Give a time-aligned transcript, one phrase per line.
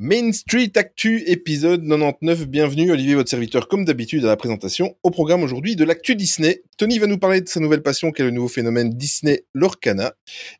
[0.00, 2.48] Main Street Actu, épisode 99.
[2.48, 4.96] Bienvenue, Olivier, votre serviteur, comme d'habitude, à la présentation.
[5.04, 6.62] Au programme aujourd'hui de l'actu Disney.
[6.78, 10.14] Tony va nous parler de sa nouvelle passion, qui est le nouveau phénomène Disney Lorcana.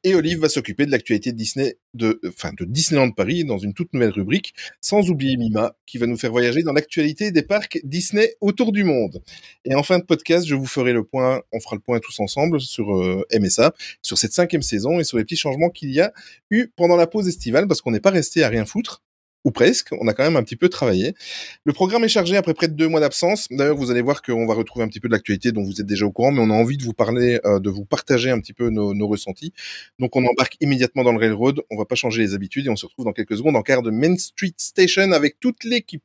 [0.05, 2.21] Et Olive va s'occuper de l'actualité de Disney, de,
[2.61, 4.55] Disneyland Paris, dans une toute nouvelle rubrique.
[4.81, 8.85] Sans oublier Mima, qui va nous faire voyager dans l'actualité des parcs Disney autour du
[8.85, 9.21] monde.
[9.65, 12.21] Et en fin de podcast, je vous ferai le point, on fera le point tous
[12.21, 16.01] ensemble sur euh, MSA, sur cette cinquième saison et sur les petits changements qu'il y
[16.01, 16.13] a
[16.53, 19.03] eu pendant la pause estivale, parce qu'on n'est pas resté à rien foutre
[19.45, 21.15] ou presque, on a quand même un petit peu travaillé.
[21.65, 23.47] Le programme est chargé après près de deux mois d'absence.
[23.51, 25.87] D'ailleurs, vous allez voir qu'on va retrouver un petit peu de l'actualité dont vous êtes
[25.87, 28.41] déjà au courant, mais on a envie de vous parler, euh, de vous partager un
[28.41, 29.53] petit peu nos, ressentis.
[29.99, 31.61] Donc, on embarque immédiatement dans le railroad.
[31.71, 33.83] On va pas changer les habitudes et on se retrouve dans quelques secondes en quart
[33.83, 36.03] de Main Street Station avec toute l'équipe.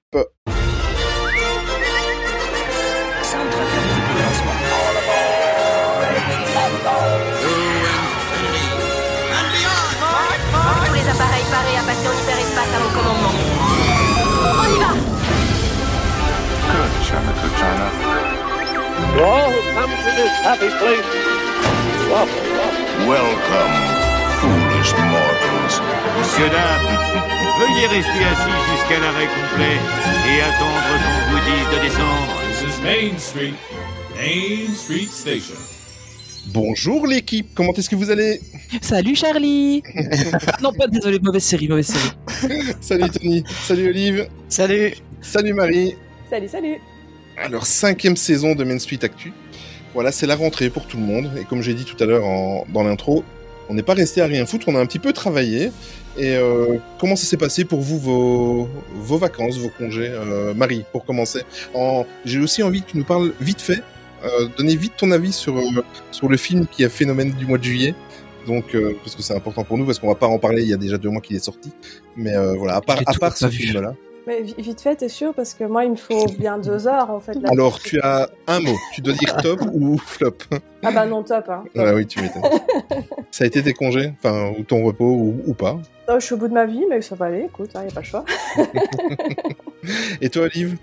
[20.19, 21.07] This happy place,
[22.11, 23.75] welcome, welcome.
[24.39, 25.75] Foolish mortals.
[26.17, 26.87] Monsieur, dame,
[27.59, 29.77] veuillez rester assis jusqu'à l'arrêt complet
[30.27, 32.33] et attendre qu'on vous dise de descendre.
[32.49, 33.53] This is Main Street,
[34.17, 35.55] Main Street Station.
[36.47, 38.41] Bonjour l'équipe, comment est-ce que vous allez?
[38.81, 39.83] Salut Charlie
[40.61, 42.63] Non pas désolé, mauvaise série, mauvaise série.
[42.81, 45.95] Salut Tony, salut Olive, Salut salut Marie.
[46.29, 46.77] Salut, salut.
[47.41, 49.31] Alors, cinquième saison de Main Street Actu.
[49.93, 51.29] Voilà, c'est la rentrée pour tout le monde.
[51.39, 53.23] Et comme j'ai dit tout à l'heure en- dans l'intro,
[53.69, 55.71] on n'est pas resté à rien foutre, on a un petit peu travaillé.
[56.17, 60.83] Et euh, comment ça s'est passé pour vous, vos, vos vacances, vos congés Euh, Marie,
[60.91, 61.41] pour commencer?
[61.73, 62.05] En...
[62.25, 63.81] J'ai aussi envie que tu nous parles vite fait,
[64.25, 65.61] euh, donner vite ton avis sur, euh,
[66.11, 67.95] sur le film qui a phénomène du mois de juillet.
[68.47, 70.69] Donc, euh, parce que c'est important pour nous, parce qu'on va pas en parler, il
[70.69, 71.71] y a déjà deux mois qu'il est sorti.
[72.15, 73.93] Mais euh, voilà, à part, à part ce film-là.
[74.29, 75.33] Mais vi- vite fait, t'es sûr?
[75.33, 77.33] Parce que moi, il me faut bien deux heures en fait.
[77.33, 77.49] là.
[77.51, 80.35] Alors, tu as un mot, tu dois dire top ou flop.
[80.83, 81.49] Ah bah non, top.
[81.49, 81.63] Hein.
[81.75, 82.43] Ah oui, tu m'étonnes.
[83.31, 85.79] ça a été tes congés, enfin, ou ton repos, ou, ou pas?
[86.09, 87.87] Oh, je suis au bout de ma vie, mais ça va aller, écoute, il n'y
[87.87, 88.23] a pas le choix.
[90.21, 90.77] Et toi, Olive?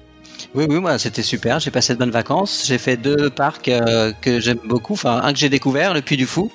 [0.54, 1.60] Oui, oui, moi c'était super.
[1.60, 2.64] J'ai passé de bonnes vacances.
[2.66, 4.94] J'ai fait deux parcs euh, que j'aime beaucoup.
[4.94, 6.50] Enfin, un que j'ai découvert, le Puy du Fou.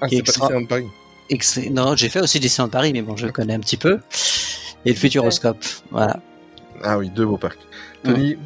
[0.00, 0.86] Ah, c'est pas Disneyland Paris.
[1.28, 4.00] Ex- Non, j'ai fait aussi Disneyland Paris, mais bon, je le connais un petit peu.
[4.84, 5.58] Et le Futuroscope.
[5.90, 6.18] Voilà.
[6.82, 7.58] Ah oui, deux beaux parcs.
[8.02, 8.36] Tony,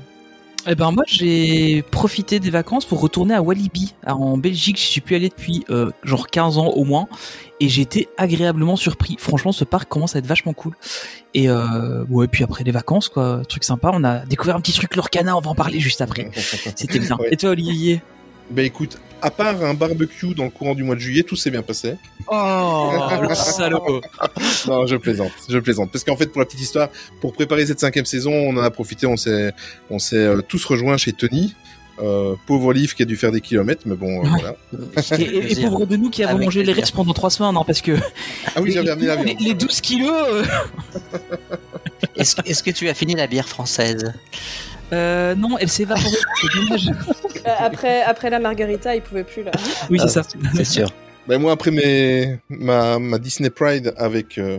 [0.66, 4.78] Eh ben moi j'ai profité des vacances pour retourner à Walibi Alors, en Belgique.
[4.78, 7.08] Je suis plus allé depuis euh, genre 15 ans au moins
[7.60, 9.16] et j'ai été agréablement surpris.
[9.18, 10.74] Franchement, ce parc commence à être vachement cool.
[11.32, 13.90] Et euh, ouais, puis après les vacances quoi, truc sympa.
[13.94, 15.36] On a découvert un petit truc Lorcana.
[15.36, 16.30] On va en parler juste après.
[16.34, 17.16] C'était bien.
[17.16, 17.28] Ouais.
[17.32, 18.02] Et toi Olivier?
[18.50, 21.50] Ben écoute, à part un barbecue dans le courant du mois de juillet, tout s'est
[21.50, 21.94] bien passé.
[22.28, 22.90] Oh
[23.28, 24.00] le salaud
[24.68, 25.90] non, je plaisante, je plaisante.
[25.90, 26.88] Parce qu'en fait, pour la petite histoire,
[27.20, 29.52] pour préparer cette cinquième saison, on en a profité, on s'est,
[29.90, 31.54] on s'est euh, tous rejoints chez Tony.
[32.02, 34.54] Euh, pauvre Olive qui a dû faire des kilomètres, mais bon, euh, voilà.
[35.18, 37.62] Et, et- et pauvre de nous qui avons mangé les restes pendant trois semaines, hein,
[37.66, 37.92] parce que
[38.54, 39.40] Ah oui, j'avais amené la les, viande.
[39.40, 40.44] les 12 kilos, euh,
[42.16, 44.12] Est-ce est-ce que tu as fini la bière française?
[44.92, 46.06] Euh, non, elle s'est évaporée.
[46.40, 46.88] C'est dommage.
[47.46, 49.50] Euh, après, après la margarita, il pouvait plus là.
[49.90, 50.22] Oui, c'est Ah, ça.
[50.54, 50.90] C'est sûr.
[51.28, 54.58] Ben moi, après mes, ma, ma Disney Pride avec euh,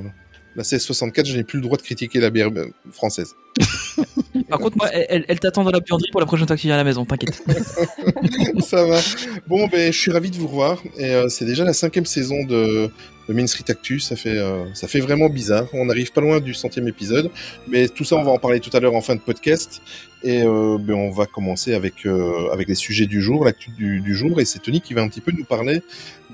[0.55, 2.49] la 1664, je n'ai plus le droit de critiquer la bière
[2.91, 3.33] française.
[4.49, 6.77] Par contre, moi, elle, elle- t'attend dans la buanderie pour la prochaine fois viens à
[6.77, 7.43] la maison, t'inquiète.
[8.59, 8.99] Ça va.
[9.47, 10.81] Bon, ben, je suis ravi de vous revoir.
[10.97, 12.89] Et euh, c'est déjà la cinquième saison de,
[13.27, 13.99] de Main Actu.
[13.99, 15.67] Ça fait, euh, ça fait vraiment bizarre.
[15.73, 17.29] On arrive pas loin du centième épisode.
[17.67, 19.81] Mais tout ça, on va en parler tout à l'heure en fin de podcast.
[20.23, 23.99] Et euh, ben, on va commencer avec, euh, avec les sujets du jour, l'actu du,
[24.01, 24.39] du jour.
[24.39, 25.81] Et c'est Tony qui va un petit peu nous parler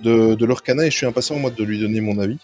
[0.04, 0.86] de, de l'Orcana.
[0.86, 2.38] Et je suis impatient, moi, de lui donner mon avis.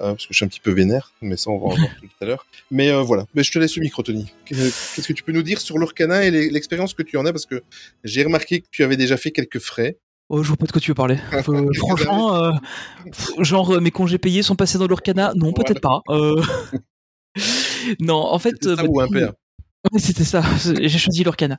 [0.00, 1.88] Euh, parce que je suis un petit peu vénère, mais ça on va en voir
[2.00, 2.46] tout à l'heure.
[2.70, 4.32] Mais euh, voilà, mais je te laisse le micro, Tony.
[4.44, 7.32] Qu'est-ce que tu peux nous dire sur l'Orcana et l'expérience que tu en as?
[7.32, 7.62] Parce que
[8.04, 9.98] j'ai remarqué que tu avais déjà fait quelques frais.
[10.30, 11.18] Oh, je vois pas de quoi tu veux parler.
[11.48, 12.52] Euh, franchement, euh,
[13.38, 16.02] genre, mes congés payés sont passés dans l'Orcana Non, peut-être pas.
[16.10, 16.42] Euh,
[18.00, 18.66] non, en fait.
[18.66, 19.26] Bah, ou un du
[19.92, 20.42] Ouais, C'était ça.
[20.80, 21.56] J'ai choisi l'Orcana.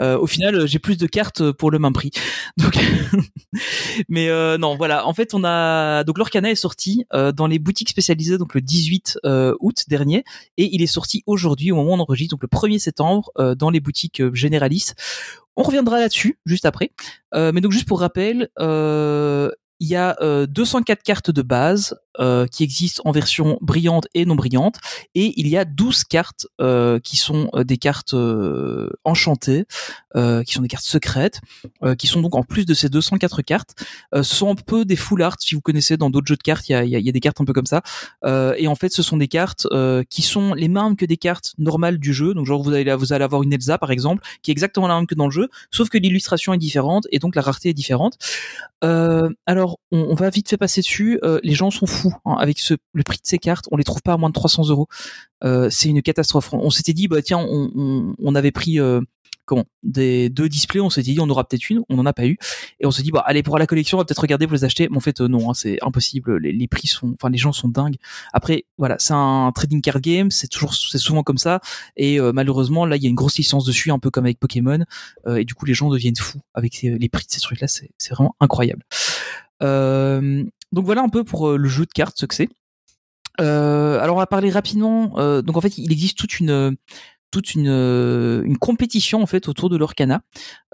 [0.00, 2.10] Euh, au final, j'ai plus de cartes pour le même prix.
[4.08, 5.06] Mais euh, non, voilà.
[5.06, 8.60] En fait, on a donc l'Orcana est sorti euh, dans les boutiques spécialisées donc le
[8.60, 10.24] 18 euh, août dernier
[10.56, 13.70] et il est sorti aujourd'hui au moment où on enregistre donc le 1er septembre dans
[13.70, 14.94] les boutiques généralistes.
[15.56, 16.92] On reviendra là-dessus juste après.
[17.34, 18.48] Mais donc juste pour rappel,
[19.80, 24.24] il y a euh, 204 cartes de base, euh, qui existent en version brillante et
[24.24, 24.76] non brillante,
[25.14, 28.14] et il y a 12 cartes euh, qui sont euh, des cartes
[29.04, 29.66] enchantées,
[30.44, 31.40] qui sont des cartes secrètes,
[31.96, 33.74] qui sont donc en plus de ces 204 cartes,
[34.22, 36.72] sont un peu des full art, si vous connaissez dans d'autres jeux de cartes, il
[36.72, 37.82] y a, y a- des cartes un peu comme ça,
[38.56, 39.66] et en fait ce sont des cartes
[40.10, 43.12] qui sont les mêmes que des cartes normales du jeu, donc genre vous allez, vous
[43.12, 45.48] allez avoir une Elsa par exemple, qui est exactement la même que dans le jeu,
[45.70, 48.18] sauf que l'illustration est différente et donc la rareté est différente.
[48.82, 51.20] Alors, on, on va vite fait passer dessus.
[51.42, 53.66] Les gens sont fous hein, avec le prix de ces cartes.
[53.70, 54.88] On les trouve pas à moins de 300 euros.
[55.44, 56.52] Euh, c'est une catastrophe.
[56.52, 59.00] On s'était dit, bah tiens, on, avait pris euh,
[59.82, 60.80] des deux displays.
[60.80, 61.82] On s'était dit, on aura peut-être une.
[61.88, 62.38] On n'en a pas eu.
[62.80, 64.64] Et on s'est dit, bah allez pour la collection, on va peut-être regarder pour les
[64.64, 64.88] acheter.
[64.90, 66.38] Mais en fait, euh, non, hein, c'est impossible.
[66.38, 67.96] Les, les prix sont, enfin, les gens sont dingues.
[68.32, 70.30] Après, voilà, c'est un trading card game.
[70.30, 71.60] C'est toujours, c'est souvent comme ça.
[71.96, 74.84] Et malheureusement, là, il y a une grosse licence dessus, un peu comme avec Pokémon.
[75.28, 77.68] Et du coup, les gens deviennent fous avec ces- les prix de ces trucs-là.
[77.68, 78.82] C'est c'est vraiment incroyable.
[79.62, 82.48] Euh, donc voilà un peu pour euh, le jeu de cartes, ce que c'est.
[83.40, 85.18] Euh, alors on va parler rapidement.
[85.18, 86.76] euh, donc en fait, il existe toute une
[87.30, 90.22] toute une, une compétition en fait autour de l'Orcana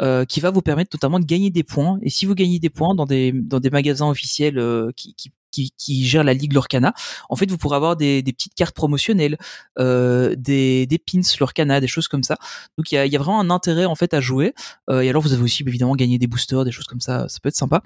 [0.00, 1.98] euh, qui va vous permettre notamment de gagner des points.
[2.02, 4.60] Et si vous gagnez des points dans des dans des magasins officiels
[4.96, 5.14] qui
[5.54, 6.92] qui, qui gèrent la ligue Lorcana,
[7.28, 9.38] en fait, vous pourrez avoir des, petites cartes promotionnelles,
[9.78, 12.36] euh, des, pins Lorcana, des choses comme ça.
[12.76, 14.54] Donc il y a, il y a vraiment un intérêt en fait à jouer.
[14.90, 17.38] Euh, et alors vous avez aussi évidemment gagné des boosters, des choses comme ça, ça
[17.42, 17.82] peut être sympa.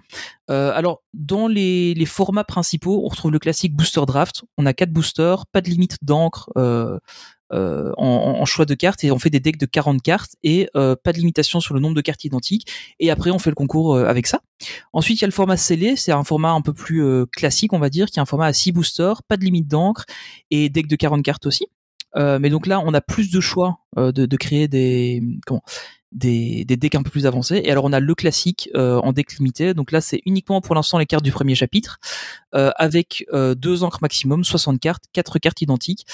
[0.50, 4.44] Euh, alors dans les, les formats principaux, on retrouve le classique booster draft.
[4.56, 6.50] On a quatre boosters, pas de limite d'encre.
[7.50, 10.68] Euh, en, en choix de cartes et on fait des decks de 40 cartes et
[10.76, 13.54] euh, pas de limitation sur le nombre de cartes identiques et après on fait le
[13.54, 14.42] concours euh, avec ça.
[14.92, 17.78] Ensuite il y a le format scellé, c'est un format un peu plus classique on
[17.78, 20.04] va dire, qui est un format à 6 boosters, pas de limite d'encre
[20.50, 21.66] et deck de 40 cartes aussi.
[22.16, 25.62] Mais donc là on a plus de choix de, de créer des comment
[26.12, 27.60] des, des decks un peu plus avancés.
[27.64, 29.74] Et alors on a le classique euh, en deck limité.
[29.74, 31.98] Donc là c'est uniquement pour l'instant les cartes du premier chapitre,
[32.54, 36.06] euh, avec euh, deux encres maximum, 60 cartes, quatre cartes identiques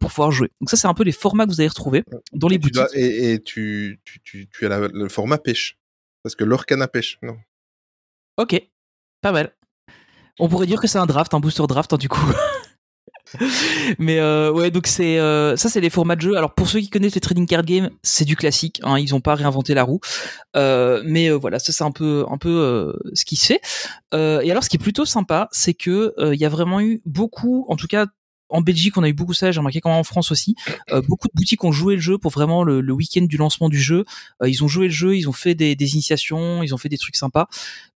[0.00, 0.50] pour pouvoir jouer.
[0.60, 2.02] Donc ça c'est un peu les formats que vous allez retrouver
[2.32, 2.74] dans les Tu boutiques.
[2.74, 5.76] dois- et et tu, tu, tu, tu as la- le format pêche.
[6.22, 7.18] Parce que l'Orcana pêche.
[7.22, 7.36] Non.
[8.36, 8.60] Ok,
[9.20, 9.54] pas mal.
[10.38, 12.20] On pourrait dire que c'est un draft, un booster draft hein, du coup.
[13.98, 16.36] Mais euh, ouais, donc c'est euh, ça, c'est les formats de jeu.
[16.36, 18.80] Alors pour ceux qui connaissent les trading card games, c'est du classique.
[18.82, 20.00] Hein, ils ont pas réinventé la roue.
[20.56, 23.60] Euh, mais euh, voilà, ça c'est un peu un peu euh, ce qui se fait.
[24.14, 27.02] Euh, et alors, ce qui est plutôt sympa, c'est que il y a vraiment eu
[27.04, 28.06] beaucoup, en tout cas.
[28.48, 29.50] En Belgique, on a eu beaucoup ça.
[29.50, 30.54] J'ai remarqué quand même en France aussi.
[30.92, 33.68] Euh, beaucoup de boutiques ont joué le jeu pour vraiment le, le week-end du lancement
[33.68, 34.04] du jeu.
[34.42, 36.88] Euh, ils ont joué le jeu, ils ont fait des, des initiations, ils ont fait
[36.88, 37.48] des trucs sympas.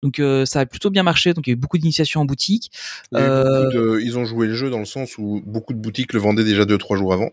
[0.03, 1.35] Donc euh, ça a plutôt bien marché.
[1.35, 2.71] Donc il y a eu beaucoup d'initiations en boutique.
[3.13, 5.41] Il y a eu beaucoup de- ils ont joué le jeu dans le sens où
[5.47, 7.31] beaucoup de boutiques le vendaient déjà deux trois jours avant.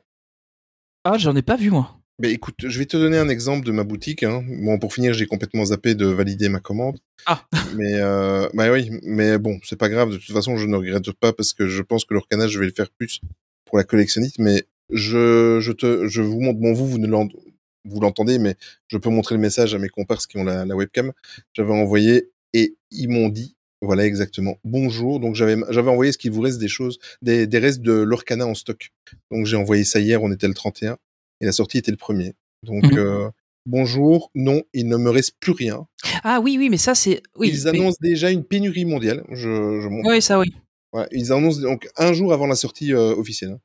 [1.03, 1.97] Ah, j'en ai pas vu moi.
[2.19, 4.23] Mais écoute, je vais te donner un exemple de ma boutique.
[4.23, 4.43] Hein.
[4.47, 6.97] Bon, pour finir, j'ai complètement zappé de valider ma commande.
[7.27, 7.45] Ah.
[7.75, 10.11] Mais euh, bah oui, mais bon, c'est pas grave.
[10.11, 12.59] De toute façon, je ne regrette pas parce que je pense que le recanage, je
[12.59, 13.21] vais le faire plus
[13.65, 14.39] pour la collectionnite.
[14.39, 16.59] Mais je, je te, je vous montre.
[16.59, 18.55] Bon, vous, vous ne vous l'entendez, mais
[18.87, 21.11] je peux montrer le message à mes comparses qui ont la, la webcam.
[21.53, 23.55] J'avais envoyé et ils m'ont dit.
[23.81, 24.57] Voilà exactement.
[24.63, 25.19] Bonjour.
[25.19, 28.47] Donc j'avais j'avais envoyé ce qu'il vous reste des choses, des, des restes de l'Orcana
[28.47, 28.89] en stock.
[29.29, 30.23] Donc j'ai envoyé ça hier.
[30.23, 30.97] On était le 31
[31.41, 32.33] et la sortie était le premier.
[32.63, 32.97] Donc Mhm.
[32.97, 33.29] euh,
[33.65, 34.31] bonjour.
[34.35, 35.85] Non, il ne me reste plus rien.
[36.23, 37.51] Ah oui, oui, mais ça c'est oui.
[37.53, 39.23] ils mais- annoncent déjà une pénurie mondiale.
[39.29, 39.35] Je,
[39.81, 40.09] je montre.
[40.09, 40.53] Oui, ça oui.
[40.93, 43.57] Voilà, ils annoncent donc un jour avant la sortie euh, officielle.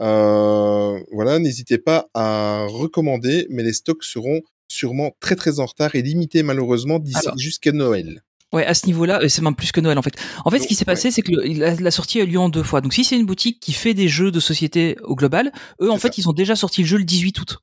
[0.00, 5.94] Euh, voilà, n'hésitez pas à recommander, mais les stocks seront sûrement très très en retard
[5.94, 8.22] et limités malheureusement d'ici jusqu'à Noël.
[8.56, 10.14] Ouais, à ce niveau-là, euh, c'est même plus que Noël en fait.
[10.44, 12.38] En fait, ce qui s'est passé, c'est que le- la, la sortie a eu lieu
[12.40, 12.80] en deux fois.
[12.80, 15.98] Donc, si c'est une boutique qui fait des jeux de société au global, eux, en
[15.98, 17.58] fait, ils ont déjà sorti le jeu le 18 août.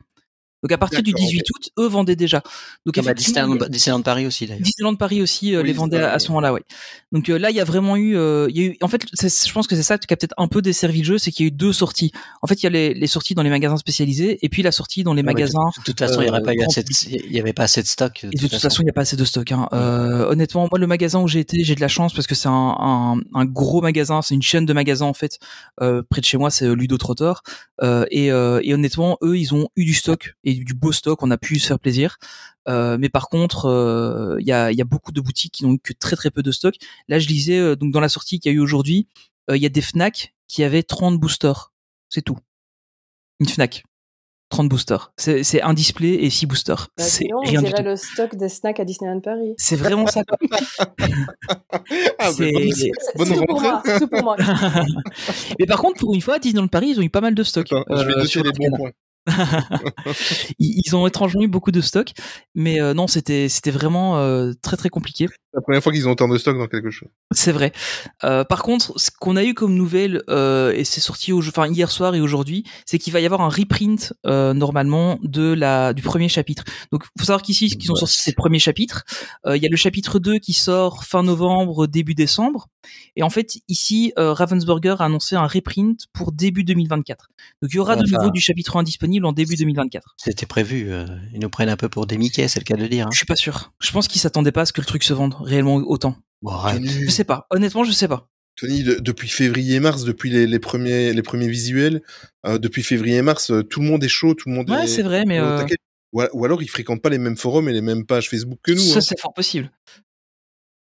[0.63, 2.41] Donc, à partir du D'accord, 18 août, eux vendaient déjà.
[2.85, 4.63] Donc, Ah bah, Disneyland, Disneyland Paris aussi d'ailleurs.
[4.63, 6.63] Disneyland Paris aussi euh, Oui, les vendait à, à ce moment-là, ouais.
[7.11, 9.05] Donc euh, là, il y a vraiment eu, euh, il y a eu, en fait,
[9.13, 11.31] c'est- je pense que c'est ça qui a peut-être un peu desservi le jeu, c'est
[11.31, 12.11] qu'il y a eu deux sorties.
[12.41, 14.71] En fait, il y a les, les sorties dans les magasins spécialisés et puis la
[14.71, 15.59] sortie dans les Ah ouais, magasins.
[15.77, 16.89] De toute façon, il y aurait euh, pas eu grand assez de,
[17.27, 18.23] il y avait pas assez de stock.
[18.23, 19.51] Et de toute façon, il n'y a pas assez de stock.
[19.51, 19.67] Hein.
[19.73, 22.47] Euh, honnêtement, moi, le magasin où j'ai été, j'ai de la chance parce que c'est
[22.49, 25.39] un, un, un gros magasin, c'est une chaîne de magasins en fait.
[25.81, 27.33] Euh, près de chez moi, c'est Ludo Trotter.
[27.81, 31.21] Euh, et, euh, et honnêtement, eux, ils ont eu du stock et du beau stock.
[31.23, 32.17] On a pu se faire plaisir.
[32.67, 35.65] Euh, mais par contre, euh, il y, a, il y a beaucoup de boutiques qui
[35.65, 36.75] n'ont eu que très très peu de stock.
[37.07, 39.07] Là, je lisais euh, donc dans la sortie qu'il y a eu aujourd'hui,
[39.49, 41.71] euh, il y a des Fnac qui avaient 30 boosters.
[42.09, 42.37] C'est tout.
[43.39, 43.83] Une Fnac.
[44.49, 45.11] 30 boosters.
[45.17, 46.89] C'est c'est un display et 6 boosters.
[46.95, 47.81] Bah, c'est sinon, on rien du tout.
[47.81, 49.55] le stock des snacks à Disneyland Paris.
[49.57, 50.21] C'est vraiment ça.
[52.19, 52.51] Ah, C'est-
[53.17, 53.67] tout pour rentrée.
[53.67, 53.81] moi.
[53.85, 54.37] C'est tout pour moi.
[55.59, 57.43] Mais par contre, pour une fois, à Disneyland Paris, ils ont eu pas mal de
[57.43, 57.65] stock.
[57.71, 58.91] Attends, je vais euh, noter les bons points.
[60.59, 62.11] ils, ont étrangement eu beaucoup de stock,
[62.55, 65.27] mais euh, non, c'était c'était vraiment euh, très très compliqué.
[65.53, 67.09] La première fois qu'ils ont autant de stock dans quelque chose.
[67.31, 67.71] C'est vrai.
[68.23, 71.67] Euh, par contre, ce qu'on a eu comme nouvelle, euh, et c'est sorti au, enfin,
[71.67, 75.93] hier soir et aujourd'hui, c'est qu'il va y avoir un reprint euh, normalement de la
[75.93, 76.63] du premier chapitre.
[76.91, 79.03] Donc, faut savoir qu'ici, qu'ils ont sorti ces premiers chapitres.
[79.45, 82.67] Euh, Il y a le chapitre 2 qui sort fin novembre, début décembre.
[83.15, 87.29] Et en fait, ici, euh, Ravensburger a annoncé un reprint pour début 2024.
[87.61, 90.15] Donc, il y aura de Enfin, nouveau du chapitre 1 disponible en début 2024.
[90.17, 90.91] C'était prévu.
[90.91, 93.07] euh, ils nous prennent un peu pour des Mickey, c'est le cas de le dire.
[93.07, 93.09] hein.
[93.11, 93.73] Je suis pas sûr.
[93.81, 96.15] Je pense qu'ils s'attendaient pas à ce que le truc se vende réellement autant.
[96.41, 96.51] Bon.
[96.83, 97.47] Je sais pas.
[97.51, 98.27] Honnêtement, je sais pas.
[98.55, 102.01] Tony, de- depuis février-mars, depuis les, les premiers, les premiers visuels,
[102.45, 104.87] euh, depuis février-mars, euh, tout le monde est chaud, tout le monde Ouais, est.
[104.87, 105.65] c'est vrai, mais euh.
[106.11, 108.77] Ou, alors ils fréquentent pas les mêmes forums et les mêmes pages Facebook que nous.
[108.77, 109.01] Ça, hein.
[109.01, 109.71] c'est fort possible.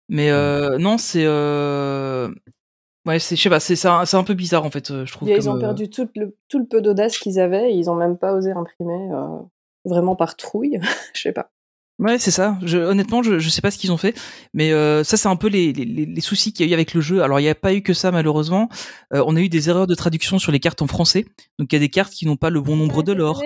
[0.09, 1.25] Mais euh, non, c'est.
[1.26, 2.30] Euh...
[3.06, 5.06] Ouais, c'est, je sais pas, c'est, c'est, un, c'est un peu bizarre en fait, euh,
[5.06, 5.28] je trouve.
[5.28, 7.72] Ils comme, ont euh, perdu tout le, tout le peu d'audace qu'ils avaient.
[7.72, 9.38] et ils ont même pas osé imprimer euh,
[9.84, 10.80] vraiment par trouille.
[11.14, 11.50] Je sais pas.
[11.99, 12.59] Ouais, c'est ça.
[12.62, 14.15] Je, honnêtement, je, je sais pas ce qu'ils ont fait,
[14.53, 16.93] mais euh, ça, c'est un peu les, les, les soucis qu'il y a eu avec
[16.93, 17.23] le jeu.
[17.23, 18.69] Alors, il n'y a pas eu que ça, malheureusement.
[19.15, 21.25] Euh, on a eu des erreurs de traduction sur les cartes en français.
[21.59, 23.43] Donc, il y a des cartes qui n'ont pas le bon nombre de l'or.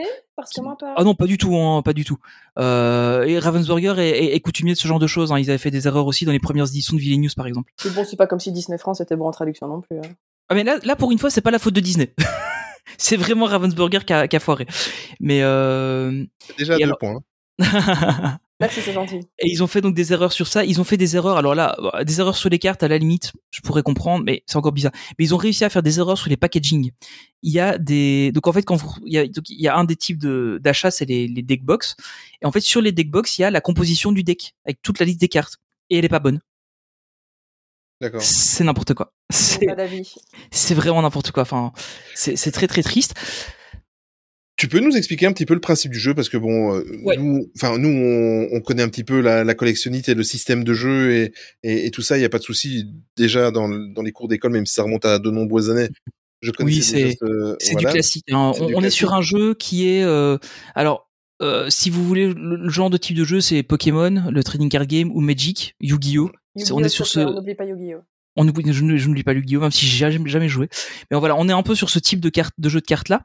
[0.97, 2.17] Ah non, pas du tout, hein, pas du tout.
[2.59, 5.31] Euh, et Ravensburger est, est, est coutumier de ce genre de choses.
[5.33, 5.39] Hein.
[5.39, 7.73] Ils avaient fait des erreurs aussi dans les premières éditions de Villainous, par exemple.
[7.85, 9.99] Mais bon, c'est pas comme si Disney France était bon en traduction non plus.
[9.99, 10.11] hein.
[10.49, 12.13] Ah mais là, là pour une fois, c'est pas la faute de Disney.
[12.99, 14.67] c'est vraiment Ravensburger qui a, qui a foiré.
[15.21, 16.25] Mais euh...
[16.41, 17.21] C'est déjà deux alors- points.
[18.61, 19.21] Merci, c'est gentil.
[19.39, 20.65] Et ils ont fait donc des erreurs sur ça.
[20.67, 21.39] Ils ont fait des erreurs.
[21.39, 24.57] Alors là, des erreurs sur les cartes, à la limite, je pourrais comprendre, mais c'est
[24.57, 24.93] encore bizarre.
[25.19, 26.91] Mais ils ont réussi à faire des erreurs sur les packaging.
[27.43, 29.69] Il y a des, donc en fait, quand vous, il y a, donc, il y
[29.69, 31.97] a un des types de d'achat, c'est les, les deck box.
[32.43, 34.83] Et en fait, sur les deck box, il y a la composition du deck avec
[34.83, 35.57] toute la liste des cartes.
[35.89, 36.41] Et elle est pas bonne.
[38.01, 38.23] D'accord.
[38.23, 39.13] C'est n'importe quoi.
[39.31, 39.67] C'est
[40.51, 41.43] c'est vraiment n'importe quoi.
[41.43, 41.73] Enfin,
[42.15, 43.15] c'est c'est très très triste.
[44.61, 46.85] Tu peux nous expliquer un petit peu le principe du jeu parce que bon, euh,
[47.03, 47.17] Ouais.
[47.17, 50.65] nous, enfin nous, on, on connaît un petit peu la, la collectionnite et le système
[50.65, 52.19] de jeu et, et, et tout ça.
[52.19, 52.85] Il y a pas de souci.
[53.17, 55.89] Déjà dans, le- dans les cours d'école, même si ça remonte à de nombreuses années,
[56.43, 57.89] je connais Oui, déjà c'est- ce- C'est voilà.
[57.89, 58.25] du classique.
[58.31, 58.53] hein.
[58.55, 60.37] C'est On, du on est sur un jeu qui est euh,
[60.75, 61.09] alors.
[61.41, 64.69] euh, si vous voulez le, le genre de type de jeu, c'est Pokémon, le trading
[64.69, 66.31] card game ou Magic, Yu-Gi-Oh.
[66.73, 68.01] On est sur ce, On n'oublie pas Yu-Gi-Oh.
[68.37, 70.69] On je ne- je n'oublie pas Yu-Gi-Oh même si j'ai jamais, jamais joué.
[71.11, 73.09] Mais voilà, on est un peu sur ce type de carte, de jeu de cartes
[73.09, 73.23] là,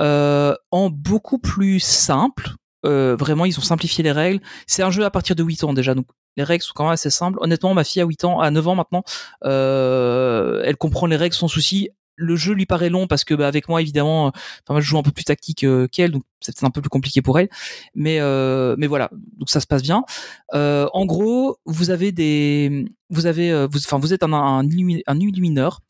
[0.00, 2.50] euh, en beaucoup plus simple.
[2.86, 4.40] Euh, vraiment, ils ont simplifié les règles.
[4.66, 6.92] C'est un jeu à partir de 8 ans déjà, donc les règles sont quand même
[6.92, 7.38] assez simples.
[7.42, 9.02] Honnêtement, ma fille a 8 ans, à 9 ans maintenant,
[9.44, 11.90] euh, elle comprend les règles sans souci.
[12.20, 14.28] Le jeu lui paraît long parce que bah, avec moi évidemment,
[14.70, 17.22] euh, je joue un peu plus tactique euh, qu'elle, donc c'est un peu plus compliqué
[17.22, 17.48] pour elle.
[17.94, 20.04] Mais euh, mais voilà, donc ça se passe bien.
[20.52, 25.80] En gros, vous avez des, vous avez, enfin vous êtes un un, un illumineur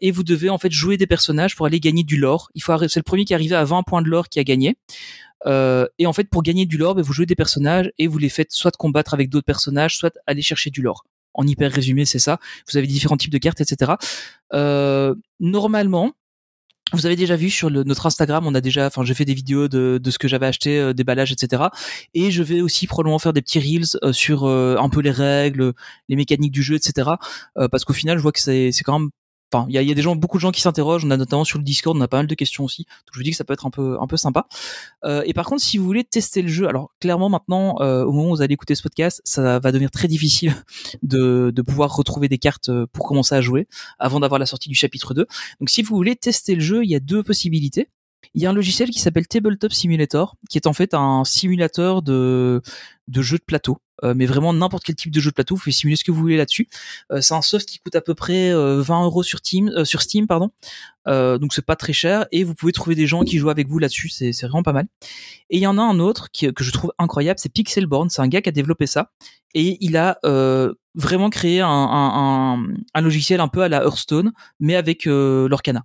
[0.00, 2.50] et vous devez en fait jouer des personnages pour aller gagner du lore.
[2.54, 4.44] Il faut c'est le premier qui est arrivé à 20 points de lore qui a
[4.44, 4.76] gagné.
[5.46, 8.28] Et en fait, pour gagner du lore, ben, vous jouez des personnages et vous les
[8.28, 11.04] faites soit combattre avec d'autres personnages, soit aller chercher du lore.
[11.34, 12.38] En hyper résumé, c'est ça.
[12.70, 13.92] Vous avez différents types de cartes, etc.
[14.52, 16.12] Euh, normalement,
[16.92, 19.68] vous avez déjà vu sur notre Instagram, on a déjà, enfin, j'ai fait des vidéos
[19.68, 21.64] de, ce que j'avais acheté, euh, déballages, etc.
[22.12, 25.10] Et je vais aussi probablement faire des petits reels euh, sur euh, un peu les
[25.10, 25.72] règles,
[26.08, 27.10] les mécaniques du jeu, etc.
[27.54, 29.10] Parce qu'au final, je vois que c'est, c'est quand même
[29.68, 31.04] Il y a, y a des gens, beaucoup de gens qui s'interrogent.
[31.04, 32.84] On a notamment sur le Discord, on a pas mal de questions aussi.
[32.84, 34.46] Donc je vous dis que ça peut être un peu, un peu sympa.
[35.04, 38.12] Euh, et par contre, si vous voulez tester le jeu, alors clairement maintenant, euh, au
[38.12, 40.54] moment où vous allez écouter ce podcast, ça va devenir très difficile
[41.02, 43.68] de, de pouvoir retrouver des cartes euh, pour commencer à jouer
[43.98, 45.26] avant d'avoir la sortie du chapitre 2.
[45.60, 47.88] Donc si vous voulez tester le jeu, il y a deux possibilités.
[48.34, 52.02] Il y a un logiciel qui s'appelle Tabletop Simulator, qui est en fait un simulateur
[52.02, 52.62] de,
[53.08, 53.78] de jeu de plateau.
[54.02, 56.10] Euh, mais vraiment n'importe quel type de jeu de plateau, vous pouvez simuler ce que
[56.10, 56.68] vous voulez là-dessus.
[57.12, 59.84] Euh, c'est un soft qui coûte à peu près euh, 20 euros sur Steam, euh,
[59.84, 60.50] sur Steam pardon.
[61.06, 63.68] Euh, donc c'est pas très cher et vous pouvez trouver des gens qui jouent avec
[63.68, 64.88] vous là-dessus, c'est c'est vraiment pas mal.
[65.48, 68.28] Et il y en a un autre que je trouve incroyable, c'est Pixelborn, c'est un
[68.28, 69.12] gars qui a développé ça
[69.54, 71.68] et il a euh, vraiment créé un,
[72.94, 75.84] un, logiciel un peu à la Hearthstone, mais avec euh, l'Orcana.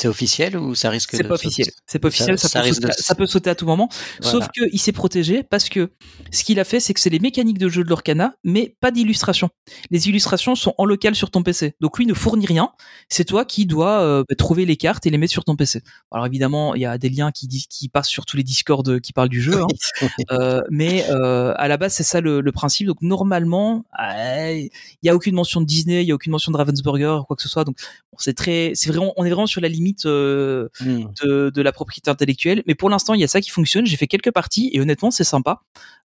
[0.00, 1.66] C'est officiel ou ça risque C'est pas officiel.
[1.86, 2.38] C'est pas officiel.
[2.38, 3.88] Ça, ça peut sauter, de- ça peut sauter à tout moment.
[4.22, 4.30] Voilà.
[4.38, 5.90] Sauf que il s'est protégé parce que
[6.30, 8.92] ce qu'il a fait, c'est que c'est les mécaniques de jeu de l'Orcana, mais pas
[8.92, 9.48] d'illustration.
[9.90, 11.74] Les illustrations sont en local sur ton PC.
[11.80, 12.70] Donc lui ne fournit rien.
[13.08, 15.82] C'est toi qui dois euh, bah, trouver les cartes et les mettre sur ton PC.
[16.12, 19.00] Alors évidemment, il y a des liens qui, qui passent sur tous les Discords euh,
[19.00, 19.60] qui parlent du jeu.
[19.60, 19.66] hein.
[20.30, 22.86] Euh, mais euh, à la base, c'est ça le, le principe.
[22.86, 24.68] Donc normalement, il
[25.02, 27.42] y a aucune mention de Disney, il y a aucune mention de Ravensburger, quoi que
[27.42, 27.64] ce soit.
[27.64, 27.76] Donc
[28.12, 31.04] bon, c'est très, c'est vraiment, on est vraiment sur la limite euh, Hmm.
[31.22, 32.62] de, de la propriété intellectuelle.
[32.66, 33.86] Mais pour l'instant, il y a ça qui fonctionne.
[33.86, 35.62] J'ai fait quelques parties et honnêtement, c'est sympa.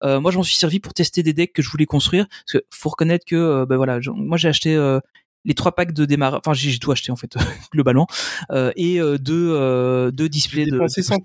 [0.04, 2.28] Euh, moi, je m'en suis servi pour tester des decks que je voulais construire.
[2.30, 5.00] Parce que faut reconnaître que, euh, ben voilà, je- moi j'ai acheté euh,
[5.46, 6.40] les trois packs de démarrage.
[6.46, 7.36] Enfin, j'ai tout acheté en fait
[7.74, 8.08] globalement
[8.52, 10.80] euh, et euh, deux euh, deux displays de.
[10.88, 11.18] Sans.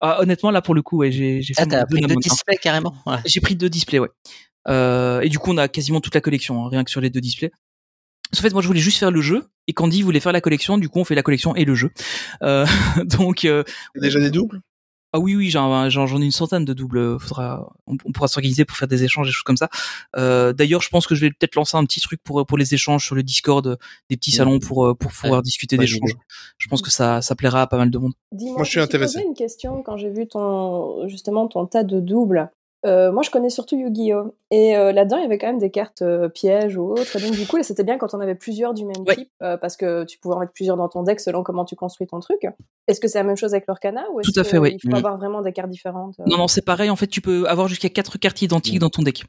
[0.00, 2.94] Ah, honnêtement, là pour le coup, ouais, j'ai j'ai fait Ah, pris deux displays carrément.
[3.06, 3.16] Ouais.
[3.24, 4.08] J'ai pris deux displays, ouais.
[4.68, 7.10] Euh, et du coup, on a quasiment toute la collection, hein, rien que sur les
[7.10, 7.50] deux displays.
[8.36, 10.78] En fait, moi, je voulais juste faire le jeu, et Candy voulait faire la collection.
[10.78, 11.90] Du coup, on fait la collection et le jeu.
[12.42, 12.66] Euh,
[13.04, 13.64] donc, euh,
[13.96, 14.62] déjà des doubles?
[15.14, 17.18] Ah oui, oui, j'en ai une centaine de doubles.
[17.18, 19.70] Faudra, on, on pourra s'organiser pour faire des échanges, des choses comme ça.
[20.16, 22.74] Euh, D'ailleurs, je pense que je vais peut-être lancer un petit truc pour pour les
[22.74, 23.76] échanges sur le Discord, euh,
[24.10, 26.12] des petits salons pour euh, pour pouvoir discuter bonne d'échanges.
[26.58, 28.12] Je pense que ça ça plaira à pas mal de monde.
[28.32, 29.14] Moi, je suis me intéressé.
[29.14, 32.50] posé une question quand j'ai vu ton justement ton tas de doubles.
[32.86, 34.34] Euh, moi, je connais surtout Yu-Gi-Oh!
[34.50, 37.16] Et euh, là-dedans, il y avait quand même des cartes euh, pièges ou autres.
[37.16, 39.16] Et donc, du coup, là, c'était bien quand on avait plusieurs du même Ouais.
[39.16, 41.74] type, euh, parce que tu pouvais en mettre plusieurs dans ton deck selon comment tu
[41.76, 42.46] construis ton truc.
[42.86, 44.76] Est-ce que c'est la même chose avec l'Orcana ou est-ce Tout à fait, que oui.
[44.76, 44.98] il faut Mm.
[44.98, 46.24] avoir vraiment des cartes différentes euh?
[46.26, 46.88] Non, non, c'est pareil.
[46.90, 49.24] En fait, tu peux avoir jusqu'à quatre cartes identiques dans ton deck.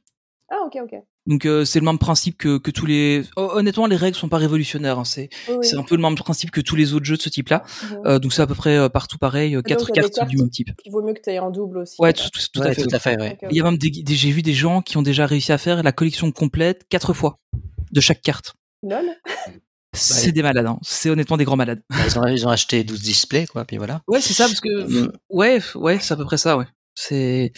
[0.52, 1.00] Ah, ok, ok.
[1.28, 3.24] Donc euh, c'est le même principe que, que tous les.
[3.38, 4.98] Hon- Honnêtement, les règles sont pas révolutionnaires.
[4.98, 5.06] hein.
[5.06, 7.30] C'est Oui, c'est un peu le même principe que tous les autres jeux de ce
[7.30, 7.64] type-là.
[7.84, 7.98] Mhm.
[8.06, 10.38] Euh, donc c'est à peu près euh, partout pareil, euh, donc, quatre cartes, cartes du
[10.38, 10.70] même type.
[10.86, 11.98] Il vaut mieux que tu aies en double aussi.
[12.00, 12.82] Ouais, tout, tout- tout Ouais, à fait.
[12.82, 13.38] tout à fait, ouais.
[13.52, 15.58] Il y a même des, des- j'ai vu des gens qui ont déjà réussi à
[15.60, 17.38] faire la collection complète quatre fois
[17.92, 18.56] de chaque carte.
[18.82, 19.06] Lol.
[19.94, 20.66] C'est des malades.
[20.68, 20.78] hein.
[20.84, 21.82] C'est honnêtement des grands malades.
[21.90, 24.02] Bah, Ils ont, ils ont acheté 12 displays, quoi, puis voilà.
[24.08, 24.70] Ouais, c'est ça parce que
[25.06, 25.12] Mm.
[25.32, 26.58] ouais, ouais, c'est à peu près ça.
[26.58, 26.66] Ouais.
[26.96, 27.52] C'est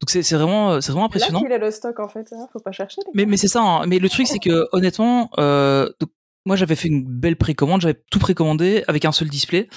[0.00, 1.42] donc c'est vraiment euh, c'est vraiment Là impressionnant.
[1.42, 3.02] qu'il est le stock en fait, hein, faut pas chercher.
[3.14, 3.60] Mais, c'est ça.
[3.60, 3.86] hein.
[3.86, 6.10] Mais le truc, c'est que honnêtement, euh, donc,
[6.46, 7.80] moi, j'avais fait une belle précommande.
[7.80, 9.68] J'avais tout précommandé avec un seul display.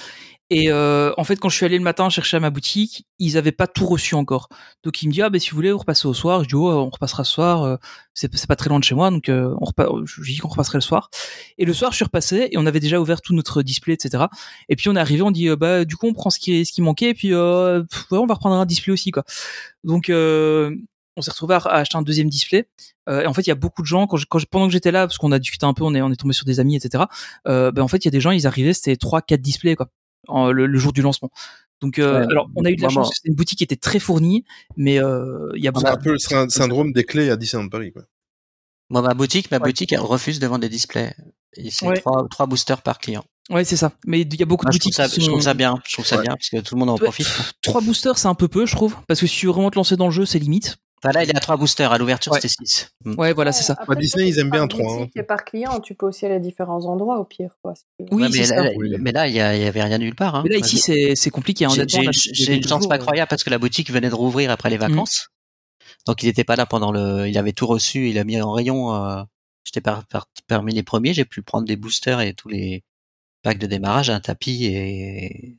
[0.52, 3.36] Et euh, en fait, quand je suis allé le matin chercher à ma boutique, ils
[3.36, 4.48] avaient pas tout reçu encore.
[4.82, 6.42] Donc, il me dit ah ben si vous voulez, vous repassez au soir.
[6.42, 7.62] Je dis oh, on repassera ce soir.
[7.62, 7.76] euh,
[8.14, 10.78] C'est pas très loin de chez moi, donc euh, on repa je dis qu'on repasserait
[10.78, 11.08] le soir.
[11.58, 14.24] Et le soir, je suis repassé et on avait déjà ouvert tout notre display, etc.
[14.68, 16.66] Et puis on est arrivé, on dit euh, bah du coup on prend ce qui
[16.66, 19.22] ce qui manquait et puis euh, ouais, on va reprendre un display aussi quoi.
[19.84, 20.10] Donc
[21.16, 22.68] on s'est retrouvé à, à acheter un deuxième display.
[23.08, 24.66] Euh, et en fait, il y a beaucoup de gens quand, je- quand je- pendant
[24.66, 26.44] que j'étais là, parce qu'on a discuté un peu, on est on est tombé sur
[26.46, 27.04] des amis, etc.
[27.48, 29.74] Euh, ben en fait, il y a des gens, ils arrivaient, c'était trois, quatre displays
[29.76, 29.88] quoi,
[30.28, 31.30] en- le, le jour du lancement.
[31.80, 32.26] Donc, euh, Ouais.
[32.30, 33.04] alors on a eu de la Vraiment.
[33.04, 34.44] chance, c'était une boutique qui était très fournie,
[34.76, 35.86] mais euh, il y a C'est beaucoup.
[35.86, 37.92] un peu le syn- syndrome des clés à Disneyland Paris.
[37.92, 38.02] Quoi.
[38.90, 39.62] Moi, ma boutique, ma Ouais.
[39.64, 41.14] boutique, elle refuse de vendre des displays.
[41.70, 41.96] C'est Ouais.
[41.96, 43.24] trois, trois boosters par client.
[43.48, 43.92] Ouais, c'est ça.
[44.06, 45.44] Mais il y a beaucoup Moi, de je, trouve boutiques ça, qui je trouve sont-
[45.46, 45.76] ça bien.
[45.86, 46.22] Je trouve ça Ouais.
[46.22, 47.26] bien, parce que tout le monde en profite.
[47.62, 49.76] Trois boosters, c'est un peu peu, je trouve, parce que si tu veux vraiment te
[49.76, 50.76] lancer dans le jeu, c'est limite.
[51.02, 51.90] Enfin, là, il est à trois boosters.
[51.92, 52.40] À l'ouverture, Ouais.
[52.42, 52.90] c'était six.
[53.06, 53.14] Mm.
[53.18, 53.74] Ouais, voilà, c'est ça.
[53.78, 54.98] Après, Disney, ils aiment bien par trois, hein.
[54.98, 57.56] boutique Et par client, tu peux aussi aller à différents endroits au pire.
[57.62, 57.72] Quoi.
[57.98, 58.62] Oui, Ouais, c'est mais, ça.
[58.62, 58.94] là, oui.
[58.98, 60.34] mais là, il y, a- il y avait rien nulle part.
[60.34, 60.42] Hein.
[60.44, 60.78] Mais là, ici,
[61.16, 61.64] c'est compliqué.
[61.64, 64.50] hein, J'ai une, chance jours, pas euh, croyable parce que la boutique venait de rouvrir
[64.50, 64.88] après les Mhm.
[64.88, 65.28] vacances.
[66.06, 67.28] Donc il n'était pas là pendant le.
[67.28, 68.94] Il avait tout reçu, il a mis en rayon.
[68.94, 69.22] euh,
[69.64, 72.82] J'étais par, par- parmi les premiers, j'ai pu prendre des boosters et tous les
[73.42, 75.58] packs de démarrage, un tapis et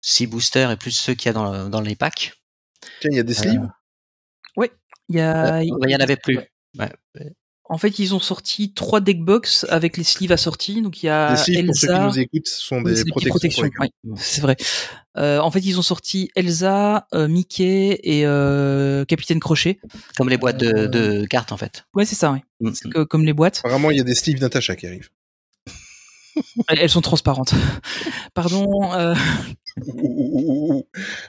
[0.00, 2.32] six boosters et plus ceux qu'il y a dans, dans les packs.
[3.00, 3.68] Tiens, il y a des sleeves?
[5.10, 6.38] Il y a, Euh, il y en avait plus.
[6.78, 6.90] Ouais.
[7.66, 10.80] En fait, ils ont sorti trois deckbox avec les sleeves assortis.
[10.82, 12.06] Donc il y a des sleeves, pour ceux qui Elsa.
[12.06, 13.62] nous écoutent, ce sont Oui, des protections.
[13.64, 14.56] les- oui, c'est vrai.
[15.18, 19.78] Euh, en fait, ils ont sorti Elsa, euh, Mickey et euh, Capitaine Crochet.
[20.16, 21.84] Comme les boîtes Euh, de, de cartes en fait.
[21.94, 22.38] Ouais, c'est ça, oui.
[22.60, 22.70] Mm.
[22.74, 23.58] C'est que- comme les boîtes.
[23.64, 25.10] Apparemment, il y a des sleeves Natacha qui arrivent.
[26.68, 27.54] Elles, elles sont transparentes.
[28.34, 28.90] Pardon.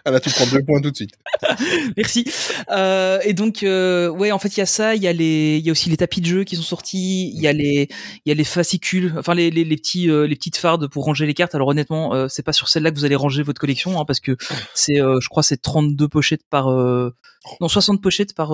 [0.05, 1.15] Ah là, tu prends deux points tout de suite.
[1.97, 2.25] Merci.
[2.69, 4.93] Euh, et donc, euh, ouais, en fait, il y a ça.
[4.95, 7.31] Il y a les, il y a aussi les tapis de jeu qui sont sortis.
[7.33, 7.89] Il y a les,
[8.25, 11.05] il y a les fascicules, enfin les, les, les petits, euh, les petites fardes pour
[11.05, 11.55] ranger les cartes.
[11.55, 14.19] Alors honnêtement, euh, c'est pas sur celle-là que vous allez ranger votre collection, hein, parce
[14.19, 14.37] que
[14.75, 17.15] c'est, euh, je crois, c'est 32 pochettes par, euh,
[17.61, 18.49] non 60 pochettes par,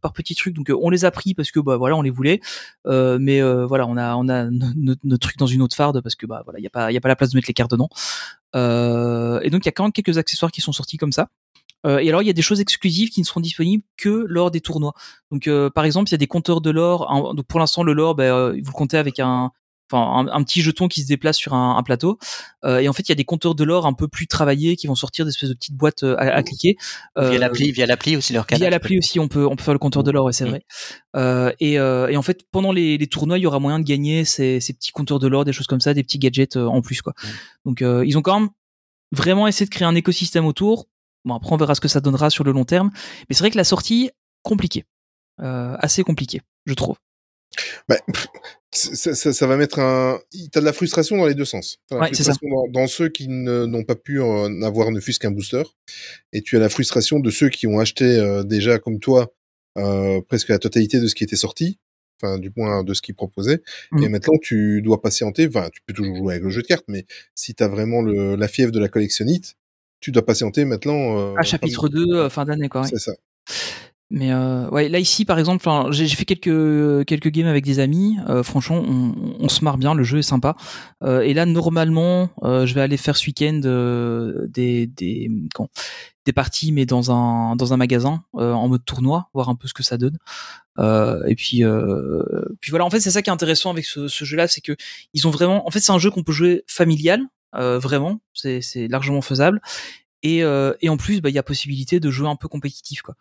[0.00, 0.54] par petit truc.
[0.54, 2.40] Donc, on les a pris parce que bah voilà, on les voulait.
[2.86, 6.42] Mais voilà, on a, on a notre truc dans une autre farde parce que bah
[6.44, 7.70] voilà, il y a pas, il y a pas la place de mettre les cartes
[7.70, 7.88] dedans.
[8.54, 11.28] Euh, et donc il y a quand même quelques accessoires qui sont sortis comme ça.
[11.84, 14.50] Euh, et alors il y a des choses exclusives qui ne seront disponibles que lors
[14.50, 14.94] des tournois.
[15.30, 17.34] Donc euh, par exemple il y a des compteurs de l'or.
[17.34, 19.52] Donc pour l'instant le l'or, ben, vous le comptez avec un,
[19.92, 22.18] enfin un, un petit jeton qui se déplace sur un, un plateau.
[22.64, 24.76] Euh, et en fait il y a des compteurs de l'or un peu plus travaillés
[24.76, 26.76] qui vont sortir d'espèces de petites boîtes euh, à, à cliquer.
[27.16, 28.60] Via Euh, l'appli, via l'appli aussi leur canal.
[28.62, 30.48] Via l'appli aussi, on peut on peut faire le compteur de l'or, ouais, c'est Mm.
[30.48, 30.62] vrai.
[31.16, 33.84] Euh, et, euh, et en fait, pendant les, les tournois, il y aura moyen de
[33.84, 36.66] gagner ces, ces petits compteurs de l'or, des choses comme ça, des petits gadgets euh,
[36.66, 37.12] en plus, quoi.
[37.22, 37.28] Mm.
[37.66, 38.48] Donc, euh, ils ont quand même
[39.12, 40.86] vraiment essayé de créer un écosystème autour.
[41.24, 42.90] Bon, après, on verra ce que ça donnera sur le long terme.
[43.28, 44.10] Mais c'est vrai que la sortie
[44.42, 44.84] compliquée,
[45.40, 46.96] euh, assez compliquée, je trouve.
[47.88, 47.96] Bah,
[48.72, 50.18] ça, ça- ça va mettre un.
[50.50, 51.78] T'as de la frustration dans les deux sens.
[51.90, 52.32] Ouais, c'est ça.
[52.42, 55.62] dans, dans ceux qui n'ont pas pu en avoir ne fût-ce qu'un booster,
[56.32, 59.32] et tu as la frustration de ceux qui ont acheté euh, déjà comme toi
[59.78, 61.78] euh, presque la totalité de ce qui était sorti,
[62.20, 63.62] enfin du moins de ce qu'ils proposaient.
[64.02, 65.46] Et maintenant tu dois patienter.
[65.48, 67.04] Enfin, tu peux toujours jouer avec le jeu de cartes, mais
[67.34, 69.54] si t'as vraiment le, la fièvre de la collectionnite,
[70.00, 71.18] tu dois patienter maintenant.
[71.18, 72.84] euh, À chapitre 2, euh, fin d'année, quoi.
[72.86, 73.12] C'est ça.
[74.14, 78.18] Mais euh, ouais, là ici par exemple, j'ai fait quelques quelques games avec des amis.
[78.28, 80.54] Euh, franchement, on, on se marre bien, le jeu est sympa.
[81.02, 85.30] Euh, et là, normalement, euh, je vais aller faire ce week-end euh, des des
[86.26, 89.66] des parties, mais dans un dans un magasin euh, en mode tournoi, voir un peu
[89.66, 90.18] ce que ça donne.
[90.78, 91.62] Et puis
[92.60, 92.84] puis voilà.
[92.84, 94.76] En fait, c'est ça qui est intéressant avec ce, ce jeu-là, c'est que
[95.14, 95.66] ils ont vraiment.
[95.66, 97.22] En fait, c'est un jeu qu'on peut jouer familial,
[97.54, 98.20] vraiment.
[98.34, 99.62] C'est c'est largement faisable.
[100.22, 103.02] Et, euh, et en plus, bah, il y a possibilité de jouer un peu compétitif,
[103.02, 103.16] quoi.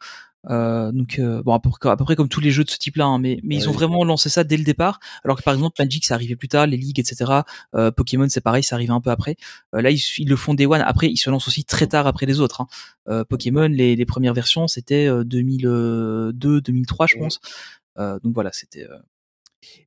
[0.50, 2.70] Euh, donc euh, bon à peu, près, à peu près comme tous les jeux de
[2.70, 5.00] ce type-là, hein, mais mais ils ont vraiment lancé ça dès le départ.
[5.24, 7.42] Alors que par exemple Magic, c'est arrivé plus tard, les ligues, etc.
[7.76, 9.36] Euh, Pokémon, c'est pareil, c'est arrivé un peu après.
[9.76, 10.82] Euh, là, ils, ils le font Day One.
[10.82, 12.62] Après, ils se lancent aussi très tard après les autres.
[12.62, 12.68] Hein.
[13.10, 17.40] Euh, Pokémon, les, les premières versions, c'était euh, 2002, 2003, je pense.
[18.00, 18.88] Euh, donc voilà, c'était.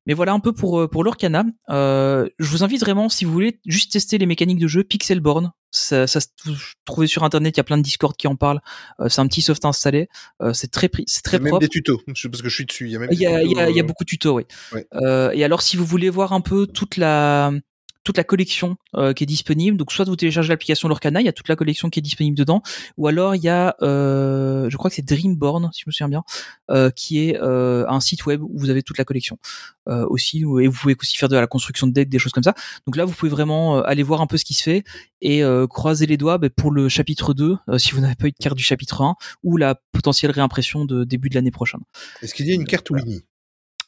[0.05, 1.43] Mais voilà un peu pour euh, pour l'Orcana.
[1.69, 5.51] Euh, je vous invite vraiment, si vous voulez, juste tester les mécaniques de jeu Pixelborn.
[5.71, 6.53] Ça, ça se vous
[6.85, 8.61] trouvez sur internet, il y a plein de Discord qui en parlent.
[9.01, 10.07] Euh, c'est un petit soft installé.
[10.41, 11.61] Euh, c'est très c'est Il y très a même propre.
[11.61, 12.85] des tutos, je- parce que je suis dessus.
[12.85, 14.03] Il y a même Il y a, il y a- il y a tutos, beaucoup
[14.05, 14.43] de tutos, oui.
[14.71, 14.87] Ouais.
[15.37, 17.51] Et alors, si vous voulez voir un peu toute la
[18.05, 21.29] toute la collection euh, qui est disponible, donc soit vous téléchargez l'application Lorcana, il y
[21.29, 22.61] a toute la collection qui est disponible dedans,
[22.97, 26.07] ou alors il y a, euh, je crois que c'est Dreamborn, si je me souviens
[26.07, 26.23] bien,
[26.71, 29.37] euh, qui est euh, un site web où vous avez toute la collection
[29.89, 32.43] euh, aussi, et vous pouvez aussi faire de la construction de decks, des choses comme
[32.43, 32.53] ça.
[32.85, 34.83] Donc là, vous pouvez vraiment euh, aller voir un peu ce qui se fait
[35.21, 38.27] et euh, croiser les doigts ben, pour le chapitre 2, euh, si vous n'avez pas
[38.27, 41.81] eu de carte du chapitre 1, ou la potentielle réimpression de début de l'année prochaine.
[42.21, 43.23] Est-ce qu'il y a une carte Winnie?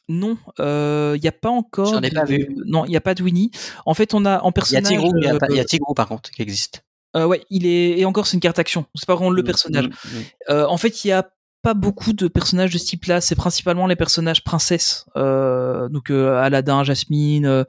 [0.08, 1.86] Non, euh, il n'y a pas encore.
[1.92, 2.48] J'en ai de- pas vu.
[2.66, 3.50] Non, il n'y a pas de Winnie.
[3.86, 4.88] En fait, on a en Il y a personnage.
[4.88, 6.82] Tigrou, il y a, pas- il y a euh, Tigrou par contre qui existe.
[7.16, 8.86] euh, ouais, il est et encore c'est une carte action.
[8.94, 9.86] C'est pas vraiment le personnage.
[9.86, 10.22] Mm, mm, mm.
[10.50, 11.28] Euh, en fait, il y a
[11.60, 13.20] pas beaucoup de personnages de ce type-là.
[13.20, 15.06] C'est principalement les personnages princesses.
[15.16, 17.64] Euh, donc euh, Aladdin, Jasmine, euh,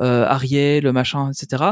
[0.00, 1.64] euh, Ariel, machin, etc.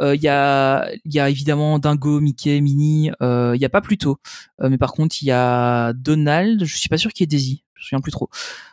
[0.00, 3.10] Euh, Il y a y a évidemment Dingo, Mickey, Minnie.
[3.22, 4.18] euh, Il y a pas Pluto.
[4.62, 6.64] Euh, mais par contre, il y a Donald.
[6.64, 7.62] Je suis pas sûr qu'il y ait Daisy.
[7.78, 8.28] Je me souviens plus trop.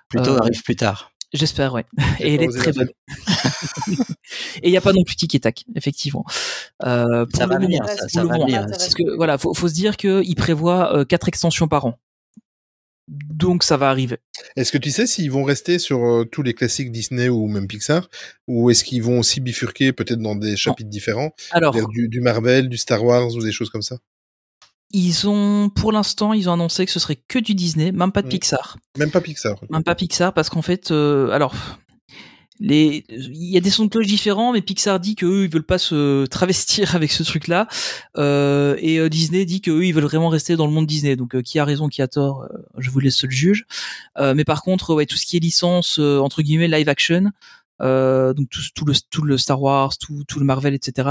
[0.09, 1.11] Plutôt Euh, arrive plus tard.
[1.33, 1.85] J'espère, ouais.
[2.19, 2.89] Et elle est très bonne.
[4.61, 6.25] Et il n'y a pas non plus Tic et Tac, effectivement.
[6.83, 8.65] Euh, Ça va venir, ça, va venir.
[8.69, 11.99] parce que voilà, faut, faut se dire qu'il prévoit euh, quatre extensions par an.
[13.07, 14.17] Donc ça va arriver.
[14.55, 17.67] Est-ce que tu sais s'ils vont rester sur euh, tous les classiques Disney ou même
[17.67, 18.09] Pixar?
[18.47, 21.31] Ou est-ce qu'ils vont aussi bifurquer peut-être dans des chapitres différents?
[21.51, 23.97] Alors, du Marvel, du Star Wars ou des choses comme ça?
[24.95, 28.21] Ils ont, pour l'instant, ils ont annoncé que ce serait que du Disney, même pas
[28.21, 28.29] de Mm.
[28.29, 28.77] Pixar.
[28.97, 29.59] Même pas Pixar.
[29.69, 31.53] Même pas Pixar, parce qu'en fait, euh, alors,
[32.61, 35.65] les, il y a des sons de cloche différents, mais Pixar dit qu'eux, ils veulent
[35.65, 37.67] pas se travestir avec ce truc-là,
[38.17, 41.17] euh, et euh, Disney dit qu'eux, ils veulent vraiment rester dans le monde Disney.
[41.17, 43.65] Donc, euh, qui a raison, qui a tort, je vous laisse le juge.
[44.17, 47.31] Mais par contre, ouais, tout ce qui est licence entre guillemets live action,
[47.81, 51.09] euh, donc tout, tout le tout le Star Wars, tout, tout le Marvel, etc.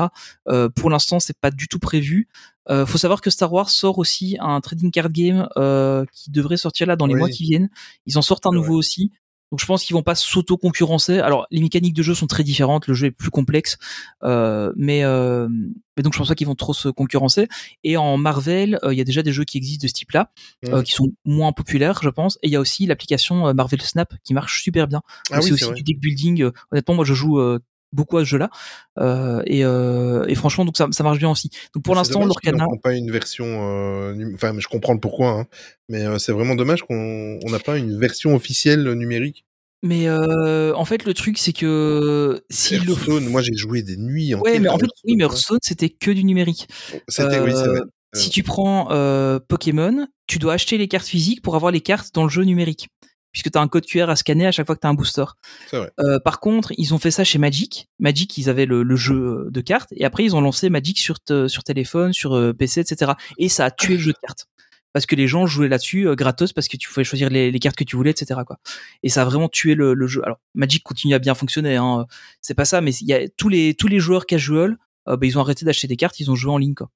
[0.48, 2.29] Euh, pour l'instant, c'est pas du tout prévu.
[2.70, 6.57] Euh, faut savoir que Star Wars sort aussi un trading card game euh, qui devrait
[6.57, 7.20] sortir là dans les Oui.
[7.20, 7.68] mois qui viennent.
[8.07, 9.12] Ils en sortent un nouveau aussi.
[9.55, 11.21] Donc je pense qu'ils vont pas s'auto-concurrencer.
[11.21, 13.79] Alors les mécaniques de jeu sont très différentes, le jeu est plus complexe,
[14.25, 15.49] euh, mais, euh,
[15.97, 17.47] mais donc je pense pas qu'ils vont trop se concurrencer.
[17.85, 20.33] Et en Marvel, euh, il y a déjà des jeux qui existent de ce type-là,
[20.67, 20.83] euh, Mhm.
[20.83, 22.37] qui sont moins populaires, je pense.
[22.43, 25.03] Et il y a aussi l'application euh, Marvel Snap qui marche super bien.
[25.31, 25.75] Ah oui, c'est aussi vrai.
[25.75, 26.43] du deck building.
[26.43, 27.61] Euh, honnêtement, moi je joue euh,
[27.94, 28.50] beaucoup à ce jeu-là,
[28.98, 31.48] euh, et, euh, et franchement donc ça, ça marche bien aussi.
[31.74, 32.64] Donc pour l'instant, l'Orcana.
[32.64, 33.46] font pas une version.
[33.46, 35.46] euh, Enfin, je comprends le pourquoi, hein,
[35.88, 39.46] mais c'est vraiment dommage qu'on on n'a pas une version officielle numérique.
[39.83, 43.98] Mais euh, en fait, le truc, c'est que si le Hearthstone, moi j'ai joué des
[43.98, 46.68] nuits Ouais, entières mais en fait, oui, mais Hearthstone, c'était que du numérique.
[46.92, 47.02] ouais.
[47.09, 47.80] C'était, oui, c'est vrai.
[48.14, 52.14] Si tu prends euh, Pokémon, tu dois acheter les cartes physiques pour avoir les cartes
[52.14, 52.88] dans le jeu numérique.
[53.35, 54.94] Puisque tu as un code QR à scanner à chaque fois que tu as un
[54.94, 55.25] booster.
[55.70, 55.90] Vrai.
[56.01, 57.90] Euh, par contre, ils ont fait ça chez Magic.
[57.99, 59.92] Magic, ils avaient le, le jeu de cartes.
[59.97, 61.16] Et après, ils ont lancé Magic sur,
[61.49, 63.12] sur téléphone, sur euh, PC, etc.
[63.37, 64.47] Et ça a tué le jeu de cartes.
[64.94, 67.59] Parce que les gens jouaient là-dessus euh, gratos parce que tu pouvais choisir les, les
[67.59, 68.40] cartes que tu voulais, etc.
[68.47, 68.59] Quoi.
[69.03, 70.23] Et ça a vraiment tué le, le jeu.
[70.25, 71.77] Alors, Magic continue à bien fonctionner.
[71.77, 72.07] Hein.
[72.40, 75.27] C'est pas ça, mais il y a tous les, tous les joueurs casual, euh, bah,
[75.27, 76.75] ils ont arrêté d'acheter des cartes, ils ont joué en ligne.
[76.75, 76.90] Quoi.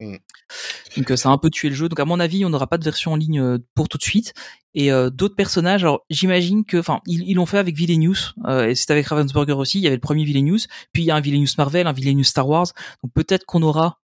[0.00, 0.16] Mm.
[0.96, 1.88] Donc euh, ça a un peu tué le jeu.
[1.88, 4.02] Donc à mon avis, on n'aura pas de version en ligne euh, pour tout de
[4.02, 4.32] suite.
[4.74, 8.68] Et euh, d'autres personnages, alors j'imagine que, enfin, ils ils l'ont fait avec Villainous, euh,
[8.68, 9.78] et c'était avec Ravensburger aussi.
[9.78, 12.24] Il y avait le premier Villainous, puis il y a un Villainous Marvel, un Villainous
[12.24, 12.66] Star Wars.
[13.02, 14.00] Donc peut-être qu'on aura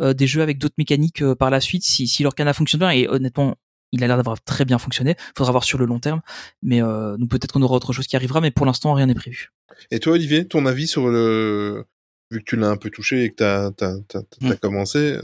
[0.00, 2.90] euh, des jeux avec d'autres mécaniques par la suite si, si leur canard fonctionne bien.
[2.90, 3.56] Et honnêtement,
[3.92, 5.16] il a l'air d'avoir très bien fonctionné.
[5.36, 6.20] Faudra voir sur le long terme.
[6.62, 9.14] Mais euh, donc peut-être qu'on aura autre chose qui arrivera, mais pour l'instant rien n'est
[9.14, 9.52] prévu.
[9.90, 11.84] Et toi, Olivier, ton avis sur le.
[12.30, 14.54] Vu que tu l'as un peu touché et que t'as as, Mm.
[14.60, 15.18] commencé,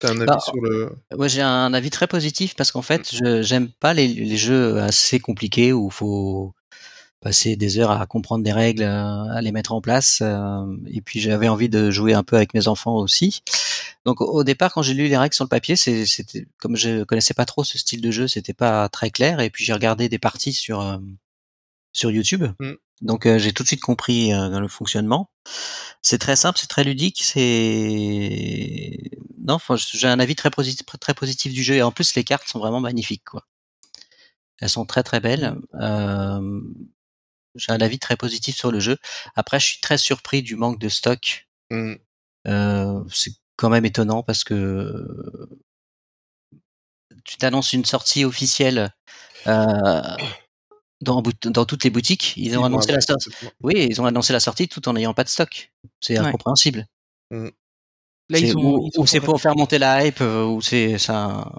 [0.00, 0.90] t'as un avis Bah, sur le.
[1.16, 4.78] Ouais, j'ai un avis très positif parce qu'en fait, je j'aime pas les, les jeux
[4.80, 6.52] assez compliqués où faut
[7.20, 10.20] passer des heures à comprendre des règles, euh, à les mettre en place.
[10.22, 13.42] euh, et puis j'avais envie de jouer un peu avec mes enfants aussi.
[14.06, 17.34] Donc au départ, quand j'ai lu les règles sur le papier, c'était comme je connaissais
[17.34, 19.40] pas trop ce style de jeu, c'était pas très clair.
[19.40, 20.96] Et puis j'ai regardé des parties sur euh,
[21.92, 22.44] sur YouTube.
[22.58, 22.72] Mm.
[23.00, 25.30] Donc euh, j'ai tout de suite compris euh, le fonctionnement.
[26.02, 28.98] C'est très simple, c'est très ludique, c'est
[29.42, 32.48] non, j'ai un avis très positif, très positif du jeu et en plus les cartes
[32.48, 33.46] sont vraiment magnifiques quoi.
[34.60, 35.56] Elles sont très très belles.
[35.80, 36.60] Euh,
[37.54, 38.98] j'ai un avis très positif sur le jeu.
[39.34, 41.48] Après, je suis très surpris du manque de stock.
[41.70, 41.94] Mm.
[42.46, 45.48] Euh, c'est quand même étonnant parce que
[47.24, 48.92] tu t'annonces une sortie officielle
[49.46, 50.16] euh,
[51.00, 52.34] dans, toutes les boutiques.
[52.36, 53.30] Ils ont annoncé la sortie.
[53.62, 55.72] Oui, ils ont annoncé la sortie tout en n'ayant pas de stock.
[56.00, 56.26] C'est Ouais.
[56.26, 56.86] incompréhensible.
[57.30, 57.48] Là,
[58.32, 61.50] C'est- ils ont, ou ou c'est pour faire monter la hype, euh, ou c'est ça.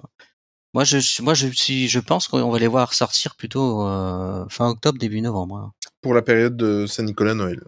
[0.74, 4.68] Moi, je, moi, je suis, je pense qu'on va les voir sortir plutôt euh, fin
[4.70, 5.56] octobre, début novembre.
[5.56, 5.72] hein.
[6.00, 7.60] Pour la période de Saint-Nicolas-Noël.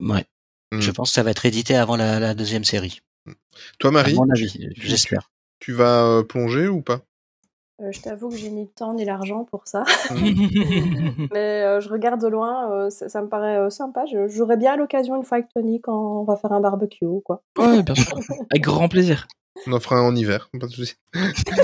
[0.00, 0.24] Ouais.
[0.72, 0.80] Mm.
[0.80, 3.00] Je pense que ça va être édité avant la, la deuxième série.
[3.80, 5.30] Toi, À Marie, mon avis, tu- j'espère.
[5.58, 7.00] tu vas euh, plonger ou pas?
[7.82, 9.82] Euh, je t'avoue que j'ai ni le temps ni l'argent pour ça.
[10.10, 11.26] Mm.
[11.32, 14.04] Mais euh, je regarde de loin, euh, ça, ça me paraît euh, sympa.
[14.06, 17.20] Je- J'aurais bien l'occasion une fois avec Tony quand on va faire un barbecue ou
[17.20, 17.42] quoi.
[17.58, 18.16] Ouais, bien sûr.
[18.50, 19.26] Avec grand plaisir.
[19.66, 20.94] On en fera un en hiver, pas de souci.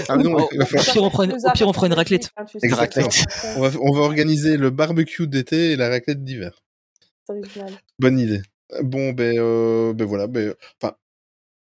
[0.09, 2.31] ah non, Au- pire, on fera une, au pire, on fera une raclette.
[2.63, 3.09] Exactement.
[3.57, 6.53] on va, on va organiser le barbecue d'été et la raclette d'hiver.
[7.27, 7.73] c'est original.
[7.99, 8.43] Bonne idée.
[8.83, 10.29] Bon, ben, euh, ben voilà.
[10.29, 10.95] Ben, enfin,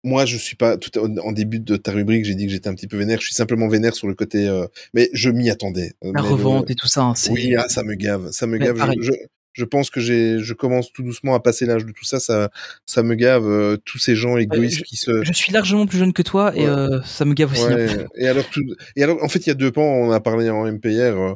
[0.04, 2.26] moi, je suis pas tout en début de ta rubrique.
[2.26, 3.20] J'ai dit que j'étais un petit peu vénère.
[3.20, 5.94] Je suis simplement vénère sur le côté, euh, mais je m'y attendais.
[6.02, 7.02] La Mais le- revente et tout ça.
[7.04, 8.76] hein, c'est- Oui, ah, ça me gave, ça me Mais gave.
[8.76, 8.98] Je, pareil.
[9.02, 9.12] je,
[9.54, 12.20] je pense que j'ai, je commence tout doucement à passer l'âge de tout ça.
[12.22, 12.50] Ça,
[12.86, 13.46] ça me gave.
[13.48, 15.24] euh, tous ces gens égoïstes je- qui se.
[15.24, 16.68] Je suis largement plus jeune que toi et Ouais.
[16.68, 17.64] euh, ça me gave aussi.
[17.64, 17.76] hein.
[17.76, 18.62] Ouais, et alors tout,
[18.96, 19.84] et alors en fait il y a deux pans.
[19.84, 21.36] On a parlé en MPR.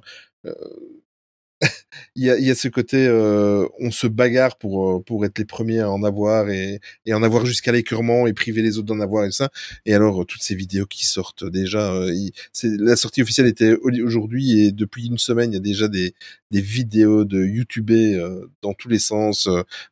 [2.16, 5.38] Il y a, y a ce côté, euh, on se bagarre pour euh, pour être
[5.40, 8.88] les premiers à en avoir et, et en avoir jusqu'à l'écœurement et priver les autres
[8.88, 9.50] d'en avoir et ça.
[9.86, 12.14] Et alors euh, toutes ces vidéos qui sortent déjà, euh,
[12.52, 15.88] c'est la sortie officielle était au- aujourd'hui et depuis une semaine il y a déjà
[15.88, 16.14] des
[16.52, 19.50] des vidéos de YouTube euh, dans tous les sens.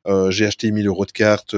[0.08, 1.56] Euh, j'ai acheté 1000 euros de cartes,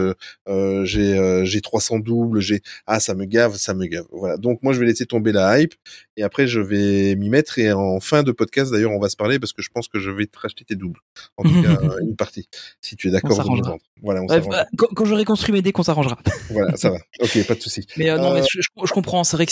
[0.84, 4.06] j'ai j'ai 300 doubles, j'ai ah ça me gave, ça me gave.
[4.12, 4.38] Voilà.
[4.38, 5.74] Donc moi je vais laisser tomber la hype
[6.18, 9.16] et après je vais m'y mettre et en fin de podcast d'ailleurs on va se
[9.16, 11.00] parler parce que je pense que je vais te racheter tes doubles.
[11.38, 12.48] En tout cas une partie
[12.82, 13.78] si tu es d'accord s'arrangera.
[14.02, 16.18] Voilà, on bah, quand, quand j'aurai construit mes decks, on s'arrangera.
[16.50, 16.98] Voilà, ça va.
[17.22, 17.86] OK, pas de souci.
[17.98, 19.24] Mais euh, non, Euh, mais je, je- je comprends.
[19.24, 19.52] C'est vrai que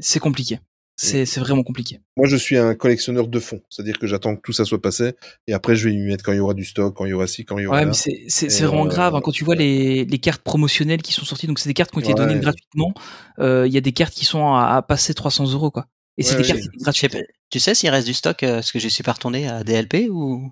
[0.00, 0.60] c'est compliqué.
[0.94, 2.00] C'est c'est vraiment compliqué.
[2.18, 5.14] Moi, je suis un collectionneur de fonds, c'est-à-dire que j'attends que tout ça soit passé
[5.48, 7.12] et après je vais y mettre quand il y aura du stock, quand il y
[7.14, 7.92] aura ci, quand il y aura Ouais, là.
[8.06, 11.24] mais c'est vraiment euh, grave hein, quand tu vois les, les cartes promotionnelles qui sont
[11.24, 11.46] sorties.
[11.46, 12.14] Donc c'est des cartes qui ont été Ouais.
[12.18, 12.92] données gratuitement.
[13.38, 15.86] Euh, Il y a des cartes qui sont à, à passer 300 euros quoi.
[16.18, 17.16] Et c'est des cartes gratuites.
[17.52, 20.08] Tu sais s'il reste du stock, euh, parce que je suis pas retourné à DLP
[20.10, 20.50] ou?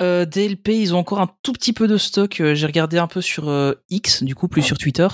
[0.00, 2.40] Euh, DLP, ils ont encore un tout petit peu de stock.
[2.40, 5.06] Euh, J'ai regardé un peu sur euh, X, du coup, plus sur Twitter.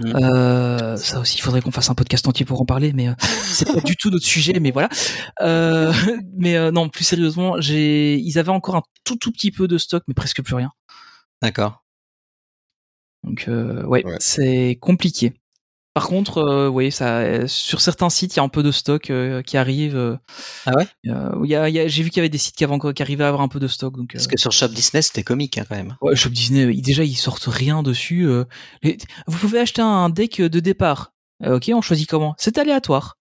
[0.00, 0.16] Mm.
[0.16, 3.14] Euh, ça aussi, il faudrait qu'on fasse un podcast entier pour en parler, mais euh,
[3.20, 4.90] c'est pas du tout notre sujet, mais voilà.
[5.40, 5.92] Euh,
[6.36, 10.02] mais euh, non, plus sérieusement, ils avaient encore un tout tout petit peu de stock,
[10.08, 10.70] mais presque plus rien.
[11.40, 11.82] D'accord.
[13.24, 14.16] Donc euh, ouais, Ouais.
[14.20, 15.34] c'est compliqué.
[15.92, 18.70] Par contre, euh, oui, ça, euh, sur certains sites, il y a un peu de
[18.70, 19.96] stock euh, qui arrive.
[19.96, 20.16] euh,
[20.66, 20.86] Ah ouais?
[21.08, 22.62] euh, il y a, il y a- J'ai vu qu'il y avait des sites qui,
[22.62, 23.96] avaient encore, qui arrivaient à avoir un peu de stock.
[23.96, 25.96] Donc, Parce que sur Shop Disney, c'était comique hein, quand même.
[26.00, 28.28] Ouais, Shop Disney, déjà ils sortent rien dessus.
[28.82, 31.12] les- Vous pouvez acheter un deck de départ.
[31.44, 32.34] Ok, on choisit comment?
[32.38, 33.16] C'est aléatoire.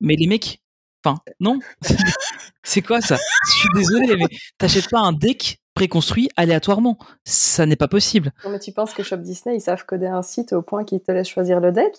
[0.00, 0.62] Mais les mecs,
[1.04, 1.58] enfin, non?
[2.62, 3.16] C'est quoi ça?
[3.48, 4.26] Je suis désolé, mais
[4.58, 6.98] t'achètes pas un deck préconstruit aléatoirement.
[7.22, 8.32] Ça n'est pas possible.
[8.50, 11.12] Mais tu penses que Shop Disney, ils savent coder un site au point qu'ils te
[11.12, 11.94] laissent choisir le deck?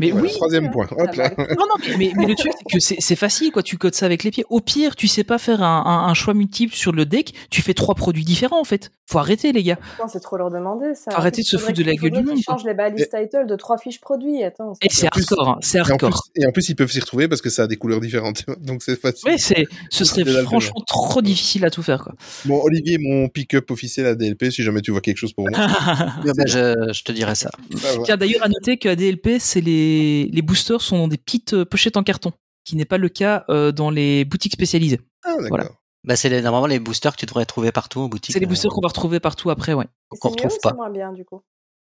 [0.00, 0.32] Mais Voilà, oui.
[0.32, 0.86] troisième point.
[0.96, 1.30] Hop là.
[1.38, 3.62] Non, non, mais, mais, mais le truc, c'est que c'est facile, quoi.
[3.62, 4.44] Tu codes ça avec les pieds.
[4.48, 7.34] Au pire, tu sais pas faire un, un- un choix multiple sur le deck.
[7.50, 8.90] Tu fais trois produits différents, en fait.
[9.10, 9.78] Faut arrêter, les gars.
[10.12, 11.10] C'est trop leur demander ça.
[11.10, 12.54] Faut arrêter de se foutre de la gueule du monde, quoi.
[12.56, 14.44] changent les balises title de trois fiches produits.
[14.44, 14.74] Attends.
[14.82, 15.58] Et c'est hardcore, hein.
[15.62, 16.22] C'est Et en, plus, hardcore.
[16.36, 18.44] et en plus, ils peuvent s'y retrouver parce que ça a des couleurs différentes.
[18.60, 19.28] Donc c'est facile.
[19.30, 22.14] Ouais, c'est, ce serait franchement trop difficile à tout faire, quoi.
[22.44, 25.58] Bon, Olivier, mon pick-up officiel à DLP, si jamais tu vois quelque chose pour moi.
[25.68, 27.50] Ah je, je te dirai ça.
[27.70, 27.88] Va.
[28.04, 29.87] Tiens, d'ailleurs, à noter qu'à DLP, c'est les,
[30.32, 32.32] les boosters sont dans des petites euh, pochettes en carton,
[32.64, 35.00] qui n'est pas le cas euh, dans les boutiques spécialisées.
[35.24, 35.48] Ah, d'accord.
[35.48, 35.68] Voilà.
[36.04, 38.32] Bah, c'est les- normalement les boosters que tu devrais trouver partout en boutique.
[38.32, 39.86] C'est les euh, boosters qu'on va retrouver partout après, ouais.
[40.20, 40.70] Qu'on retrouve ou pas.
[40.70, 41.42] C'est moins bien du coup?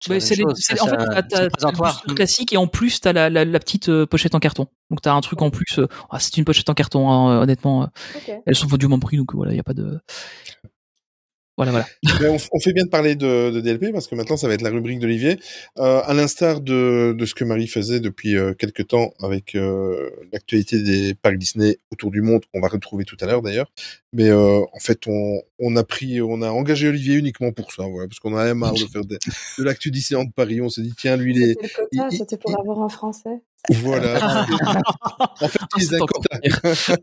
[0.00, 0.34] c'est les- c'est-
[0.82, 1.92] en fait, ça- t'as- c'est t'as- le t'as le présentoir.
[2.04, 4.66] booster classique et en plus, t'as la, la, la petite euh, pochette en carton.
[4.90, 5.78] Donc t'as un truc en plus.
[5.78, 7.84] euh, ah, c'est une pochette en carton, hein, euh, honnêtement.
[7.84, 8.42] euh, Ok.
[8.44, 9.98] elles sont vendues au même prix, donc voilà, il y a pas de.
[11.56, 11.86] Voilà, voilà.
[12.20, 14.54] Mais on, on fait bien de parler de, de DLP parce que maintenant ça va
[14.54, 15.38] être la rubrique d'Olivier.
[15.78, 20.10] Euh, à l'instar de, de ce que Marie faisait depuis euh, quelques temps avec euh,
[20.32, 23.70] l'actualité des parcs Disney autour du monde, qu'on va retrouver tout à l'heure d'ailleurs.
[24.12, 27.84] Mais euh, en fait, on, on a pris, on a engagé Olivier uniquement pour ça,
[27.84, 29.16] voilà, parce qu'on en avait marre de faire de,
[29.58, 30.60] de l'actu Disneyland de Paris.
[30.60, 31.56] On s'est dit tiens, lui, il est,
[32.10, 33.42] C'était il- pour avoir un français.
[33.70, 34.46] Voilà.
[35.40, 36.96] en fait, il est C'est un encore quota.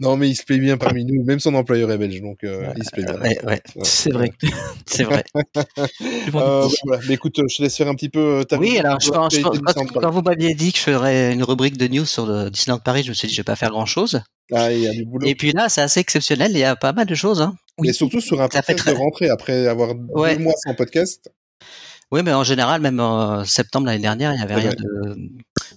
[0.00, 1.24] non, mais il se plaît bien parmi nous.
[1.24, 3.18] Même son employeur est belge, donc euh, il se plaît bien.
[3.20, 4.30] Ouais, ouais, C'est vrai.
[4.86, 5.24] c'est vrai.
[6.34, 7.02] Euh, voilà.
[7.08, 9.14] Mais écoute, je te laisse faire un petit peu euh, ta Oui, alors je sur
[9.14, 11.88] pense, je l'actualité pense- Disneyland quand, vous m'aviez dit que je ferais une rubrique de
[11.88, 14.20] news sur le Disneyland Paris, je me suis dit je vais pas faire grand chose.
[14.52, 15.26] Ah, il y a du boulot.
[15.26, 16.52] Et puis là, c'est assez exceptionnel.
[16.52, 17.40] Il y a pas mal de choses.
[17.42, 17.54] Hein.
[17.84, 21.30] Et surtout sur un fait podcast très- de rentrée après avoir deux mois sans podcast.
[22.12, 24.76] Oui, mais en général, même en septembre l'année dernière, il y avait Ouais, rien ouais.
[24.76, 25.28] de,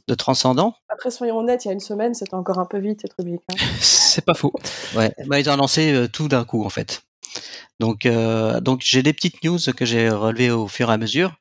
[0.08, 0.76] de transcendant.
[0.90, 3.42] Après, soyons honnêtes, il y a une semaine, c'était encore un peu vite cette rubrique.
[3.52, 3.56] hein.
[3.80, 4.54] C'est pas faux.
[4.96, 7.02] Ouais, bah, ils ont lancé euh, tout d'un coup en fait.
[7.80, 11.36] Donc, euh, donc j'ai des petites news que j'ai relevées au fur et à mesure.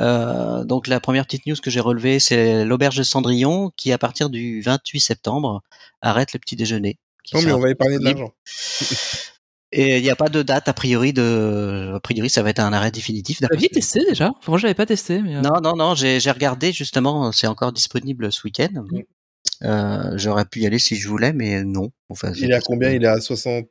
[0.00, 3.98] Euh, donc la première petite news que j'ai relevée, c'est l'auberge de Cendrillon qui, à
[3.98, 5.62] partir du 28 septembre,
[6.02, 6.98] arrête le petit déjeuner.
[7.32, 8.32] Non, mais on va y parler de l'argent.
[9.72, 12.60] Et il n'y a pas de date a priori de, a priori ça va être
[12.60, 13.40] un arrêt définitif.
[13.42, 14.28] Vous que- testé déjà?
[14.38, 15.20] Enfin, Moi, je l'avais pas testé.
[15.22, 18.68] Mais, euh, Non, non, non, j'ai regardé justement, c'est encore disponible ce week-end.
[18.90, 19.00] Mm.
[19.64, 21.90] Euh, J'aurais pu y aller si je voulais, mais non.
[22.08, 22.90] Enfin, Il est à combien?
[22.90, 23.66] Il est à 60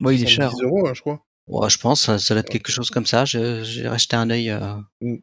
[0.00, 0.50] Ouais, il est 70 cher.
[0.62, 1.24] euros, hein, je crois.
[1.46, 3.24] Ouais, je pense, ça doit être quelque chose comme ça.
[3.24, 5.16] Je- J'ai rejeté un œil euh, Mm.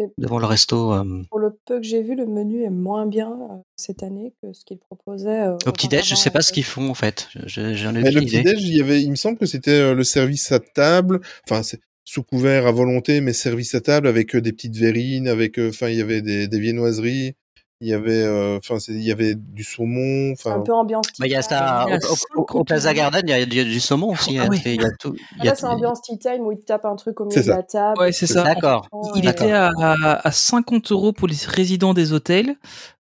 [0.00, 0.92] Et devant le resto.
[0.92, 4.32] euh, pour le peu que j'ai vu, le menu est moins bien euh, cette année
[4.42, 5.42] que ce qu'il proposait.
[5.42, 7.28] euh, Au petit-déj, je auparavant, sais pas ce qu'ils font en fait.
[7.46, 10.04] Je- J'en ai le petit-déj, il, y avait, il me semble que c'était euh, le
[10.04, 11.20] service à table.
[11.48, 15.58] Enfin, c'est sous couvert à volonté, mais service à table avec des petites verrines, avec,
[15.58, 17.34] euh, enfin, il y avait des, des viennoiseries.
[17.82, 20.34] Il y avait, euh, enfin, il y avait du saumon.
[20.44, 21.88] Un peu ambiance Bah, il y a tea ça time.
[21.88, 22.92] Il y a au, au- cinq au- au Plaza.
[22.92, 24.38] Garden, il y a, il y a du saumon aussi.
[24.38, 24.48] Ah hein.
[24.50, 24.60] oui.
[24.62, 25.14] C'est- Il y a tout.
[25.16, 27.24] il Ah, y a là, c'est ambiance tea time où il tape un truc au
[27.24, 27.98] milieu de la table.
[27.98, 28.42] Ouais, c'est ça.
[28.44, 28.86] D'accord.
[29.16, 32.56] Il était à, à 50 euros pour les résidents des hôtels,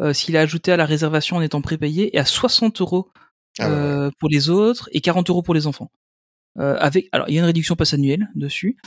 [0.02, 3.10] euh, s'il a ajouté à la réservation en étant prépayé, et à 60 euros
[3.60, 5.92] Ah ouais, euh, pour les autres et 40 euros pour les enfants.
[6.60, 8.78] Euh, avec, alors il y a une réduction passe annuelle dessus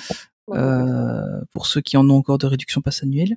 [0.48, 3.36] Ouais, euh, pour ceux qui en ont encore de réduction passe annuelle.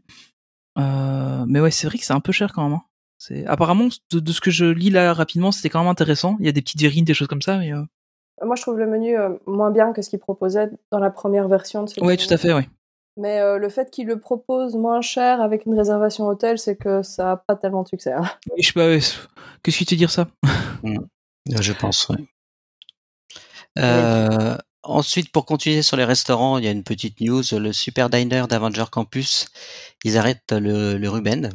[0.77, 2.73] Euh, mais ouais, c'est vrai que c'est un peu cher quand même.
[2.73, 2.83] hein.
[3.17, 6.37] C'est apparemment de, de ce que je lis là rapidement, c'était quand même intéressant.
[6.39, 7.83] Il y a des petites verrines, des choses comme ça, mais euh,
[8.43, 11.47] Moi, je trouve le menu euh, moins bien que ce qu'il proposait dans la première
[11.49, 12.17] version de ce ouais, menu.
[12.27, 12.69] tout à fait, ouais.
[13.17, 17.03] Mais euh, le fait qu'il le propose moins cher avec une réservation hôtel, c'est que
[17.03, 18.13] ça a pas tellement de succès.
[18.13, 18.23] hein.
[18.57, 18.87] Je sais pas,
[19.63, 20.27] qu'est-ce qui te dire ça?
[20.85, 20.95] Euh,
[21.59, 22.17] Je pense, ouais.
[23.77, 27.43] Euh, ensuite, pour continuer sur les restaurants, il y a une petite news.
[27.51, 29.47] Le Super Diner d'Avenger Campus,
[30.03, 31.51] ils arrêtent le, le Ruben.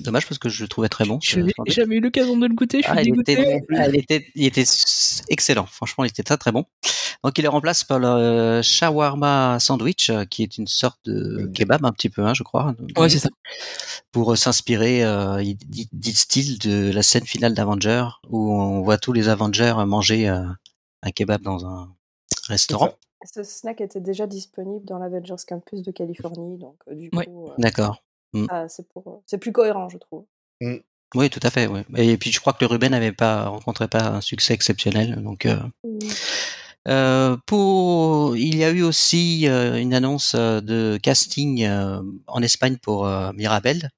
[0.00, 1.18] Dommage parce que je le trouvais très bon.
[1.22, 1.74] Je n'ai sandwich.
[1.74, 3.76] jamais eu l'occasion de le goûter, je suis Ah, il, était, non plus.
[3.88, 5.66] il, était, il était s- excellent.
[5.66, 6.64] Franchement, il était très très bon.
[7.22, 11.84] Donc, il le remplace par le shawarma sandwich, euh, qui est une sorte de kebab
[11.84, 12.74] un petit peu, hein, je crois.
[12.96, 13.28] Ouais, c'est ça.
[14.12, 18.80] Pour euh, s'inspirer, euh, il dit, dit style de la scène finale d'Avenger, où on
[18.82, 20.42] voit tous les Avengers manger euh,
[21.02, 21.94] un kebab dans un
[22.52, 22.92] restaurant.
[23.34, 27.28] Ce snack était déjà disponible dans l'Avengers Campus de Californie, donc euh, du coup, Ouais.
[27.28, 28.02] euh, D'accord.
[28.48, 30.24] ah, c'est pour, c'est plus cohérent, je trouve.
[31.14, 31.68] Oui, tout à fait.
[31.96, 35.22] Et puis, je crois que le Ruben n'avait pas rencontré pas un succès exceptionnel.
[35.22, 35.58] Donc, euh,
[36.88, 42.42] Euh, pour, il y a eu aussi euh, une annonce euh, de casting euh, en
[42.42, 43.90] Espagne pour euh, Mirabel,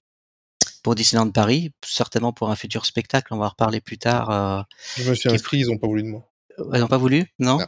[0.83, 3.33] pour Disneyland Paris, certainement pour un futur spectacle.
[3.33, 4.31] On va en reparler plus tard.
[4.31, 4.63] Euh,
[4.99, 6.29] je me suis inscrit, ils ont pas voulu de moi.
[6.75, 7.67] ils n'ont pas voulu, non, Non.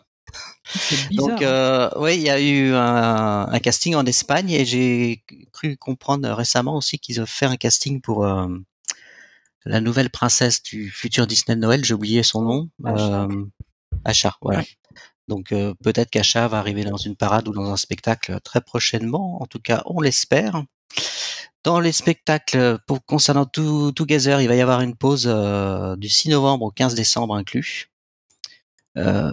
[1.11, 1.29] Bizarre.
[1.29, 5.77] Donc, euh, oui, il y a eu un, un casting en Espagne et j'ai cru
[5.77, 8.49] comprendre récemment aussi qu'ils ont fait un casting pour euh,
[9.65, 11.85] la nouvelle princesse du futur Disney de Noël.
[11.85, 12.69] J'ai oublié son nom.
[12.85, 13.23] Asha.
[13.25, 13.45] Euh,
[14.05, 14.61] Asha, voilà.
[14.61, 14.67] Ouais.
[15.29, 19.43] Donc euh, peut-être qu'Asha va arriver dans une parade ou dans un spectacle très prochainement.
[19.43, 20.65] En tout cas, on l'espère.
[21.65, 25.27] Dans les spectacles pour concernant tout Together, il va y avoir une pause
[25.99, 27.91] du 6 novembre au 15 décembre inclus.
[28.97, 29.31] Euh,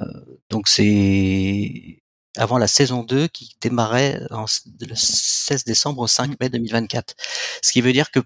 [0.49, 2.02] donc c'est
[2.38, 4.45] avant la saison 2 qui démarrait en,
[4.82, 7.15] le 16 décembre au 5 mai 2024.
[7.63, 8.19] Ce qui veut dire que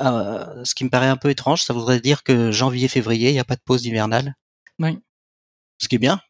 [0.00, 3.38] euh, ce qui me paraît un peu étrange, ça voudrait dire que janvier-février, il n'y
[3.40, 4.34] a pas de pause hivernale?
[4.78, 4.98] Oui.
[5.78, 6.20] Ce qui est bien.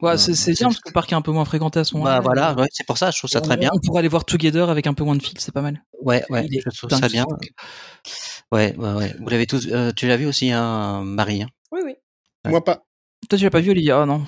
[0.00, 1.94] Ouais, Euh, c'est bien parce que le parc est un peu moins fréquenté à ce
[1.94, 2.20] Bah moment-là.
[2.20, 3.70] voilà, ouais, c'est pour ça, je trouve ça On- très bien.
[3.74, 5.82] On pourrait aller voir Together avec un peu moins de fil, c'est pas mal.
[6.00, 7.26] Ouais, ouais, Il je trouve ça bien.
[8.52, 9.16] Ouais, ouais, ouais.
[9.18, 11.42] Vous l'avez tous, euh, tu l'as vu aussi, hein, Marie.
[11.42, 11.48] hein?
[11.72, 11.94] Oui, oui.
[12.44, 12.50] Ouais.
[12.52, 12.84] Moi pas.
[13.28, 14.02] Toi, tu l'as pas vu, Olivia?
[14.02, 14.24] Ah non.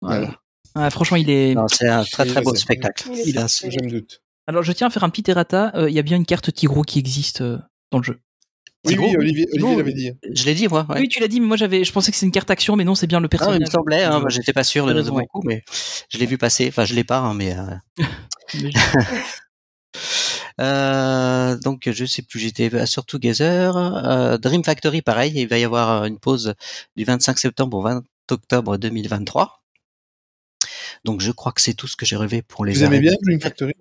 [0.00, 0.36] Voilà.
[0.74, 1.54] Ah, franchement, il est.
[1.54, 3.08] Non, c'est un très très beau spectacle.
[3.26, 3.70] Il parfait.
[3.70, 4.22] Je me doute.
[4.46, 5.70] Alors, je tiens à faire un petit errata.
[5.74, 7.58] euh, Il y a bien une carte Tigro qui existe euh,
[7.90, 8.18] dans le jeu.
[8.84, 10.10] Oui, oui, Olivier, Olivier l'avait dit.
[10.34, 10.84] Je l'ai dit, moi.
[10.88, 10.98] ouais.
[11.00, 12.82] Oui, tu l'as dit, mais moi j'avais, je pensais que c'est une carte action, mais
[12.82, 13.58] non, c'est bien le Ah, personnage.
[13.60, 15.26] il me semblait, hein, j'étais pas sûr de, de raison, mon ouais.
[15.26, 15.62] coup, mais
[16.08, 16.66] je l'ai vu passer.
[16.68, 17.54] Enfin, je l'ai pas, hein, mais.
[17.56, 17.76] euh,
[20.60, 25.64] Euh, donc je sais plus, j'étais sur Together, euh, Dream Factory pareil, il va y
[25.64, 26.54] avoir une pause
[26.94, 29.62] du 25 septembre au 20 octobre 2023.
[31.04, 33.14] Donc je crois que c'est tout ce que j'ai relevé pour les Vous aimez bien
[33.22, 33.74] Dream Factory?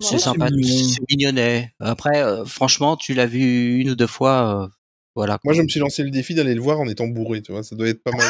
[0.00, 0.88] C'est Ouais, sympa, c'est mignon.
[0.94, 1.72] c'est mignonnet.
[1.80, 4.68] Après, euh, franchement, tu l'as vu une ou deux fois, euh,
[5.14, 5.38] voilà.
[5.44, 7.62] Moi, je me suis lancé le défi d'aller le voir en étant bourré, tu vois.
[7.62, 8.26] Ça doit être pas mal.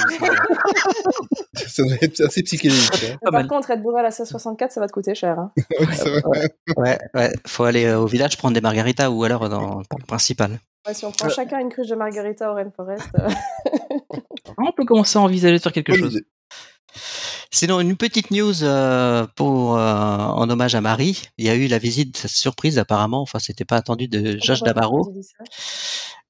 [1.54, 2.90] ça doit être assez psychédélique.
[3.10, 3.16] hein.
[3.22, 3.46] Par mal.
[3.46, 5.38] contre, être bourré à la 1664, ça va te coûter cher.
[5.38, 5.50] Hein.
[6.26, 6.48] Ouais.
[6.76, 10.04] Ouais, ouais, faut aller euh, au village prendre des margaritas ou alors dans le parc
[10.06, 10.58] principal.
[10.86, 13.08] Ouais, si on prend chacun une cruche de margarita au Rainforest.
[14.58, 16.20] On peut commencer à envisager de faire quelque Bonne chose?
[17.50, 21.22] Sinon, une petite news euh, pour euh, en hommage à Marie.
[21.38, 24.72] Il y a eu la visite surprise apparemment, enfin c'était pas attendu de Josh ça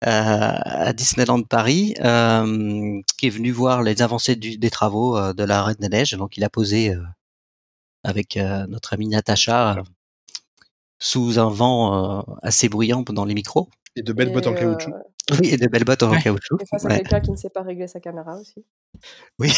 [0.06, 5.32] euh, à Disneyland Paris, euh, qui est venu voir les avancées du- des travaux euh,
[5.32, 6.12] de la Reine des Neiges.
[6.12, 7.02] Donc il a posé euh,
[8.02, 9.82] avec euh, notre amie Natacha euh,
[10.98, 13.68] sous un vent euh, assez bruyant dans les micros.
[13.96, 14.92] Et de belles bottes en euh, caoutchouc.
[15.32, 16.20] Oui, et de belles bottes en Ouais.
[16.22, 16.58] caoutchouc.
[16.60, 16.96] Et face à Ouais.
[16.98, 18.64] quelqu'un qui ne sait pas régler sa caméra aussi.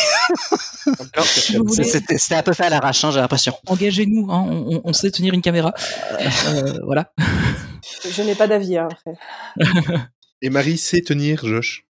[1.25, 3.53] Si voulez, C'était un peu fait à l'arrache, hein, j'ai l'impression.
[3.67, 4.47] engagez-nous, hein,
[4.85, 5.75] on, sait tenir une caméra.
[6.21, 7.13] Euh, voilà.
[8.09, 8.79] Je n'ai pas d'avis.
[8.79, 9.15] Hein, après.
[10.43, 11.85] Et Marie sait tenir Josh.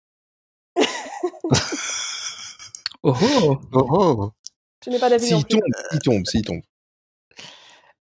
[3.03, 4.31] Oh oh Oh, oh.
[4.83, 5.61] Je n'ai pas d'avis S'il tombe,
[5.91, 6.61] s'il tombe, s'il tombe.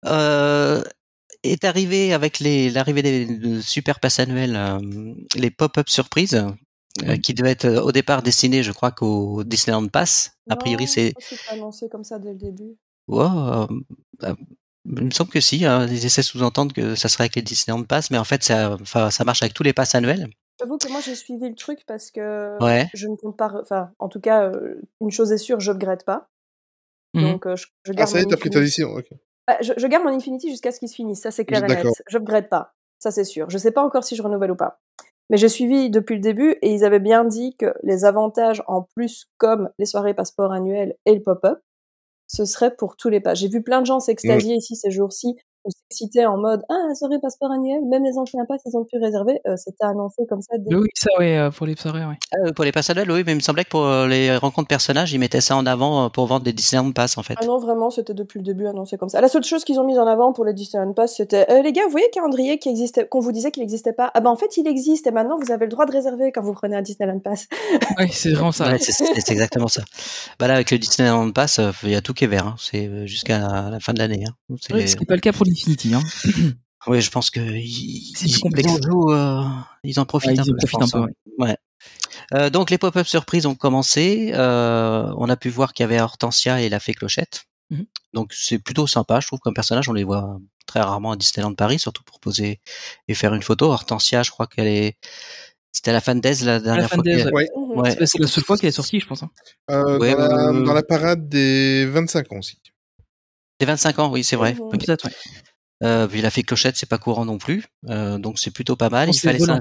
[0.07, 0.83] euh,
[1.53, 6.45] est arrivé avec l'arrivée des de super pass annuels, euh, les pop-up surprises,
[7.07, 10.33] euh, qui devaient être euh, au départ destinés, je crois, qu'au Disneyland Pass.
[10.49, 11.13] A priori, c'est.
[11.51, 12.77] annoncé comme ça dès le début.
[13.09, 13.67] Ouais, euh,
[14.23, 14.35] euh,
[14.87, 15.65] il me semble que si.
[15.65, 18.43] Hein, ils essaient de sous-entendre que ça serait avec les Disneyland Pass, mais en fait,
[18.43, 18.77] ça,
[19.25, 20.29] marche avec tous les passes annuels.
[20.61, 22.89] J'avoue que moi j'ai suivi le truc parce que Ouais.
[22.95, 23.51] je ne compte pas.
[23.61, 24.53] Enfin, en tout cas,
[25.01, 26.29] une chose est sûre, je ne regrette pas.
[27.13, 27.23] Mhm.
[27.25, 28.91] Donc je, je Ah, garde ça y est, t'as pris ta décision.
[28.91, 29.07] ok.
[29.47, 31.21] Bah, je, je garde mon Infinity jusqu'à ce qu'il se finisse.
[31.21, 31.87] Ça c'est clair et net.
[32.09, 32.73] Je ne regrette pas.
[32.99, 33.51] Ça c'est sûr.
[33.51, 34.81] Je sais pas encore si je renouvelle ou pas.
[35.31, 38.83] Mais j'ai suivi depuis le début et ils avaient bien dit que les avantages en
[38.95, 41.59] plus, comme les soirées passeport annuelles et le pop-up,
[42.27, 43.35] ce serait pour tous les pas.
[43.35, 46.95] J'ai vu plein de gens s'extasier ici ces jours-ci ou s'exciter en mode Ah, la
[46.95, 49.41] soirée passeport annuel, même les anciens passes, ils ont pu réserver.
[49.47, 52.19] Euh, C'était annoncé comme ça dès Oui, ça, ouais, euh, pour les soirées, ouais.
[52.47, 55.13] Euh, pour les passes annuelles, oui, mais il me semblait que pour les rencontres personnages,
[55.13, 57.35] ils mettaient ça en avant pour vendre des Disneyland Pass, en fait.
[57.41, 59.21] Ah non, vraiment, c'était depuis le début annoncé comme ça.
[59.21, 61.73] La seule chose qu'ils ont mise en avant pour les Disneyland Pass, c'était euh, les
[61.73, 64.11] gars, vous voyez le calendrier qui existait, qu'on vous disait qu'il n'existait pas?
[64.15, 66.43] Ah ben en fait, il existe et maintenant vous avez le droit de réserver quand
[66.43, 67.49] vous prenez un Disneyland Pass.
[67.99, 68.67] Ouais, c'est vraiment ça.
[68.71, 69.83] Ouais, c'est exactement ça.
[70.39, 72.47] Bah là, avec le Disneyland Pass, euh, il y a tout qui est vert.
[72.47, 72.55] hein.
[72.59, 73.39] C'est jusqu'à
[73.71, 74.25] la fin de l'année.
[74.27, 74.57] Hein.
[74.61, 75.95] C'est Ouais, les- Ce qui n'est pas le cas pour l'Infinity.
[75.95, 76.03] Hein.
[76.87, 78.71] Oui, je pense que ils, C'est plus ils- complexe.
[78.71, 79.43] ils en jouent, euh,
[79.85, 80.59] ils en profitent Ouais, un ils peu.
[80.61, 80.99] je profitent un pense, peu,
[81.39, 81.49] ouais.
[81.49, 81.57] Ouais.
[82.35, 84.33] Euh, donc les pop-up surprises ont commencé.
[84.35, 87.45] Euh, on a pu voir qu'il y avait Hortensia et la fée Clochette.
[87.71, 87.87] Mhm.
[88.13, 89.89] Donc c'est plutôt sympa, je trouve, comme personnage.
[89.89, 92.61] On les voit très rarement à Disneyland Paris, surtout pour poser
[93.09, 93.73] et faire une photo.
[93.73, 94.99] Hortensia, je crois qu'elle est.
[95.73, 97.31] C'était à la fan days la dernière Fan fois.
[97.33, 97.49] Ouais.
[97.57, 97.97] Ouais.
[98.07, 99.23] C'est la seule fois qu'elle est sortie, je pense.
[99.23, 99.31] hein.
[99.71, 102.59] Euh, Ouais, dans, la, dans la parade des 25 ans aussi.
[103.61, 104.57] Des 25 ans, oui, c'est vrai.
[104.59, 104.79] Oui.
[104.79, 105.13] Peut-être, ouais.
[105.83, 108.91] Euh, puis la fée Clochette, c'est pas courant non plus, euh, donc c'est plutôt pas
[108.91, 109.09] mal.
[109.09, 109.59] Oh, Il c'est fallait volant.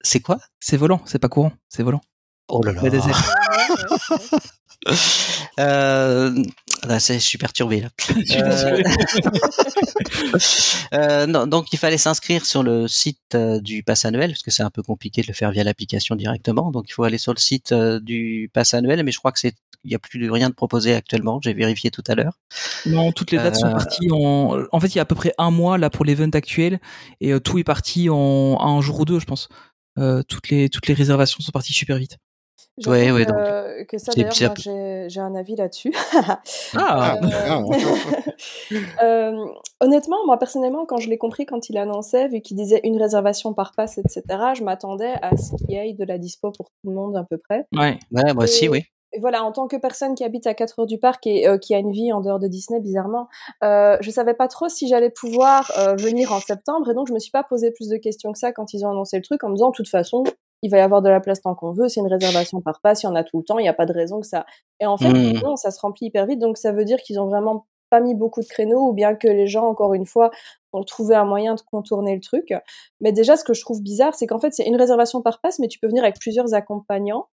[0.00, 0.38] C'est quoi?
[0.60, 2.00] C'est volant, c'est pas courant, c'est volant.
[2.48, 2.80] Oh là là.
[5.60, 6.34] Euh,
[6.88, 7.88] là, c'est- je suis perturbé là.
[8.32, 8.82] Euh.
[10.94, 14.50] Euh, non, donc il fallait s'inscrire sur le site euh, du pass annuel parce que
[14.50, 16.70] c'est un peu compliqué de le faire via l'application directement.
[16.70, 19.54] Donc il faut aller sur le site du pass annuel, mais je crois que c'est
[19.84, 21.40] il y a plus de rien de proposé actuellement.
[21.42, 22.38] J'ai vérifié tout à l'heure.
[22.86, 24.62] Non, toutes les dates sont parties en.
[24.70, 26.78] En fait, il y a à peu près un mois là pour l'event actuel
[27.20, 29.48] et tout est parti en un jour ou deux, je pense.
[30.28, 32.16] Toutes les toutes les réservations sont parties super vite.
[32.86, 33.36] Ouais, ouais, donc,
[33.86, 35.92] que ça d'ailleurs, j'ai un avis là-dessus.
[36.14, 36.40] Ah,
[36.74, 37.20] Ah.
[39.02, 39.44] Euh,
[39.80, 43.52] honnêtement, moi personnellement, quand je l'ai compris, quand il annonçait, vu qu'il disait une réservation
[43.52, 44.22] par passe, etc.,
[44.54, 47.24] je m'attendais à ce qu'il y ait de la dispo pour tout le monde à
[47.24, 47.66] peu près.
[47.76, 47.98] ouais.
[48.10, 48.84] Ouais, moi aussi, oui.
[49.14, 51.58] Et voilà, en tant que personne qui habite à 4 heures du parc et euh,
[51.58, 53.28] qui a une vie en dehors de Disney, bizarrement,
[53.62, 57.12] euh, je savais pas trop si j'allais pouvoir euh, venir en septembre et donc je
[57.12, 59.44] me suis pas posé plus de questions que ça quand ils ont annoncé le truc
[59.44, 60.24] en me disant de toute façon
[60.62, 63.02] il va y avoir de la place tant qu'on veut, c'est une réservation par passe,
[63.02, 64.46] il y en a tout le temps, il n'y a pas de raison que ça.
[64.80, 65.40] Et en fait, Mm.
[65.42, 68.14] non, ça se remplit hyper vite, donc ça veut dire qu'ils ont vraiment pas mis
[68.14, 70.30] beaucoup de créneaux ou bien que les gens, encore une fois,
[70.72, 72.54] ont trouvé un moyen de contourner le truc.
[73.00, 75.58] Mais déjà, ce que je trouve bizarre, c'est qu'en fait, c'est une réservation par passe,
[75.58, 77.26] mais tu peux venir avec plusieurs accompagnants.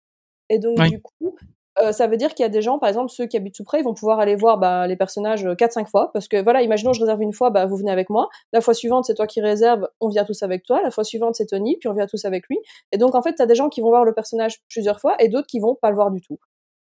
[0.49, 0.89] Et donc, Oui.
[0.89, 1.35] du coup,
[1.81, 3.63] euh, ça veut dire qu'il y a des gens, par exemple, ceux qui habitent tout
[3.63, 6.11] près, ils vont pouvoir aller voir bah, les personnages 4-5 fois.
[6.13, 8.29] Parce que voilà, imaginons, je réserve une fois, bah, vous venez avec moi.
[8.53, 10.81] La fois suivante, c'est toi qui réserves, on vient tous avec toi.
[10.83, 12.59] La fois suivante, c'est Tony, puis on vient tous avec lui.
[12.91, 15.15] Et donc, en fait, tu as des gens qui vont voir le personnage plusieurs fois
[15.19, 16.39] et d'autres qui vont pas le voir du tout.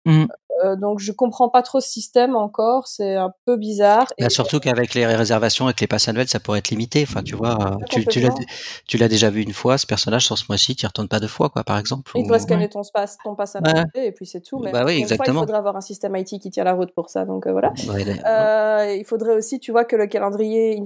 [0.07, 0.29] Mhm.
[0.63, 2.87] Euh, donc, je comprends pas trop ce système encore.
[2.87, 4.07] C'est un peu bizarre.
[4.19, 7.03] Et- Bah, surtout qu'avec les réservations, avec les passes annuelles, ça pourrait être limité.
[7.09, 8.55] Enfin, tu vois, tu, tu l'as, complètement.
[8.87, 11.19] tu l'as déjà vu une fois, ce personnage sur ce mois-ci, tu y retournes pas
[11.19, 12.13] deux fois, quoi, par exemple.
[12.15, 13.61] Il ou- faudrait scanner ton passe, ton passe Ouais.
[13.73, 14.59] l'entrée et puis c'est tout.
[14.59, 15.41] Mais Bah oui, fois, exactement.
[15.41, 17.25] il faudrait avoir un système IT qui tient la route pour ça.
[17.25, 17.73] Donc euh, voilà.
[17.89, 20.79] Ouais, les- Euh, il faudrait aussi, tu vois, que le calendrier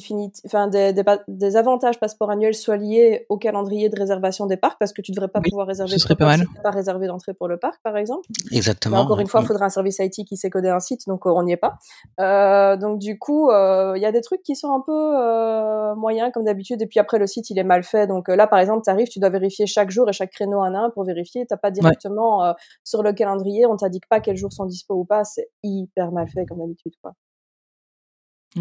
[0.46, 4.56] enfin des, des, pa- des avantages passeport annuel soient liés au calendrier de réservation des
[4.56, 6.46] parcs, parce que tu devrais pas Oui, pouvoir réserver ce serait trop pas tard mal.
[6.46, 8.28] si t'as pas réservé d'entrée pour le parc, par exemple.
[8.52, 9.03] Exactement.
[9.04, 11.30] Encore une fois, il faudrait un service IT qui sait coder un site, donc euh,
[11.30, 11.78] on n'y est pas.
[12.20, 15.94] Euh, donc du coup, euh, il y a des trucs qui sont un peu euh,
[15.94, 18.06] moyens comme d'habitude, et puis après le site il est mal fait.
[18.06, 20.60] Donc euh, là, par exemple, tu arrives, tu dois vérifier chaque jour et chaque créneau
[20.60, 21.46] un à un pour vérifier.
[21.46, 22.52] T'as pas directement euh,
[22.82, 25.24] sur le calendrier, on t'indique pas quels jours sont dispo ou pas.
[25.24, 26.92] C'est hyper mal fait comme d'habitude.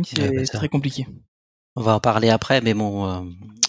[0.03, 1.05] C'est Ouais, bah, très compliqué.
[1.75, 3.21] On va en parler après, mais bon, euh,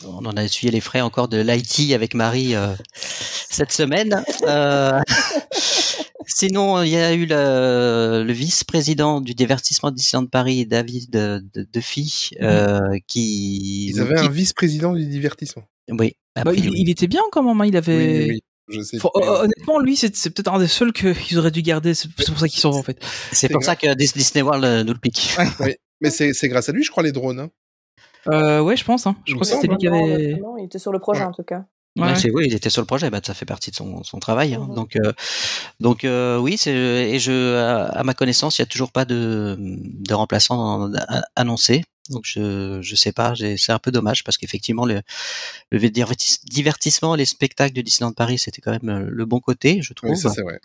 [0.07, 4.22] on en a essuyé les frais encore de l'IT avec Marie euh, cette semaine.
[4.47, 5.01] Euh,
[6.27, 11.45] sinon, il y a eu le, le vice-président du divertissement de Disneyland Paris, David de,
[11.55, 13.89] de, Duffy, euh, qui...
[13.91, 15.64] Ils avaient qui- un vice-président du divertissement.
[15.91, 16.81] Oui, a Bah, il, priori.
[16.81, 17.61] il était bien quand même.
[17.61, 18.25] hein, Il avait.
[18.25, 18.41] Oui, oui,
[18.77, 18.99] je sais.
[18.99, 19.22] Faut- plus.
[19.29, 21.93] hon- honnêtement, lui, c'est peut-être un des seuls qu'ils auraient dû garder.
[21.95, 22.99] C'est pour ça qu'ils sont en fait.
[23.33, 25.37] C'est pour ça que Dis- Disney World euh, nous le pique.
[25.61, 25.75] Oui.
[26.01, 27.39] Mais c'est c'est grâce à lui, je crois, les drones.
[27.41, 27.51] hein.
[28.29, 29.07] Euh, ouais, je pense.
[29.07, 29.16] Hein.
[29.27, 30.14] Je crois que c'était lui qui Non, avait.
[30.27, 31.27] honnêtement, il était sur le projet Ouais.
[31.27, 31.66] en tout cas.
[31.97, 34.55] Ouais, oui, il était sur le projet, bah, ça fait partie de son, son travail.
[34.55, 34.66] hein.
[34.68, 34.74] Mhm.
[34.74, 35.12] Donc, euh,
[35.80, 39.05] donc euh, oui, c'est et je, à, à ma connaissance, il y a toujours pas
[39.05, 40.90] de, de remplaçant
[41.36, 41.84] annoncé.
[42.11, 45.01] Donc je, je sais pas, c'est un peu dommage parce qu'effectivement le,
[45.70, 49.80] le divertis- divertissement, les spectacles de Disneyland Paris, c'était quand même euh, le bon côté,
[49.80, 50.11] je trouve.
[50.11, 50.61] Oui, ça c'est vrai.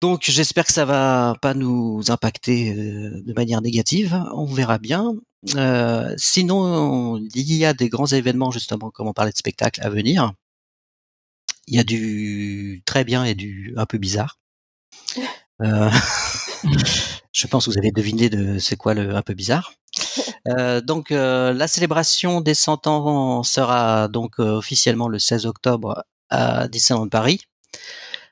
[0.00, 4.20] Donc j'espère que ça va pas nous impacter euh, de manière négative.
[4.34, 5.14] On verra bien.
[5.54, 9.90] Euh, sinon, il y a des grands événements justement, comme on parlait de spectacles à
[9.90, 10.32] venir.
[11.68, 14.38] Il y a du très bien et du un peu bizarre.
[15.62, 15.90] Euh,
[17.32, 19.72] je pense que vous avez deviné de c'est quoi le un peu bizarre.
[20.48, 26.68] Euh, donc euh, la célébration des 100 ans sera donc officiellement le 16 octobre à
[26.68, 27.40] Disneyland Paris.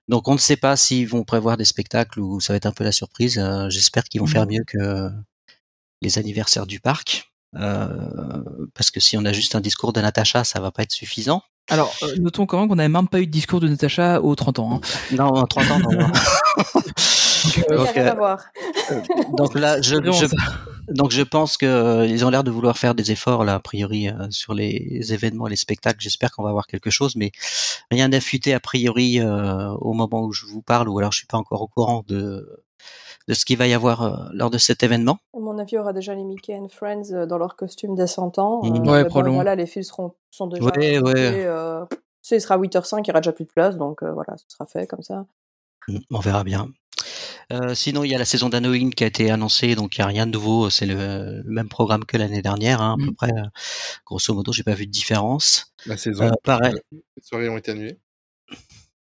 [0.08, 2.72] Donc on ne sait pas s'ils vont prévoir des spectacles ou ça va être un
[2.72, 3.38] peu la surprise.
[3.38, 5.10] Euh, J'espère qu'ils vont faire mieux que
[6.02, 7.30] les anniversaires du parc.
[7.56, 7.88] Euh,
[8.74, 11.42] parce que si on a juste un discours de Natacha, ça va pas être suffisant.
[11.70, 14.34] Alors, euh, notons quand même qu'on n'avait même pas eu de discours de Natacha aux
[14.34, 14.74] 30 ans.
[14.74, 14.80] hein.
[15.16, 16.08] Non, en 30 ans, non.
[17.68, 18.36] donc, euh,
[19.36, 19.96] donc là, je,
[20.92, 23.60] donc je pense que euh, ils ont l'air de vouloir faire des efforts là, a
[23.60, 26.00] priori, euh, sur les événements, les spectacles.
[26.00, 27.32] J'espère qu'on va voir quelque chose, mais
[27.90, 31.26] rien d'affûté a priori euh, au moment où je vous parle, ou alors je suis
[31.26, 32.64] pas encore au courant de
[33.26, 35.16] de ce qu'il va y avoir euh, lors de cet événement.
[35.34, 37.94] À mon avis, il y aura déjà les Mickey and Friends euh, dans leur costume
[37.94, 38.60] des 100 ans.
[38.64, 39.36] Euh, Ouais, mais bon, probablement.
[39.36, 40.62] voilà, les fils seront, sont déjà.
[40.66, 41.44] Ouais, ouais.
[41.46, 41.86] euh,
[42.30, 44.66] il sera 8h05, il n'y aura déjà plus de place, donc euh, voilà, ce sera
[44.66, 45.24] fait comme ça.
[45.88, 46.68] Mm, On verra bien.
[47.52, 50.04] Euh, sinon, il y a la saison d'Halloween qui a été annoncée, donc il n'y
[50.04, 50.70] a rien de nouveau.
[50.70, 53.14] C'est le, le même programme que l'année dernière, hein, à peu Mm.
[53.14, 53.30] près.
[53.32, 53.42] euh,
[54.06, 55.72] Grosso modo, j'ai pas vu de différence.
[55.86, 56.24] La saison.
[56.24, 56.74] Euh, pareil.
[56.92, 57.98] Les soirées ont été annulées.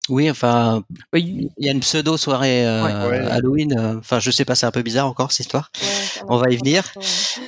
[0.09, 3.19] Oui, enfin, Oui, il y a une pseudo soirée euh, Ouais.
[3.19, 3.27] Ouais.
[3.29, 3.77] Halloween.
[3.77, 5.73] euh, Enfin, je sais pas, c'est un peu bizarre encore cette histoire.
[5.83, 6.85] Ouais, On va y venir.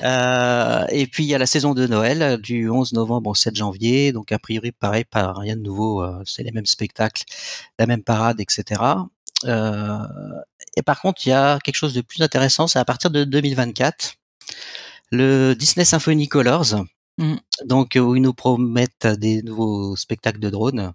[0.03, 3.35] Euh, et puis il y a la saison de Noël euh, du 11 novembre au
[3.35, 4.11] 7 janvier.
[4.11, 6.03] Donc a priori, pareil, pas rien de nouveau.
[6.03, 7.23] euh, c'est les mêmes spectacles,
[7.77, 8.81] la même parade, etc.
[9.45, 9.97] Euh,
[10.75, 12.67] et par contre, il y a quelque chose de plus intéressant.
[12.67, 14.13] C'est à partir de 2024,
[15.11, 16.75] le Disney Symphony Colors.
[17.17, 17.39] Mhm.
[17.65, 20.93] Donc où ils nous promettent des nouveaux spectacles de drones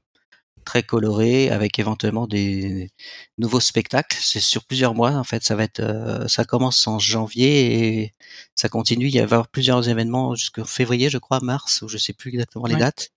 [0.65, 2.91] très colorés avec éventuellement des
[3.37, 4.17] nouveaux spectacles.
[4.19, 5.43] C'est sur plusieurs mois en fait.
[5.45, 8.15] Ça va être, euh, ça commence en janvier et
[8.55, 9.09] ça continue.
[9.09, 12.31] Il va y avoir plusieurs événements jusqu'en février, je crois, mars, ou je sais plus
[12.31, 12.81] exactement les Ouais.
[12.81, 13.11] dates.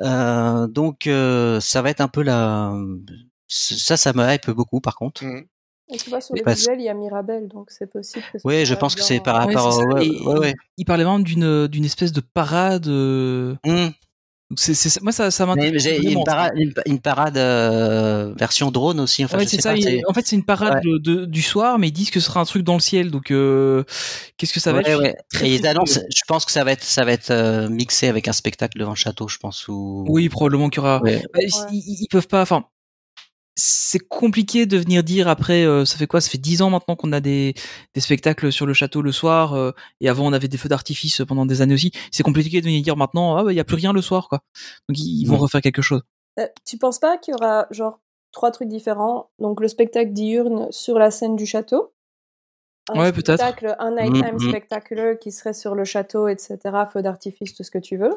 [0.00, 2.72] Euh, donc euh, ça va être un peu la,
[3.48, 5.24] ça, ça me hype beaucoup par contre.
[5.24, 5.44] Mhm.
[5.90, 8.22] Et tu vois, sur Mais le parce- visuel, il y a Mirabelle, donc c'est possible
[8.30, 9.78] que Oui, je pense que c'est par rapport.
[9.78, 10.54] ouais, ouais, ouais.
[10.76, 12.86] Il parlait vraiment d'une d'une espèce de parade.
[12.88, 15.86] euh, donc c'est c'est- moi ça ça Mais m'intéresse.
[16.02, 19.24] une parade, une, une parade euh, version drone aussi.
[19.24, 19.70] Enfin, Ouais, je c'est sais ça.
[19.70, 19.76] pas.
[19.76, 22.20] il- c'est- En fait, c'est une parade de- de- du soir, mais ils disent que
[22.20, 23.10] ce sera un truc dans le ciel.
[23.10, 23.82] Donc, euh,
[24.36, 25.16] qu'est-ce que ça va Ouais, être?
[25.32, 26.00] Très, Et ils annoncent.
[26.14, 28.90] Je pense que ça va être, ça va être euh, mixé avec un spectacle devant
[28.92, 29.68] le château, je pense.
[29.68, 30.04] Ou...
[30.08, 31.00] Oui, probablement qu'il y aura.
[31.02, 31.22] Ouais.
[31.32, 32.42] Bah, ils, ils- ils peuvent pas.
[32.42, 32.64] Enfin,
[33.60, 35.64] c'est compliqué de venir dire après.
[35.64, 36.20] euh, ça fait quoi?
[36.20, 37.54] Ça fait dix ans maintenant qu'on a des,
[37.94, 39.54] des spectacles sur le château le soir.
[39.54, 41.90] euh, et avant, on avait des feux d'artifice pendant des années aussi.
[42.12, 43.36] C'est compliqué de venir dire maintenant.
[43.36, 44.40] Ah, bah, il y a plus rien le soir, quoi.
[44.88, 46.02] Donc, ils, ils vont refaire quelque chose.
[46.38, 48.00] Euh, tu penses pas qu'il y aura genre
[48.30, 49.30] trois trucs différents?
[49.40, 51.92] Donc le spectacle diurne sur la scène du château.
[52.90, 53.40] Un Ouais, peut-être.
[53.40, 54.48] spectacle, un nighttime Mhm.
[54.50, 56.58] spectacular qui serait sur le château, etc.
[56.92, 58.14] Feu d'artifice, tout ce que tu veux.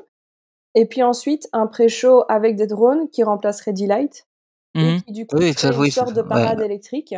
[0.76, 4.28] Et puis ensuite, un pré-show avec des drones qui remplacerait Delight.
[4.76, 6.28] Et qui du coup Oui, une oui, sorte de ouais.
[6.28, 7.14] parade électrique.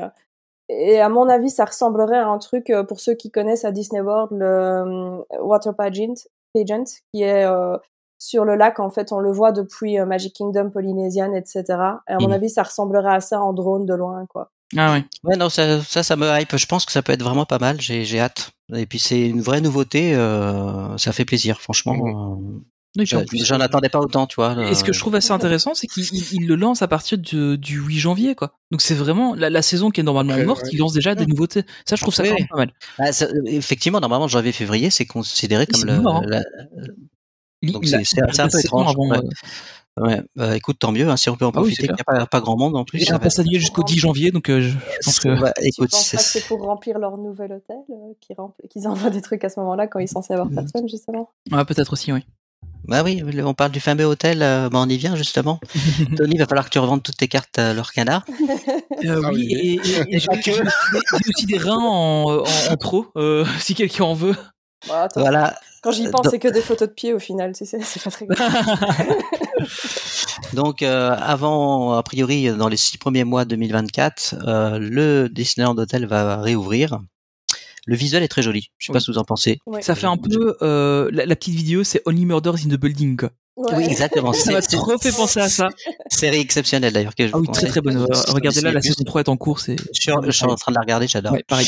[0.69, 3.71] Et à mon avis, ça ressemblerait à un truc, euh, pour ceux qui connaissent à
[3.71, 6.13] Disney World, le euh, Water Pageant,
[6.53, 6.83] pageant
[7.13, 7.77] qui est euh,
[8.17, 8.79] sur le lac.
[8.79, 11.63] En fait, on le voit depuis euh, Magic Kingdom, Polynesian, etc.
[12.07, 12.33] Et à mon Mhm.
[12.33, 14.49] avis, ça ressemblerait à ça en drone de loin, quoi.
[14.75, 15.03] Ah ouais.
[15.23, 16.55] Ouais, non, ça, ça, ça me hype.
[16.55, 17.79] Je pense que ça peut être vraiment pas mal.
[17.79, 18.51] J'ai, j'ai hâte.
[18.73, 20.15] Et puis c'est une vraie nouveauté.
[20.15, 21.93] euh, ça fait plaisir, franchement.
[22.39, 22.59] euh,
[22.95, 24.69] Plus, J'en attendais pas autant, tu vois.
[24.69, 26.87] Et ce que euh, je trouve assez intéressant, c'est qu'il il- il le lance à
[26.87, 28.53] partir du, du 8 janvier, quoi.
[28.69, 30.69] Donc c'est vraiment la, la saison qui est normalement Ouais, morte, ouais.
[30.73, 31.63] il lance déjà des nouveautés.
[31.85, 32.71] Ça, je trouve ça quand même pas mal.
[32.99, 36.01] ah, ça- effectivement, normalement, janvier-février, c'est considéré comme c'est le.
[36.01, 36.25] mort, hein.
[36.27, 36.43] la-
[37.63, 38.89] Il- donc il c'est, il un peu étrange.
[38.91, 39.17] avant, ouais.
[39.17, 39.21] euh,
[39.95, 42.01] Ouais, bah, écoute, tant mieux, hein, si on peut en Ah oui, profiter, qu'il n'y
[42.01, 42.99] a pas, pas grand monde en plus.
[42.99, 44.75] Il ça a va pas annulé jusqu'au 10 janvier, donc euh, je,
[45.05, 45.39] pense que.
[45.39, 49.11] Bah, Tu écoute, penses pas que c'est- pour remplir leur nouvel hôtel euh, qu'ils envoient
[49.11, 50.55] des trucs à ce moment-là quand ils sont censés avoir Mhm.
[50.55, 51.29] personne, justement?
[51.51, 52.25] Ah, peut-être aussi, oui.
[52.87, 55.59] Bah oui, on parle du fameux hôtel, euh, bah on y vient justement.
[56.17, 58.25] Tony, il va falloir que tu revendes toutes tes cartes à leur canard.
[59.05, 63.45] Euh, Ah oui, et, et- et j'ai aussi, des- reins en, en, en trop, euh,
[63.59, 64.35] si quelqu'un en veut?
[64.87, 65.55] Bon, attends, Voilà.
[65.81, 68.01] Quand j'y Euh, pense, c'est que des photos de pieds au final, tu sais, c'est
[68.03, 68.53] pas très grave.
[70.53, 76.05] Donc euh, avant, a priori, dans les six premiers mois 2024, euh, le Disneyland Hotel
[76.05, 76.99] va réouvrir.
[77.85, 78.69] Le visuel est très joli.
[78.77, 79.01] Je sais pas Oui.
[79.01, 79.59] ce que vous en pensez.
[79.65, 79.81] Ouais.
[79.81, 80.55] Ça fait un peu.
[80.61, 83.29] euh, la, la petite vidéo, c'est Only Murders in the Building, quoi.
[83.55, 83.75] Ouais.
[83.75, 84.33] Oui, exactement.
[84.33, 85.69] Ça m'a trop fait penser à ça.
[86.09, 87.13] Série exceptionnelle d'ailleurs.
[87.13, 88.03] que je Ah oui, très très bonne.
[88.07, 88.33] conseille.
[88.33, 89.59] Regardez là, la saison 3 est en cours.
[89.59, 89.75] C'est.
[89.93, 91.33] Je suis, je suis en train de la regarder, j'adore.
[91.33, 91.67] Ouais, pareil.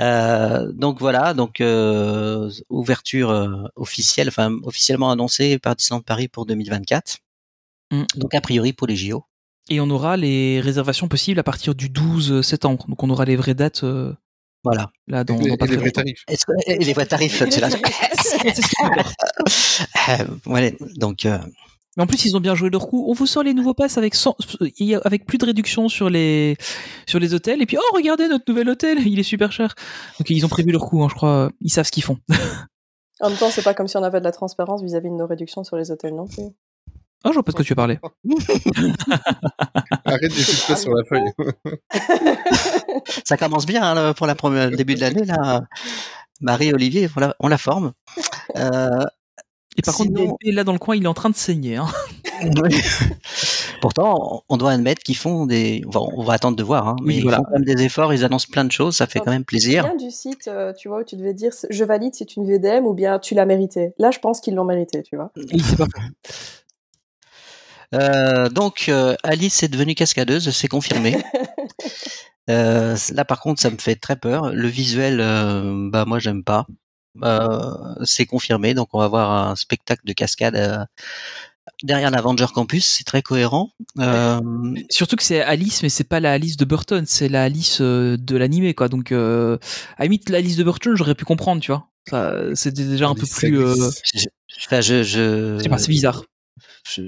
[0.00, 3.30] Euh, donc voilà, donc euh, ouverture
[3.74, 7.16] officielle, enfin officiellement annoncée par Disneyland Paris pour 2024.
[7.90, 8.02] Mm.
[8.16, 9.24] Donc a priori pour les JO.
[9.70, 12.84] Et on aura les réservations possibles à partir du 12 septembre.
[12.88, 14.12] Donc on aura les vraies dates euh,
[14.64, 14.90] Voilà.
[15.06, 16.24] là dans, Et, les vrais tarifs.
[16.28, 17.68] Est-ce que et les vrais tarifs, tu l'as
[20.08, 21.38] Euh, voilà, donc euh,
[21.96, 23.04] Mais en plus, ils ont bien joué leur coup.
[23.08, 24.36] On vous sort les nouveaux passes avec 100
[24.78, 26.56] il y a- avec plus de réduction sur les
[27.06, 27.62] sur les hôtels.
[27.62, 29.74] Et puis oh regardez notre nouvel hôtel, il est super cher.
[30.18, 31.50] Donc ils ont prévu leur coup, hein, je crois.
[31.60, 32.18] Ils savent ce qu'ils font.
[33.20, 35.26] En même temps, c'est pas comme si on avait de la transparence vis-à-vis de nos
[35.28, 36.42] réductions sur les hôtels non plus.
[37.24, 37.98] Ah, je vois pas de quoi tu parlais.
[40.04, 41.32] Arrête de sur la feuille.
[43.24, 45.62] ça commence bien hein, pour la première, le début de l'année là.
[46.40, 47.92] Marie Olivier, voilà, on la forme.
[48.56, 48.88] Euh,
[49.78, 51.76] Et par Sinon- contre, DLP, là dans le coin, il est en train de saigner.
[51.76, 51.86] Hein.
[53.80, 55.82] Pourtant, on doit admettre qu'ils font des.
[55.86, 57.38] On va, on va attendre de voir, hein, Oui, mais voilà.
[57.38, 58.12] ils font quand même des efforts.
[58.14, 58.96] Ils annoncent plein de choses.
[58.96, 59.84] Ça fait quand même plaisir.
[59.84, 62.46] Bien du site, euh, tu vois, où tu devais dire je valide si tu une
[62.46, 63.94] VDM ou bien tu l'as mérité.
[63.98, 65.30] Là, je pense qu'ils l'ont mérité, tu vois.
[65.36, 65.86] Et il sait pas.
[67.94, 71.16] Euh, donc, euh, Alice est devenue cascadeuse, c'est confirmé.
[72.50, 74.52] Euh, là, par contre, ça me fait très peur.
[74.52, 76.66] Le visuel, euh, bah moi, j'aime pas.
[77.22, 77.58] Euh,
[78.04, 80.84] c'est confirmé, donc on va voir un spectacle de cascade euh,
[81.82, 82.84] derrière l'Avenger Campus.
[82.86, 83.70] C'est très cohérent.
[83.98, 84.40] Euh,
[84.90, 88.18] Surtout que c'est Alice, mais c'est pas la Alice de Burton, c'est la Alice euh,
[88.18, 88.88] de l'animé, quoi.
[88.90, 89.56] Donc, euh,
[89.96, 91.88] à la limite, l'Alice de Burton, j'aurais pu comprendre, tu vois.
[92.10, 93.58] Ça, c'était déjà un peu Alice, plus.
[93.58, 94.28] euh, Alice.
[95.02, 96.24] je, c'est bizarre.
[96.86, 97.00] je,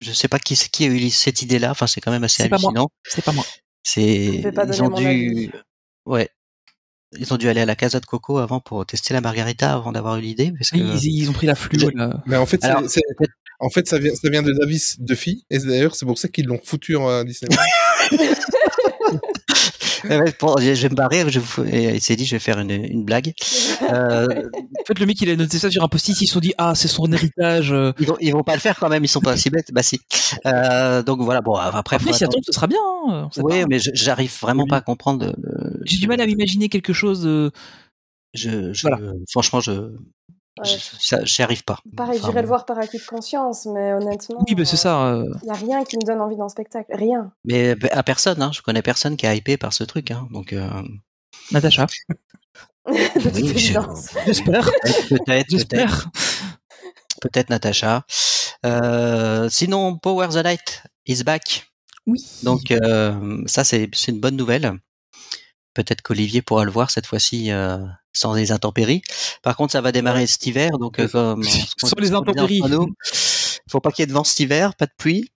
[0.00, 1.70] je, sais pas qui, c'est- qui a eu cette idée-là.
[1.70, 2.88] Enfin, c'est quand même assez hallucinant.
[3.04, 3.44] C'est pas moi.
[3.82, 5.50] C'est ils ont dû avis.
[6.06, 6.28] ouais
[7.18, 9.90] ils ont dû aller à la Casa de Coco avant pour tester la margarita avant
[9.90, 11.54] d'avoir eu l'idée parce que Ils, ils ont pris la
[11.94, 12.22] là.
[12.26, 13.00] Mais en fait, c'est- Alors, c'est-
[13.58, 16.28] en fait, ça vient, ça vient de Davis de filles, et d'ailleurs, c'est pour ça
[16.28, 17.50] qu'ils l'ont foutu à Disney.
[20.04, 23.04] Je vais me barrer je vous- et il s'est dit je vais faire une, une
[23.04, 23.32] blague
[23.92, 26.40] euh, En fait, le mec, il a noté ça sur un post-it, ils se sont
[26.40, 27.72] dit, ah, c'est son héritage.
[27.72, 27.92] euh.
[27.98, 29.82] ils, vont, ils vont pas le faire quand même ils sont pas si bêtes bah
[29.82, 30.00] si
[30.46, 32.44] euh, donc voilà bon après, Après, si attendre.
[32.46, 32.78] ce sera bien.
[33.08, 33.66] hein, oui pas.
[33.68, 34.68] mais j'arrive vraiment Oui.
[34.70, 37.50] pas à comprendre le- J'ai du mal à m'imaginer quelque chose de.
[38.34, 38.98] je, je- Voilà.
[39.30, 39.72] franchement je
[40.58, 40.64] Ouais.
[40.68, 43.92] je- ça- j'y arrive pas Pareil, Enfin, j'irai le voir par acquis de conscience, mais
[43.94, 44.44] honnêtement.
[44.48, 45.06] Oui, bah, c'est ça.
[45.14, 45.24] euh.
[45.42, 46.94] Il n'y a rien qui me donne envie dans le spectacle.
[46.94, 47.32] Rien.
[47.44, 50.52] mais à personne hein, je connais personne qui est hypé par ce truc hein, donc
[50.52, 50.68] euh,
[51.52, 51.86] Natacha.
[52.86, 53.06] Oui.
[53.56, 53.88] J'espère.
[54.64, 56.08] peut-être peut-être J'espère.
[57.20, 58.04] peut-être Natacha.
[58.66, 61.70] Euh, sinon, Power the Night is back.
[62.06, 62.24] Oui.
[62.42, 64.72] Donc euh, ça, c'est c'est une bonne nouvelle.
[65.82, 67.78] Peut-être qu'Olivier pourra le voir cette fois-ci euh,
[68.12, 69.02] sans les intempéries.
[69.42, 72.60] Par contre, ça va démarrer cet hiver, donc euh, comme Sans ce qu'on- les intempéries.
[72.68, 72.94] nous,
[73.70, 75.30] faut pas qu'il y ait de vent cet hiver, pas de pluie.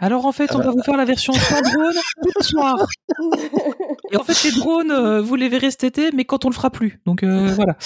[0.00, 2.86] Alors en fait, on va vous faire la version sans drone tout le soir.
[4.12, 6.54] Et en fait, les drones, euh, vous les verrez cet été, mais quand on le
[6.54, 7.00] fera plus.
[7.06, 7.76] Donc euh, voilà.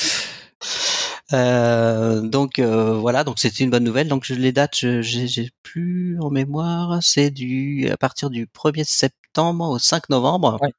[1.32, 4.09] Euh, donc euh, voilà, donc c'était une bonne nouvelle.
[4.09, 6.99] Donc je- les dates, j'ai plus en mémoire.
[7.03, 10.72] C'est du à partir du 1er septembre au 5 novembre, Ouais.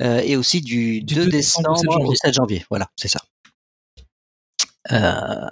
[0.00, 2.16] Euh, et aussi du, Du 2 2 décembre au 7 décembre au janvier.
[2.24, 2.66] 7 janvier.
[2.70, 3.20] Voilà, c'est ça.
[4.92, 5.48] Euh,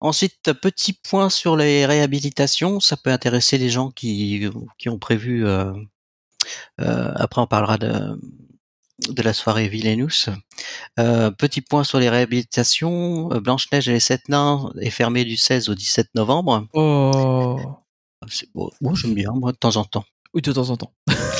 [0.00, 2.80] ensuite, petit point sur les réhabilitations.
[2.80, 5.46] Ça peut intéresser les gens qui qui ont prévu.
[5.46, 5.72] euh,
[6.80, 8.18] après, on parlera de
[9.08, 10.26] de la soirée Villainous.
[10.98, 13.28] Euh, petit point sur les réhabilitations.
[13.28, 16.66] Blanche-Neige et les Sept Nains est fermé du 16 au 17 novembre.
[16.74, 17.58] Oh.
[18.28, 20.04] C'est bon, moi j'aime bien, moi de temps en temps.
[20.34, 20.92] Oui, de temps en temps.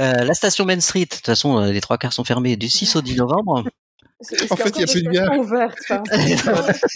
[0.00, 2.70] Euh, la station Main Street, de toute façon, euh, les trois quarts sont fermés du
[2.70, 3.62] 6 au 10 novembre.
[4.50, 6.02] En fait, il y a plus de enfin.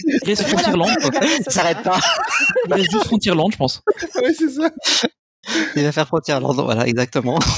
[0.04, 0.96] Il reste Frontierland.
[1.44, 1.98] Ça s'arrête pas.
[2.68, 3.82] Il reste juste Frontierland, je pense.
[4.22, 4.70] oui, c'est ça.
[5.76, 7.38] Il va faire frontière Londres, voilà, exactement.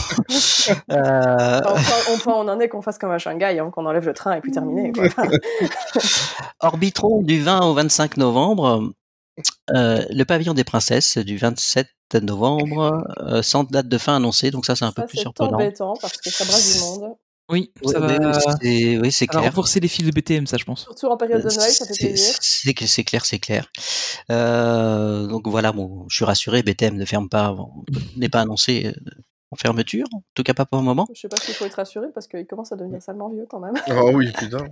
[0.91, 4.05] Euh, Enfin, on, peut, on en est qu'on fasse comme à Shanghai, hein, qu'on enlève
[4.05, 4.93] le train et puis terminé.
[4.93, 5.05] Quoi.
[6.61, 8.93] Orbitron du 20 au 25 novembre.
[9.75, 11.89] Euh, le pavillon des princesses du 27
[12.23, 15.55] novembre, euh, sans date de fin annoncée, donc ça c'est un peu plus c'est surprenant.
[15.55, 17.15] embêtant parce que ça brasse du monde.
[17.51, 19.51] Oui, ça va, oui, c'est oui, c'est ça va clair.
[19.53, 20.83] renforcer les fils de BTM, ça, je pense.
[20.83, 22.35] Surtout en période de Noël, ça fait C'est- plaisir.
[22.41, 23.71] C'est c'est clair, c'est clair.
[24.31, 27.85] Euh, donc voilà, bon, je suis rassuré, BTM ne ferme pas, avant-
[28.17, 28.93] n'est pas annoncé euh,
[29.51, 31.07] en fermeture, en tout cas pas pour le moment.
[31.15, 33.61] Je sais pas s'il faut être rassuré parce qu'il commence à devenir salement vieux quand
[33.61, 33.75] même.
[33.91, 34.67] Oh oui, putain.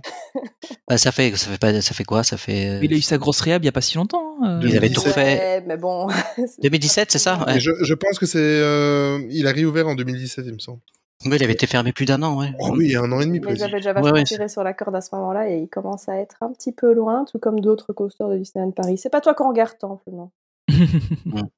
[0.87, 2.23] Bah, ça fait, ça fait pas, ça fait quoi?
[2.23, 4.37] Ça fait euh, Il a eu sa grosse réhab il y a pas si longtemps.
[4.41, 4.67] hein, euh.
[4.67, 6.07] Ils avaient tout mais bon.
[6.61, 7.43] 2017, c'est ça?
[7.47, 7.59] Mais ouais.
[7.59, 8.37] Je, je pense que c'est.
[8.39, 10.79] euh, il a réouvert en 2017, il me semble.
[11.25, 12.53] Oui, il avait été fermé plus d'un an, ouais.
[12.59, 14.23] Oh oui, il y a un an et demi, Mais ils avaient déjà vachement ouais,
[14.23, 16.93] tiré sur la corde à ce moment-là et il commence à être un petit peu
[16.93, 18.99] loin, tout comme d'autres coasters de Disneyland Paris.
[18.99, 20.29] C'est pas toi qu'on regarde Temple, non?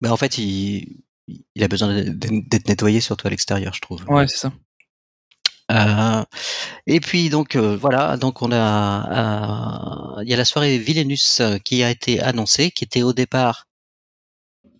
[0.00, 4.04] Bah, en fait, il, il a besoin d'être nettoyé, surtout à l'extérieur, je trouve.
[4.08, 4.52] Ouais, c'est ça.
[5.72, 6.22] Euh,
[6.86, 11.40] et puis donc euh, voilà, donc on a, euh, il y a la soirée Villainus
[11.40, 13.66] euh, qui a été annoncée, qui était au départ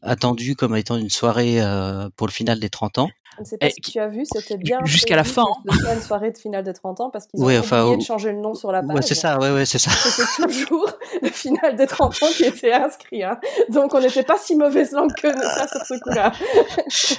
[0.03, 3.11] attendue comme étant une soirée euh, pour le final des 30 ans.
[3.37, 4.79] Je ne sais pas Eh, si tu as vu, c'était bien.
[4.85, 5.45] jusqu'à la fin,
[5.93, 8.33] une soirée de finale de 30 ans parce qu'ils ont Ouais, oublié enfin, de changer
[8.33, 8.95] le nom sur la page.
[8.97, 9.91] Ouais, c'est ça, ouais, ouais, c'est ça.
[9.91, 10.91] C'était toujours
[11.23, 13.23] le final des 30 ans qui était inscrit.
[13.25, 13.39] Hein.
[13.71, 16.33] Donc on n'était pas si mauvaise langue que ça sur ce coup-là.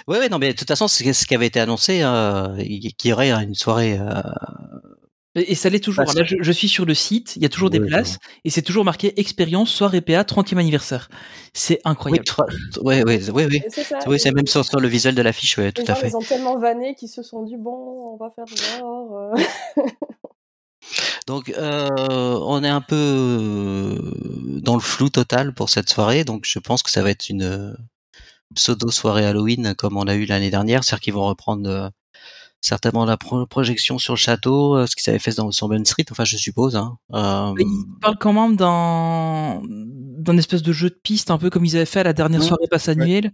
[0.08, 3.10] Ouais, ouais, non, mais de toute façon, c'est ce qui avait été annoncé, euh, qu'il
[3.10, 3.98] y aurait une soirée.
[4.00, 4.22] euh,
[5.36, 6.06] Et, ça l'est toujours.
[6.06, 8.50] Bah, Là, je, je suis sur le site, il y a toujours des places et
[8.50, 11.10] c'est toujours marqué expérience soirée PA 30e anniversaire.
[11.54, 12.26] C'est Oui, incroyable.
[12.82, 13.62] ouais, ouais, oui.
[13.66, 14.00] Et c'est ça.
[14.08, 16.08] Oui, c'est même sur, sur le visuel de l'affiche, ouais, tout à fait.
[16.08, 19.18] ils ont tellement vanné qu'ils se sont dit bon, on va faire genre.
[19.18, 19.82] euh.
[21.28, 24.12] Donc, euh, on est un peu euh,
[24.62, 27.76] dans le flou total pour cette soirée, donc je pense que ça va être une
[28.54, 31.90] pseudo soirée Halloween comme on a eu l'année dernière, c'est-à-dire qu'ils vont reprendre euh,
[32.62, 35.84] certainement la pro- projection sur le château, euh, ce qu'ils avaient fait dans sur Main
[35.86, 36.76] Street, enfin je suppose.
[36.76, 36.98] Hein.
[37.14, 39.62] Euh, Il parle quand même d'un
[40.26, 42.42] d'un espèce de jeu de piste, un peu comme ils avaient fait à la dernière
[42.44, 43.32] soirée passe annuelle.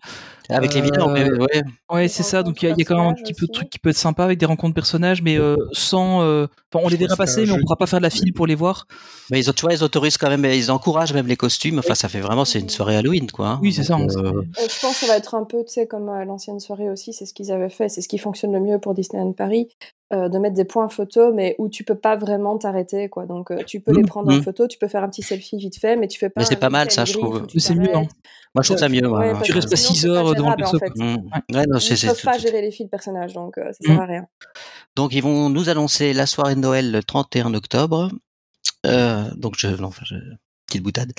[0.49, 2.07] avec les euh, vilains, ouais, ouais.
[2.07, 2.43] C'est ça.
[2.43, 3.79] Donc il y, a- il y a quand même un petit peu de trucs qui
[3.79, 6.21] peut être sympa avec des rencontres personnages, mais euh, sans.
[6.23, 8.55] euh, on les verra passer, mais on pourra pas faire de la file pour les
[8.55, 8.85] voir.
[9.29, 11.79] Mais ils, ont- tu vois, ils autorisent quand même, ils encouragent même les costumes.
[11.79, 13.47] Enfin, ça fait vraiment, c'est une soirée Halloween, quoi.
[13.47, 13.59] hein.
[13.61, 13.97] Oui, c'est ça.
[13.97, 16.59] Euh, Euh, je pense que ça va être un peu, tu sais, comme à l'ancienne
[16.59, 19.31] soirée aussi, c'est ce qu'ils avaient fait, c'est ce qui fonctionne le mieux pour Disneyland
[19.33, 19.67] Paris,
[20.13, 23.25] euh, de mettre des points photo, mais où tu peux pas vraiment t'arrêter, quoi.
[23.25, 24.43] Donc euh, tu peux les Mhm, prendre en mhm.
[24.43, 26.41] photo, tu peux faire un petit selfie vite fait, mais tu fais pas.
[26.41, 27.47] Mais c'est pas mal, ça, je trouve.
[27.53, 28.07] Mais c'est mieux, hein.
[28.53, 29.07] moi, je trouve ça mieux.
[29.07, 30.75] Ouais, ouais, parce Tu restes pas sinon, 6 c'est pas heures devant le perso.
[30.75, 30.91] en fait.
[30.97, 33.71] Ouais, non, c'est, Ils c'est peuvent pas tout- gérer les fils de personnages, donc euh,
[33.71, 34.27] ça sert à rien.
[34.95, 38.09] Donc ils vont nous annoncer la soirée de Noël le 31 octobre.
[38.85, 40.15] Euh, donc je, non, enfin, je,
[40.67, 41.13] petite boutade.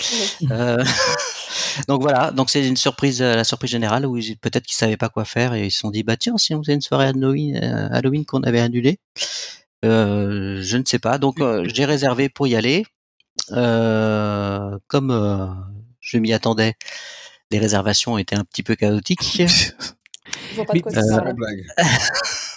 [1.88, 5.08] Donc voilà, donc c'est une surprise, euh, la surprise générale où peut-être qu'ils savaient pas
[5.08, 7.56] quoi faire et ils se sont dit bah tiens si on faisait une soirée Halloween,
[7.56, 8.98] euh, Halloween qu'on avait annulée.
[9.84, 11.18] Euh, je ne sais pas.
[11.18, 12.84] Donc euh, j'ai réservé pour y aller.
[13.52, 15.10] Euh, comme
[16.00, 16.74] je m'y attendais,
[17.50, 19.42] les réservations étaient un petit peu chaotiques.
[20.56, 20.92] Pas de quoi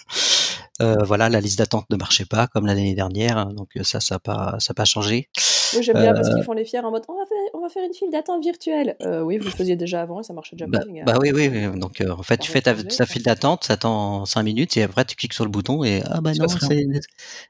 [0.81, 4.15] Euh, voilà, la liste d'attente ne marchait pas comme l'année dernière, hein, donc ça, ça
[4.15, 5.29] n'a pas, ça pas changé.
[5.73, 7.59] Oui, j'aime bien parce Euh, qu'ils font les fiers en mode on va faire, on
[7.61, 8.95] va faire une file d'attente virtuelle.
[9.01, 11.31] Euh, oui, vous le faisiez déjà avant et ça marchait déjà Bah, pas, bah oui,
[11.33, 11.79] oui, oui.
[11.79, 14.83] Donc euh, en fait, tu On fais ta, file d'attente, ça attend 5 minutes et
[14.83, 16.85] après tu cliques sur le bouton et ah bah non, c'est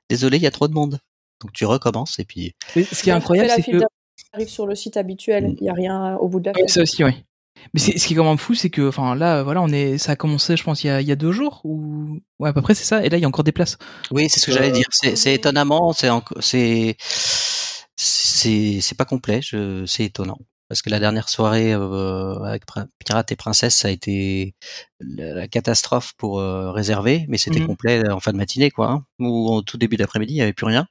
[0.09, 0.99] désolé, il y a trop de monde.
[1.41, 3.79] Donc tu recommences et puis Mais ce qui est tu incroyable, c'est file que.
[3.79, 6.53] d'attente, tu arrives sur le site habituel, il n'y a rien au bout de la
[6.53, 6.69] file.
[6.69, 7.11] ça aussi, oui.
[7.73, 9.97] Mais c'est- ce qui est quand même fou, c'est que, enfin, là, voilà, on est,
[9.97, 12.49] ça a commencé, je pense, il y a, il y a deux jours ou, ouais,
[12.49, 13.03] à peu près, c'est ça.
[13.03, 13.77] Et là, il y a encore des places.
[14.11, 14.85] oui, c'est ce que Euh, j'allais dire.
[14.91, 16.09] C'est c'est étonnamment, c'est
[16.39, 16.95] c'est
[17.95, 19.41] c'est c'est pas complet.
[19.41, 20.37] Je c'est étonnant
[20.67, 22.63] parce que la dernière soirée euh, avec
[22.99, 24.55] Pirates et Princesse, ça a été
[24.99, 27.67] la, catastrophe pour euh, réserver, mais c'était Mhm.
[27.67, 28.89] complet en fin de matinée, quoi.
[28.91, 30.87] hein, ou au tout début d'après-midi, il y avait plus rien.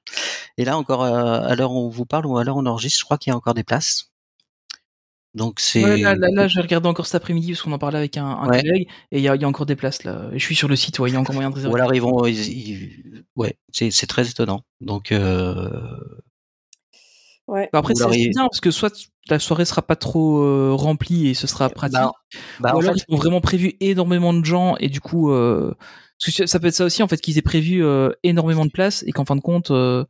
[0.59, 2.67] Et là encore, euh, à l'heure où on vous parle ou à l'heure où on
[2.67, 4.11] enregistre, je crois qu'il y a encore des places.
[5.35, 5.83] Donc c'est.
[5.83, 8.25] Ouais, là, là, là, j'ai regardé encore cet après-midi parce qu'on en parlait avec un,
[8.25, 8.63] un Ouais.
[8.63, 10.29] collègue et il y a, il y a encore des places là.
[10.33, 11.73] Je suis sur le site, ouais, il y a encore moyen de réserver.
[11.73, 14.63] Ou alors ils vont, ils- ils- ouais, c'est c'est très étonnant.
[14.81, 15.69] Donc euh,
[17.47, 17.69] Ouais.
[17.73, 18.93] Bah, après, c'est bien parce que soit
[19.29, 22.11] la soirée sera pas trop euh, remplie et ce sera pratique, bah,
[22.59, 25.31] bah, ou en alors fait, ils ont vraiment prévu énormément de gens et du coup,
[25.31, 25.75] euh,
[26.21, 28.71] parce que ça peut être ça aussi en fait qu'ils aient prévu euh, énormément de
[28.71, 30.05] places et qu'en fin de compte, euh,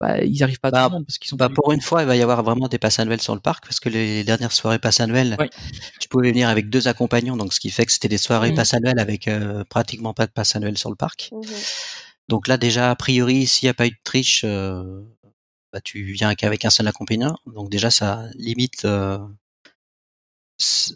[0.00, 1.72] bah, ils arrivent pas à Bah, tout le monde parce qu'ils sont Bah pas pour
[1.72, 3.88] une fois, il va y avoir vraiment des passes annuelles sur le parc parce que
[3.88, 5.50] les dernières soirées passes annuelles, Ouais.
[6.00, 8.56] tu pouvais venir avec deux accompagnants, donc ce qui fait que c'était des soirées Mhm.
[8.56, 11.30] passes annuelles avec euh, pratiquement pas de passes annuelles sur le parc.
[11.32, 11.42] Mhm.
[12.28, 15.02] Donc là déjà a priori, s'il n'y a pas eu de triche, euh,
[15.74, 19.18] bah, tu viens qu'avec un seul accompagnant, donc déjà ça limite euh,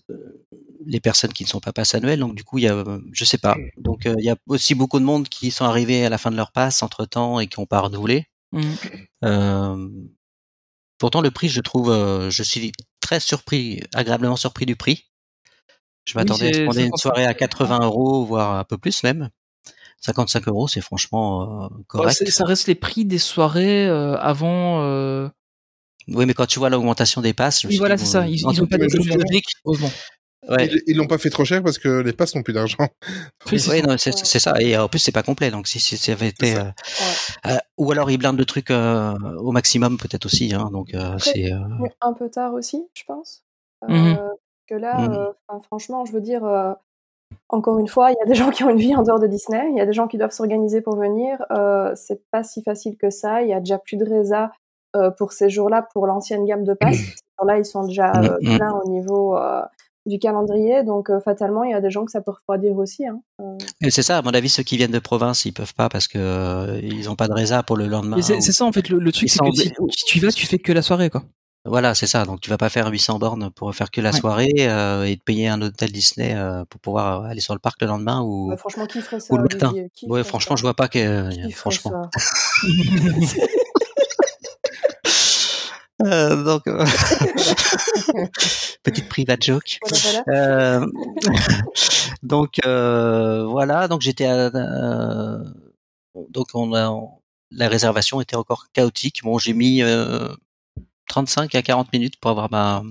[0.09, 0.47] euh,
[0.87, 2.21] les personnes qui ne sont pas passes annuelles.
[2.21, 3.57] Donc du coup, il y a, euh, je sais pas.
[3.77, 6.31] Donc euh, il y a aussi beaucoup de monde qui sont arrivés à la fin
[6.31, 8.27] de leur passe entre temps et qui n'ont pas renouvelé.
[9.25, 9.89] Euh,
[10.99, 11.93] pourtant, le prix, je trouve,
[12.31, 12.71] je suis
[13.01, 15.07] très surpris, agréablement surpris du prix.
[16.05, 18.79] Je Oui, m'attendais à ce qu'on ait une soirée à 80 euros, voire un peu
[18.79, 19.29] plus même.
[20.01, 22.17] 55 euros, c'est franchement euh, Bah, correct.
[22.19, 24.83] c'est- ça reste les prix des soirées euh, avant.
[24.83, 25.29] euh,
[26.09, 28.27] Oui, mais quand tu vois l'augmentation des passes, Oui, voilà, c'est ça.
[28.27, 28.77] Ils, en ils ont toute pas
[29.65, 29.91] heureusement.
[30.49, 30.71] ouais.
[30.87, 32.77] Ils l'ont pas fait trop cher parce que les passes n'ont plus d'argent.
[33.51, 33.99] Oui, c'est Oui, ça.
[34.57, 34.63] c'est.
[34.63, 35.51] Et en plus, c'est pas complet.
[35.51, 36.75] Donc, si, si ça avait été, ça.
[37.47, 40.55] euh, euh, ou alors ils blindent le truc euh, au maximum, peut-être aussi.
[40.55, 41.53] Hein, donc, euh, Après, c'est.
[41.53, 41.59] euh,
[42.01, 43.43] un peu tard aussi, je pense.
[43.85, 44.15] Euh.
[44.15, 46.73] Parce que là, euh, enfin, franchement, je veux dire, euh,
[47.51, 49.27] encore une fois, il y a des gens qui ont une vie en dehors de
[49.27, 51.45] Disney, il y a des gens qui doivent s'organiser pour venir.
[51.51, 53.43] Euh, c'est pas si facile que ça.
[53.43, 54.51] Il y a déjà plus de résa
[54.97, 56.97] euh, pour ces jours-là, pour l'ancienne gamme de passes.
[57.17, 58.57] Ces jours-là, ils sont déjà euh, Mhm.
[58.57, 59.63] pleins au niveau euh,
[60.07, 63.07] du calendrier, donc euh, fatalement, il y a des gens que ça peut refroidir aussi.
[63.07, 63.21] Hein.
[63.43, 65.89] Euh, Et c'est ça, à mon avis, ceux qui viennent de province, ils peuvent pas
[65.91, 68.17] parce que euh, ils ont pas de résa pour le lendemain.
[68.17, 70.21] Mais c'est ou- ça en fait le, le truc, c'est que si, si tu y
[70.21, 71.23] vas, tu fais que la soirée quoi.
[71.69, 72.25] Voilà, c'est ça.
[72.25, 74.19] Donc tu vas pas faire 800 bornes pour faire que la Ouais.
[74.21, 77.81] soirée euh, et te payer un hôtel Disney euh, pour pouvoir aller sur le parc
[77.83, 79.73] le lendemain ou, ouais, franchement, qui ferait ça ou le matin?
[79.95, 80.61] Qui Ouais, franchement, ça?
[80.61, 82.11] je vois pas que Qui franchement.
[86.05, 86.85] Euh, donc euh,
[88.85, 89.79] petite private joke.
[89.83, 90.81] Voilà, voilà.
[90.83, 90.87] Euh,
[92.23, 95.43] donc euh, voilà, donc j'étais à, euh,
[96.31, 96.95] donc on a
[97.51, 99.23] la réservation était encore chaotique.
[99.25, 100.29] Bon, j'ai mis euh,
[101.09, 102.83] 35 à 40 minutes pour avoir ma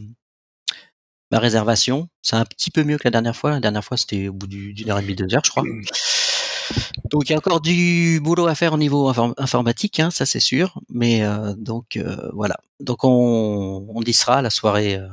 [1.32, 2.08] ma réservation.
[2.22, 3.52] C'est un petit peu mieux que la dernière fois.
[3.52, 5.64] La dernière fois, c'était au bout du- d'une heure et demie, deux heures, je crois.
[7.12, 10.26] Donc il y a encore du boulot à faire au niveau inform- informatique, hein, ça
[10.26, 10.80] c'est sûr.
[10.90, 12.58] Mais euh, donc euh, voilà.
[12.82, 15.08] Donc on, on y sera la soirée euh,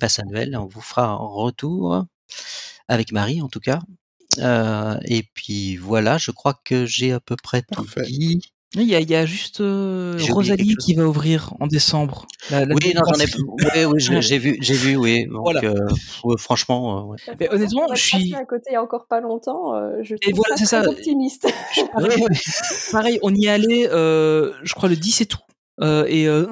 [0.00, 0.56] passe annuelle.
[0.56, 2.04] On vous fera un retour
[2.88, 3.78] avec Marie en tout cas.
[4.38, 8.52] Euh, et puis voilà, je crois que j'ai à peu près tout dit.
[8.74, 12.26] Il y a, il y a juste euh, Rosalie qui va ouvrir en décembre.
[12.50, 13.26] La, la Oui, non, j'en ai.
[13.84, 15.26] Oui, oui, j'ai vu, j'ai vu, oui.
[15.30, 15.60] Donc, Voilà.
[15.64, 15.74] euh,
[16.24, 17.16] ouais, franchement, euh, ouais.
[17.38, 20.64] Mais honnêtement, je suis- à côté il y a encore pas longtemps, je voilà, c'est
[20.64, 20.88] très ça.
[20.88, 21.52] optimiste.
[21.92, 22.24] Pareil,
[22.92, 25.38] pareil, on y allait, euh, je crois le 10 et tout.
[25.80, 26.46] Euh, et euh,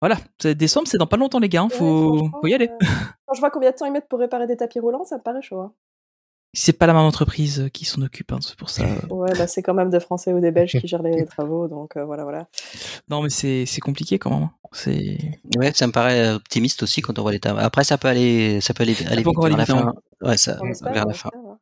[0.00, 2.68] voilà, c'est décembre, c'est dans pas longtemps les gars, hein, faut, y aller.
[2.68, 2.86] euh,
[3.26, 5.22] Quand je vois combien de temps ils mettent pour réparer des tapis roulants, ça me
[5.22, 5.60] paraît chaud.
[5.60, 5.72] hein.
[6.58, 8.84] C'est pas la même entreprise qui s'en occupe, hein, c'est pour ça.
[9.10, 11.96] Ouais, bah c'est quand même des Français ou des Belges qui gèrent les travaux, donc
[11.96, 12.48] euh, voilà, voilà.
[13.10, 14.42] Non, mais c'est c'est compliqué quand même.
[14.44, 14.50] hein.
[14.72, 15.18] C'est
[15.56, 17.60] Ouais, ça me paraît optimiste aussi quand on voit les tables.
[17.60, 19.94] Après, ça peut aller, ça peut aller, aller peut vite vers la vite, fin.
[20.22, 21.30] Ouais, ça, espère, vers la fin.
[21.34, 21.58] hein.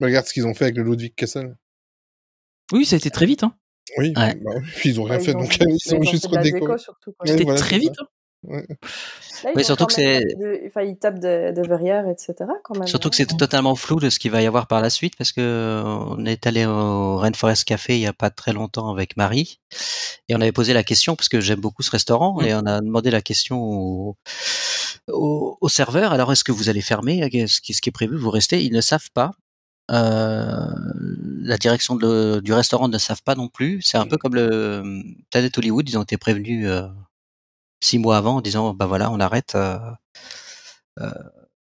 [0.00, 1.56] Regarde ce qu'ils ont fait avec le Ludwig Castle.
[2.72, 3.42] oui, ça a été très vite.
[3.42, 3.54] Hein.
[3.98, 4.34] Oui, Ouais.
[4.42, 6.74] bah, puis ils ont rien Ouais, fait, ils ont- donc ils ont juste redécoré.
[7.26, 7.94] C'était voilà, très vite.
[8.00, 8.06] hein.
[8.46, 8.66] Ouais.
[9.54, 12.34] Là, surtout que c'est- de- Enfin, ils tapent des, des verrières, etc.
[12.62, 12.86] Quand même.
[12.86, 15.32] Surtout que c'est totalement flou de ce qu'il va y avoir par la suite parce
[15.32, 19.60] que on est allé au Rainforest Café il y a pas très longtemps avec Marie
[20.28, 22.44] et on avait posé la question parce que j'aime beaucoup ce restaurant Mm.
[22.46, 24.16] et on a demandé la question au,
[25.08, 26.12] au, au serveur.
[26.12, 27.20] Alors est-ce que vous allez fermer?
[27.48, 28.62] Ce qui, ce qui est prévu Vous restez?
[28.64, 29.32] Ils ne savent pas.
[29.90, 30.66] Euh,
[31.42, 33.82] la direction de- du restaurant ne savent pas non plus.
[33.82, 34.82] C'est un peu comme le
[35.30, 35.86] Planet Hollywood.
[35.88, 36.88] Ils ont été prévenus euh,
[37.80, 39.54] six mois avant en disant bah voilà on arrête.
[39.54, 39.78] euh,
[41.00, 41.10] euh,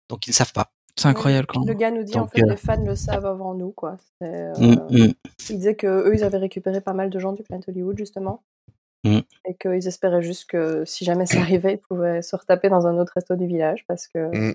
[0.08, 0.70] donc ils ne savent pas.
[0.96, 3.54] C'est incroyable quand Le gars nous dit en fait euh, les fans le savent avant
[3.54, 3.96] nous quoi.
[4.22, 5.12] Euh, Mm, mm.
[5.50, 8.44] Il disait que eux ils avaient récupéré pas mal de gens du Planet Hollywood justement.
[9.04, 9.18] Mm.
[9.46, 12.96] Et qu'ils espéraient juste que si jamais ça arrivait, ils pouvaient se retaper dans un
[12.98, 14.50] autre resto du village parce que.
[14.50, 14.54] Mm.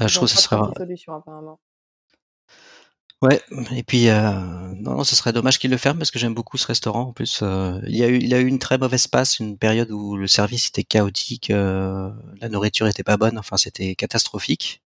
[0.00, 1.58] Ah, je trouve que ce pas sera trouvé de solution apparemment.
[3.20, 3.42] Ouais,
[3.74, 4.30] et puis euh,
[4.76, 7.08] non, non, ce serait dommage qu'il le ferme parce que j'aime beaucoup ce restaurant.
[7.08, 9.58] En plus, euh, il y a eu, il a eu une très mauvaise passe, une
[9.58, 12.10] période où le service était chaotique, euh,
[12.40, 14.82] la nourriture était pas bonne, enfin c'était catastrophique.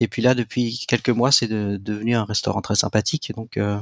[0.00, 3.32] Et puis là, depuis quelques mois, c'est de- devenu un restaurant très sympathique.
[3.36, 3.78] Donc, euh,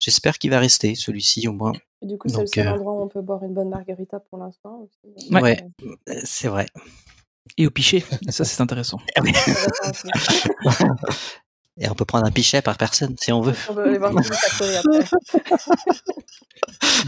[0.00, 1.72] j'espère qu'il va rester celui-ci au moins.
[2.02, 4.18] Et du coup, c'est le seul euh, endroit où on peut boire une bonne margarita
[4.18, 4.88] pour l'instant.
[5.30, 5.40] Ouais.
[5.40, 5.64] Ouais.
[6.24, 6.66] C'est vrai.
[7.58, 8.98] Et au pichet, ça c'est intéressant.
[11.80, 13.54] Et on peut prendre un pichet par personne si on veut.
[13.68, 15.04] On va aller voir Kimi Factory après.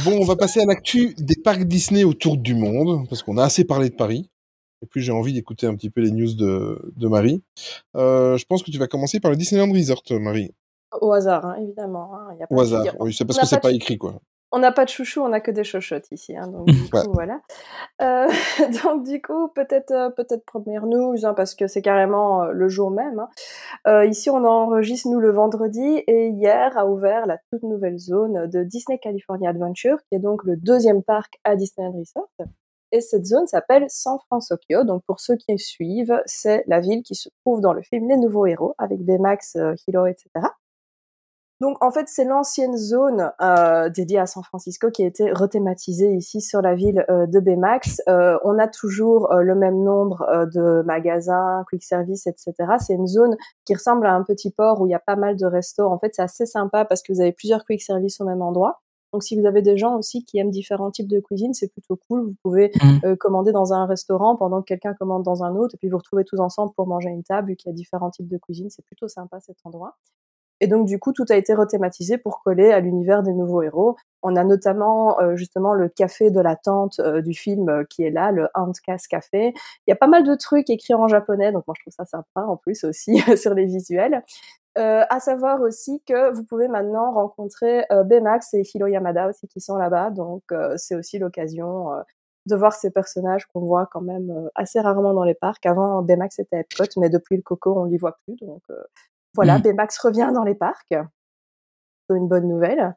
[0.04, 3.44] Bon, on va passer à l'actu des parcs Disney autour du monde, parce qu'on a
[3.44, 4.28] assez parlé de Paris.
[4.82, 7.42] Et puis j'ai envie d'écouter un petit peu les news de, de Marie.
[7.96, 10.50] Euh, je pense que tu vas commencer par le Disneyland Resort, Marie.
[11.00, 12.14] Au hasard, hein, évidemment.
[12.14, 12.84] hein, y a pas Au hasard.
[13.00, 14.20] Oui, c'est parce que c'est pas écrit, quoi.
[14.52, 16.36] On n'a pas de chouchou, on n'a que des chochottes ici.
[16.36, 17.02] Hein, donc, du Ouais.
[17.04, 17.40] coup, voilà.
[18.00, 18.28] Euh,
[18.84, 22.68] donc, du coup, peut-être euh, peut-être première news, hein, parce que c'est carrément euh, le
[22.68, 23.18] jour même.
[23.18, 23.28] hein.
[23.88, 28.46] Euh, ici, on enregistre, nous, le vendredi, et hier a ouvert la toute nouvelle zone
[28.48, 32.28] de Disney California Adventure, qui est donc le deuxième parc à Disneyland Resort.
[32.92, 34.84] Et cette zone s'appelle San Francisco.
[34.84, 38.16] Donc, pour ceux qui suivent, c'est la ville qui se trouve dans le film Les
[38.16, 39.56] Nouveaux Héros, avec Baymax,
[39.88, 40.30] Hilo, etc.
[41.60, 46.12] Donc en fait, c'est l'ancienne zone euh, dédiée à San Francisco qui a été rethématisée
[46.14, 48.02] ici sur la ville euh, de Baymax.
[48.08, 52.52] Euh, on a toujours euh, le même nombre euh, de magasins, quick service, etc.
[52.78, 55.36] C'est une zone qui ressemble à un petit port où il y a pas mal
[55.36, 55.86] de restos.
[55.86, 58.82] En fait, c'est assez sympa parce que vous avez plusieurs quick service au même endroit.
[59.14, 61.98] Donc si vous avez des gens aussi qui aiment différents types de cuisine, c'est plutôt
[62.08, 62.22] cool.
[62.22, 62.98] Vous pouvez Mm.
[63.06, 65.96] euh, commander dans un restaurant pendant que quelqu'un commande dans un autre et puis vous
[65.96, 68.36] retrouvez tous ensemble pour manger à une table vu qu'il y a différents types de
[68.36, 68.68] cuisine.
[68.68, 69.96] C'est plutôt sympa cet endroit.
[70.60, 73.96] Et donc du coup, tout a été rethématisé pour coller à l'univers des nouveaux héros.
[74.22, 78.02] On a notamment euh, justement le café de la tante euh, du film euh, qui
[78.02, 79.52] est là, le Handcast Café.
[79.86, 82.06] Il y a pas mal de trucs écrits en japonais, donc moi je trouve ça
[82.06, 84.22] sympa en plus aussi sur les visuels.
[84.78, 89.48] Euh, à savoir aussi que vous pouvez maintenant rencontrer euh, Baymax et Hiro Yamada aussi
[89.48, 91.86] qui sont là-bas, donc euh, c'est aussi l'occasion
[92.44, 95.64] de voir ces personnages qu'on voit quand même assez rarement dans les parcs.
[95.64, 98.62] Avant, Baymax était à Epcot, mais depuis le Coco, on l'y voit plus, donc
[99.36, 99.62] voilà, Mm.
[99.62, 100.94] Baymax revient dans les parcs.
[102.08, 102.96] C'est une bonne nouvelle.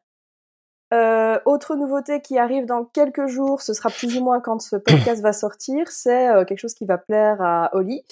[0.92, 4.76] Euh, autre nouveauté qui arrive dans quelques jours, ce sera plus ou moins quand ce
[4.76, 8.04] podcast va sortir, c'est euh, quelque chose qui va plaire à Oli.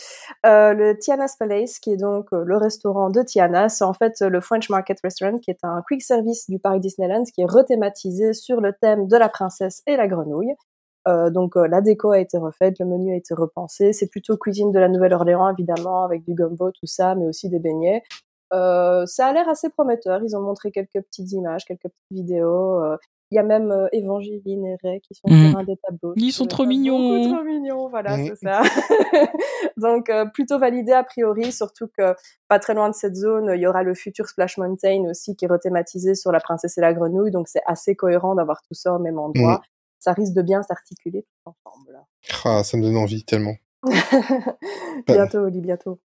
[0.46, 4.42] Euh, le Tiana's Palace, qui est donc le restaurant de Tiana, c'est en fait le
[4.42, 8.62] French Market Restaurant, qui est un quick service du parc Disneyland, qui est rethématisé sur
[8.62, 10.54] le thème de la princesse et la grenouille.
[11.08, 13.94] Euh, donc euh, la déco a été refaite, le menu a été repensé.
[13.94, 17.60] C'est plutôt cuisine de la Nouvelle-Orléans évidemment, avec du gumbo, tout ça, mais aussi des
[17.60, 18.04] beignets.
[18.54, 20.22] Euh, ça a l'air assez prometteur.
[20.24, 22.82] Ils ont montré quelques petites images, quelques petites vidéos.
[22.84, 22.98] Euh,
[23.30, 25.50] Il y a même euh, Évangeline et Ray qui sont Mm.
[25.50, 26.14] sur un des tableaux.
[26.16, 26.98] Ils sont trop ça mignons.
[27.24, 28.26] Beaucoup trop mignons, voilà, Mm.
[28.28, 28.62] c'est ça.
[29.78, 32.16] Donc euh, plutôt validé a priori, surtout que
[32.48, 35.44] pas très loin de cette zone, il y aura le futur Splash Mountain aussi qui
[35.46, 37.32] est rethématisé sur la princesse et la grenouille.
[37.32, 39.62] Donc c'est assez cohérent d'avoir tout ça au même endroit.
[40.00, 42.00] Ça risque de bien s'articuler tout ensemble.
[42.46, 43.56] Ah, ça me donne envie tellement.
[45.08, 46.00] bientôt, Oli, bientôt.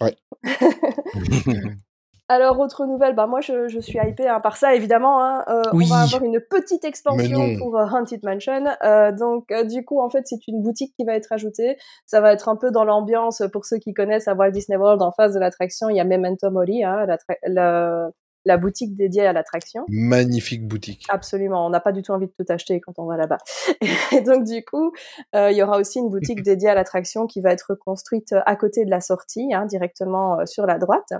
[0.00, 0.16] Ouais.
[2.30, 5.20] Alors, autre nouvelle, bah moi je, je suis hypée hein, par ça évidemment.
[5.20, 5.88] Hein, euh, Oui.
[5.90, 8.66] On va avoir une petite expansion pour euh, Haunted Mansion.
[8.84, 11.76] Euh, donc euh, du coup en fait c'est une boutique qui va être ajoutée.
[12.06, 15.02] Ça va être un peu dans l'ambiance pour ceux qui connaissent à Walt Disney World
[15.02, 15.88] en face de l'attraction.
[15.88, 17.04] Il y a Memento Mori, hein,
[17.48, 18.10] la,
[18.44, 19.84] la boutique dédiée à l'attraction.
[19.88, 21.06] Magnifique boutique.
[21.08, 23.38] Absolument, on n'a pas du tout envie de tout acheter quand on va là-bas.
[24.12, 24.92] Et donc du coup,
[25.34, 28.56] euh, il y aura aussi une boutique dédiée à l'attraction qui va être construite à
[28.56, 31.12] côté de la sortie, hein, directement euh, sur la droite.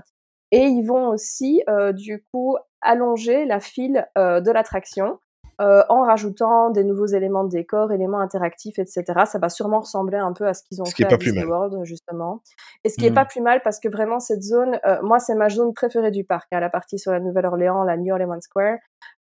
[0.51, 5.19] Et ils vont aussi euh, du coup allonger la file euh, de l'attraction
[5.59, 9.03] euh, en rajoutant des nouveaux éléments de décor, éléments interactifs, etc.
[9.25, 11.43] Ça va sûrement ressembler un peu à ce qu'ils ont Ce fait à Disney.
[11.43, 12.41] World justement.
[12.83, 13.15] Et ce qui est Mm.
[13.15, 16.23] pas plus mal parce que vraiment cette zone, euh, moi c'est ma zone préférée du
[16.23, 18.77] parc, hein, la partie sur la Nouvelle-Orléans, la New Orleans Square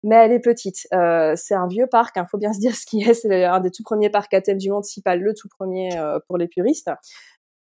[0.07, 0.87] mais elle est petite.
[0.93, 3.15] Euh, c'est un vieux parc, il faut bien se dire ce qui est.
[3.15, 5.89] C'est un des tout premiers parcs à thème du monde, si pas le tout premier
[6.27, 6.91] pour les puristes.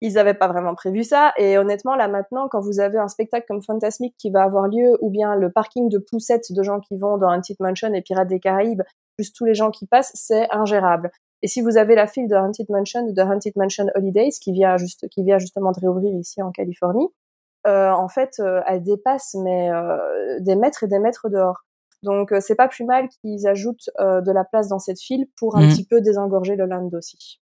[0.05, 1.31] Ils n'avaient pas vraiment prévu ça.
[1.37, 4.97] Et honnêtement, là maintenant, quand vous avez un spectacle comme Fantasmic qui va avoir lieu,
[5.01, 8.27] ou bien le parking de poussettes de gens qui vont dans Haunted Mansion et Pirates
[8.27, 8.81] des Caraïbes,
[9.17, 11.09] plus tous les gens qui passent, c'est ingérable.
[11.41, 14.51] Et si vous avez la file de Haunted Mansion ou de Haunted Mansion Holidays qui
[14.51, 17.07] vient juste, qui vient justement de réouvrir ici en Californie,
[17.65, 19.97] euh, en fait, euh, elle dépasse mais euh,
[20.41, 21.63] des mètres et des mètres dehors.
[22.01, 25.27] Donc euh, c'est pas plus mal qu'ils ajoutent euh, de la place dans cette file
[25.37, 25.69] pour un Mhm.
[25.69, 27.39] petit peu désengorger le land aussi.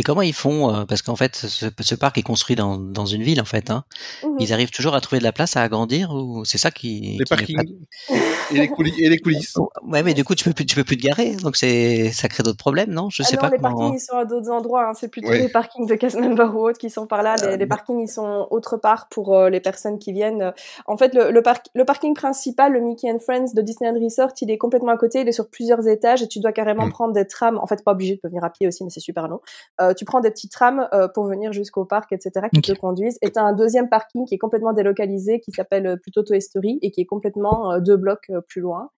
[0.00, 3.04] Et comment ils font euh, Parce qu'en fait, ce, ce parc est construit dans, dans
[3.04, 3.70] une ville, en fait.
[3.70, 3.84] Hein.
[4.24, 4.36] Mhm.
[4.40, 7.24] Ils arrivent toujours à trouver de la place à agrandir ou c'est ça qui Les
[7.24, 7.76] qui parkings
[8.08, 9.52] et, les coulisses, et les coulisses.
[9.52, 12.10] pas- Ouais, mais du coup, tu peux plus, tu peux plus te garer, donc c'est
[12.12, 13.10] ça crée d'autres problèmes, non?
[13.10, 13.76] Je Ah sais non, pas les comment.
[13.76, 14.88] parkings ils sont à d'autres endroits.
[14.88, 14.94] hein.
[14.94, 15.38] C'est plutôt Ouais.
[15.40, 17.36] les parkings de cast member ou autres qui sont par là.
[17.36, 20.54] Les, Euh, les parkings ils sont autre part pour euh, les personnes qui viennent.
[20.86, 24.30] En fait, le, le, parc, le parking principal, le Mickey and Friends de Disneyland Resort,
[24.40, 25.20] il est complètement à côté.
[25.20, 26.90] Il est sur plusieurs étages et tu dois carrément Mm.
[26.92, 27.58] prendre des trams.
[27.58, 29.40] En fait, pas obligé de venir à pied aussi, mais c'est super long.
[29.82, 32.72] Euh, Euh, tu prends des petites trams euh, pour venir jusqu'au parc, etc., qui te
[32.72, 33.18] conduisent.
[33.22, 36.40] Et tu as un deuxième parking qui est complètement délocalisé, qui s'appelle euh, plutôt Toy
[36.40, 38.90] Story, et qui est complètement deux blocs plus loin.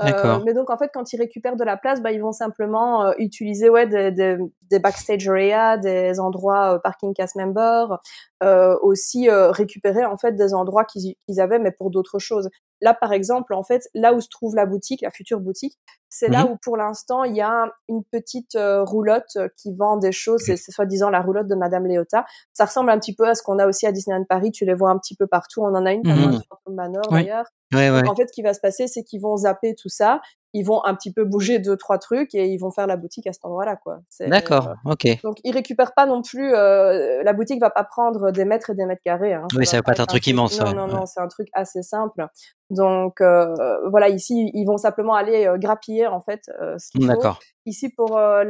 [0.00, 3.04] Euh, mais donc en fait, quand ils récupèrent de la place, bah, ils vont simplement
[3.06, 4.36] euh, utiliser ouais des, des,
[4.70, 7.98] des backstage area, des endroits euh, parking cast member,
[8.42, 12.48] euh, aussi euh, récupérer en fait des endroits qu'ils qu'ils avaient, mais pour d'autres choses.
[12.80, 15.78] Là, par exemple, en fait, là où se trouve la boutique, la future boutique,
[16.08, 16.50] c'est là Mhm.
[16.52, 20.42] où pour l'instant il y a une petite euh, roulotte qui vend des choses.
[20.44, 22.24] C'est c'est soi-disant la roulotte de Madame Léota.
[22.54, 24.50] Ça ressemble un petit peu à ce qu'on a aussi à Disneyland Paris.
[24.52, 25.62] Tu les vois un petit peu partout.
[25.62, 26.02] On en a une
[26.48, 27.22] Phantom Manor Ouais.
[27.22, 27.46] d'ailleurs.
[27.72, 28.02] Ouais, ouais.
[28.02, 30.20] Donc, en fait, ce qui va se passer, c'est qu'ils vont zapper tout ça,
[30.54, 33.26] ils vont un petit peu bouger deux trois trucs et ils vont faire la boutique
[33.26, 34.00] à cet endroit-là, quoi.
[34.20, 35.06] D'accord, ok.
[35.24, 36.54] Donc ils récupèrent pas non plus.
[36.54, 39.32] euh, la boutique va pas prendre des mètres et des mètres carrés.
[39.32, 39.46] Hein.
[39.56, 41.48] Oui, ça va pas être un truc immense, Non, ouais, non, non, c'est un truc
[41.54, 42.26] assez simple.
[42.68, 43.54] Donc euh,
[43.90, 47.08] voilà, ici ils vont simplement aller euh, grappiller en fait euh, ce qu'il faut.
[47.08, 47.38] D'accord.
[47.64, 48.44] Ici pour euh,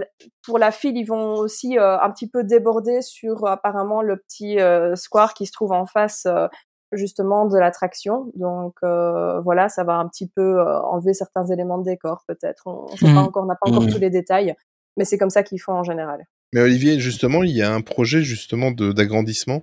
[0.44, 4.16] pour la file, ils vont aussi euh, un petit peu déborder sur euh, apparemment le
[4.16, 6.48] petit euh, square qui se trouve en face euh,
[6.92, 8.30] justement de l'attraction.
[8.34, 12.62] Donc euh, voilà, ça va un petit peu euh, enlever certains éléments de décor peut-être.
[12.66, 13.90] On, pas encore, on n'a pas encore Mhm.
[13.92, 14.54] tous les détails,
[14.96, 16.24] mais c'est comme ça qu'ils font en général.
[16.54, 19.62] Mais Olivier, justement, il y a un projet justement de- d'agrandissement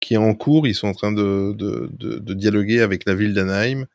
[0.00, 0.66] qui est en cours.
[0.68, 3.86] Ils sont en train de, de, de, de dialoguer avec la ville d'Anaheim.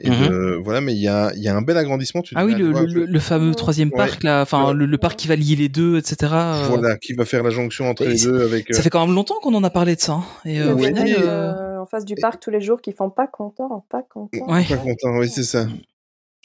[0.00, 2.22] Et de- voilà, mais il y a, il y a un bel agrandissement.
[2.22, 3.96] Tu Ah oui, le, fameux troisième Ouais.
[3.96, 4.74] parc, là, enfin, Ouais.
[4.74, 6.16] le, le parc qui va lier les deux, etc.
[6.34, 8.72] euh, Voilà, qui va faire la jonction entre Et les deux avec.
[8.72, 10.12] Ça euh, fait quand même longtemps qu'on en a parlé de ça.
[10.12, 10.22] hein.
[10.44, 13.26] Et euh, au final, euh, en face du parc tous les jours qui font pas
[13.26, 14.46] content, pas content.
[14.52, 14.64] Ouais.
[14.68, 15.64] Pas content, oui, c'est ça.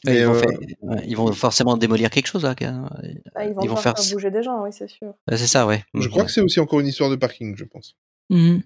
[0.05, 2.55] Ouais, Et, ils, vont euh, faire- ils vont forcément démolir quelque chose là.
[2.55, 2.89] quand-
[3.35, 5.13] Ah, ils vont Ils vont devoir faire- faire bouger des gens, oui, c'est sûr.
[5.29, 5.83] C'est ça, ouais.
[5.93, 7.95] Je crois que c'est aussi encore une histoire de parking, je pense.
[8.29, 8.61] mhm.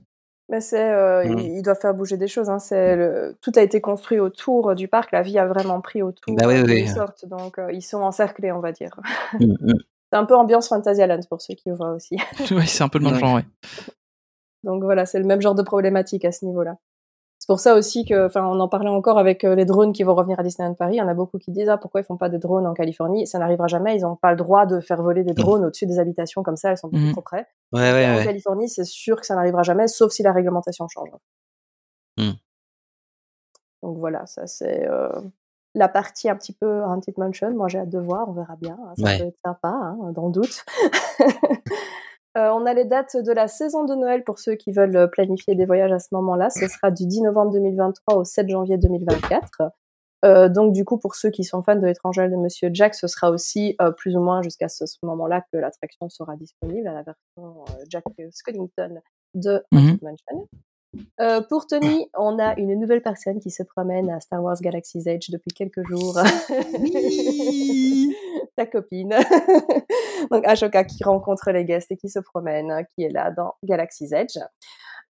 [0.49, 1.61] Mais c'est, euh, Mhm.
[1.61, 2.49] doivent faire bouger des choses.
[2.49, 2.57] Hein.
[2.59, 5.11] C'est le, tout a été construit autour du parc.
[5.11, 7.27] La vie a vraiment pris autour Bah oui, oui, oui.
[7.29, 8.97] Donc euh, ils sont encerclés, on va dire.
[9.41, 9.73] Mm, mm.
[10.09, 12.15] C'est un peu ambiance Fantasyland pour ceux qui voient aussi.
[12.55, 13.45] Ouais, c'est un peu le même genre, ouais.
[14.63, 16.75] Donc voilà, c'est le même genre de problématique à ce niveau-là.
[17.39, 20.03] C'est pour ça aussi que, enfin, on en parlait encore avec euh, les drones qui
[20.03, 20.95] vont revenir à Disneyland Paris.
[20.95, 22.73] Il y en a beaucoup qui disent ah pourquoi ils font pas des drones en
[22.73, 23.27] Californie?
[23.27, 23.95] Ça n'arrivera jamais.
[23.95, 26.71] Ils n'ont pas le droit de faire voler des drones au-dessus des habitations comme ça.
[26.71, 27.11] Elles sont beaucoup Mhm.
[27.13, 27.47] trop près.
[27.71, 28.25] Ouais, ouais, en ouais.
[28.25, 31.09] Californie, c'est sûr que ça n'arrivera jamais, sauf si la réglementation change.
[32.17, 32.31] Hmm.
[33.83, 35.07] Donc voilà, ça c'est euh,
[35.75, 37.51] la partie un petit peu Haunted Mansion.
[37.55, 38.77] Moi j'ai hâte de voir, on verra bien.
[38.83, 39.19] hein, ça Ouais.
[39.19, 40.65] peut être sympa, hein, dans le doute.
[42.37, 45.55] Euh, on a les dates de la saison de Noël pour ceux qui veulent planifier
[45.55, 46.49] des voyages à ce moment-là.
[46.49, 49.71] Ce sera du 10 novembre 2023 au 7 janvier 2024.
[50.25, 53.07] Euh, donc du coup, pour ceux qui sont fans de l'étranger de Monsieur Jack, ce
[53.07, 56.93] sera aussi euh, plus ou moins jusqu'à ce, ce moment-là que l'attraction sera disponible à
[56.93, 58.99] la version euh, Jack Skellington
[59.35, 59.79] de Mhm.
[59.79, 60.47] Haunted Mansion.
[61.19, 65.05] Euh, pour Tony, on a une nouvelle personne qui se promène à Star Wars Galaxy's
[65.07, 66.17] Edge depuis quelques jours.
[68.55, 69.13] Ta copine.
[70.31, 74.11] Donc Ashoka qui rencontre les guests et qui se promène, qui est là dans Galaxy's
[74.11, 74.37] Edge.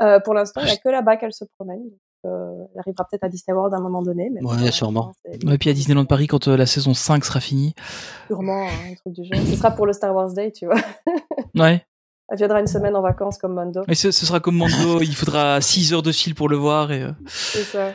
[0.02, 1.84] Euh, pour l'instant, il n'y a que là-bas qu'elle se promène.
[2.26, 4.30] Euh, elle arrivera peut-être à Disney World à un moment donné.
[4.30, 5.12] Mais Ouais, sûrement.
[5.46, 7.74] Ouais, puis à Disneyland Paris, quand euh, la saison 5 sera finie.
[8.28, 9.46] Sûrement hein, un truc du genre.
[9.46, 10.80] Ce sera pour le Star Wars Day, tu vois.
[11.56, 11.86] Ouais.
[12.30, 13.82] Elle viendra une semaine en vacances comme Mando.
[13.88, 16.92] Et ce, ce sera comme Mando, il faudra 6 heures de fil pour le voir.
[16.92, 17.94] Et, euh, C'est ça.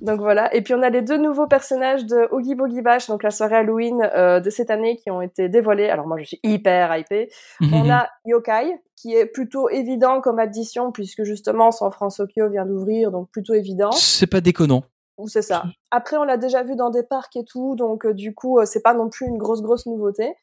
[0.00, 0.54] Donc voilà.
[0.54, 3.56] Et puis on a les deux nouveaux personnages de Oogie Boogie Bash, donc la soirée
[3.56, 5.88] Halloween euh, de cette année, qui ont été dévoilés.
[5.88, 7.30] Alors moi, je suis hyper hypée.
[7.72, 13.10] On a Yokai, qui est plutôt évident comme addition, puisque justement San Francisco vient d'ouvrir,
[13.10, 13.92] donc plutôt évident.
[13.92, 14.84] C'est pas déconnant.
[15.18, 15.64] Ou c'est ça.
[15.90, 18.64] Après, on l'a déjà vu dans des parcs et tout, donc euh, du coup, euh,
[18.64, 20.34] c'est pas non plus une grosse grosse nouveauté.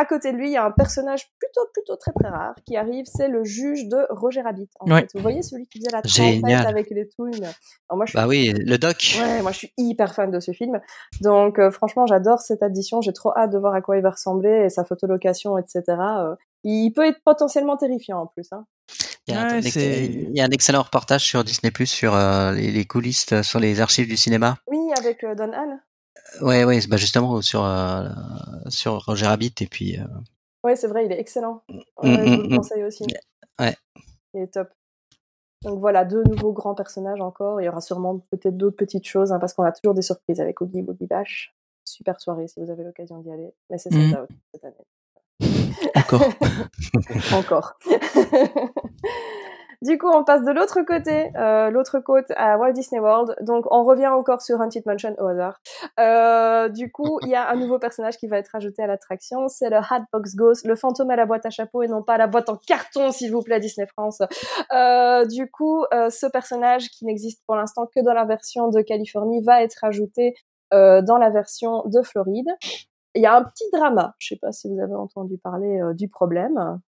[0.00, 2.74] À côté de lui, il y a un personnage plutôt plutôt très très rare qui
[2.76, 4.68] arrive, c'est le juge de Roger Rabbit.
[4.80, 5.00] En Ouais.
[5.02, 5.10] fait.
[5.14, 7.30] Vous voyez celui qui faisait la tempête avec les toons.
[7.34, 9.16] Alors moi, je suis Bah oui, le doc.
[9.20, 10.80] Ouais, moi je suis hyper fan de ce film.
[11.20, 13.02] Donc euh, franchement, j'adore cette addition.
[13.02, 15.82] J'ai trop hâte de voir à quoi il va ressembler et sa photolocation, etc.
[15.88, 16.34] Euh,
[16.64, 18.46] il peut être potentiellement terrifiant en plus.
[18.52, 18.64] Hein.
[19.26, 21.70] Il y, a un, Ouais, ex- c'est- il y a un excellent reportage sur Disney
[21.70, 24.56] Plus sur euh, les, les coulisses, sur les archives du cinéma.
[24.66, 25.78] Oui, avec euh, Don Hall.
[26.42, 28.08] Ouais, ouais, bah justement sur euh,
[28.68, 30.04] sur Roger Rabbit et puis euh,
[30.62, 31.62] Ouais, c'est vrai, il est excellent.
[31.68, 32.56] Mm, Ouais, je vous mm, le mm.
[32.56, 33.04] conseille aussi.
[33.58, 33.76] Ouais.
[34.34, 34.68] Il est top.
[35.62, 37.60] Donc voilà, deux nouveaux grands personnages encore.
[37.60, 40.40] Il y aura sûrement peut-être d'autres petites choses, hein, parce qu'on a toujours des surprises
[40.40, 41.54] avec Oogie Boogie Bash.
[41.84, 43.52] Super soirée si vous avez l'occasion d'y aller.
[43.70, 44.12] Mais c'est Mhm.
[44.12, 44.84] ça aussi cette année.
[45.96, 46.22] Encore.
[47.34, 47.78] Encore.
[49.82, 53.34] du coup, on passe de l'autre côté, euh, l'autre côte à Walt Disney World.
[53.40, 55.60] Donc, on revient encore sur Haunted Mansion au hasard.
[55.98, 59.48] Euh, du coup, il y a un nouveau personnage qui va être ajouté à l'attraction.
[59.48, 62.26] C'est le Hatbox Ghost, le fantôme à la boîte à chapeau et non pas la
[62.26, 64.20] boîte en carton, s'il vous plaît, Disney France.
[64.72, 68.80] Euh, du coup, euh, ce personnage qui n'existe pour l'instant que dans la version de
[68.82, 70.34] Californie va être ajouté
[70.72, 72.48] euh, dans la version de Floride.
[73.16, 74.14] Il y a un petit drama.
[74.18, 76.80] Je sais pas si vous avez entendu parler euh, du problème.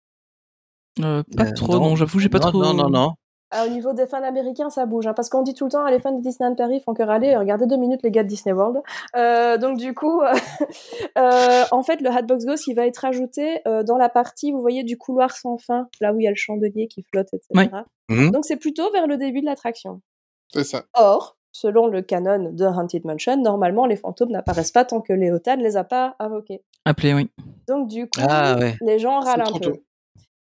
[1.00, 1.96] Euh, pas Euh, trop, non, non.
[1.96, 2.62] j'avoue, j'ai pas non, trop.
[2.62, 3.12] Non, non, non.
[3.54, 5.06] Ah, au niveau des fans américains, ça bouge.
[5.06, 7.02] hein, parce qu'on dit tout le temps, ah, les fans de Disneyland Paris font que
[7.02, 7.36] râler.
[7.36, 8.78] Regardez deux minutes les gars de Disney World.
[9.14, 10.22] Euh, donc du coup,
[11.18, 14.60] euh, en fait, le Hatbox Ghost, il va être ajouté euh, dans la partie, vous
[14.60, 17.68] voyez, du couloir sans fin, là où il y a le chandelier qui flotte, etc.
[18.08, 18.30] Mhm.
[18.30, 20.00] Donc c'est plutôt vers le début de l'attraction.
[20.52, 20.84] C'est ça.
[20.94, 25.56] Or, selon le canon de Haunted Mansion, normalement, les fantômes n'apparaissent pas tant que Léota
[25.56, 26.62] ne les a pas invoqués.
[26.86, 27.30] Appelé, oui.
[27.68, 28.76] Donc du coup, Ah, ouais.
[28.80, 29.60] les gens râlent un peu.
[29.60, 29.82] tôt.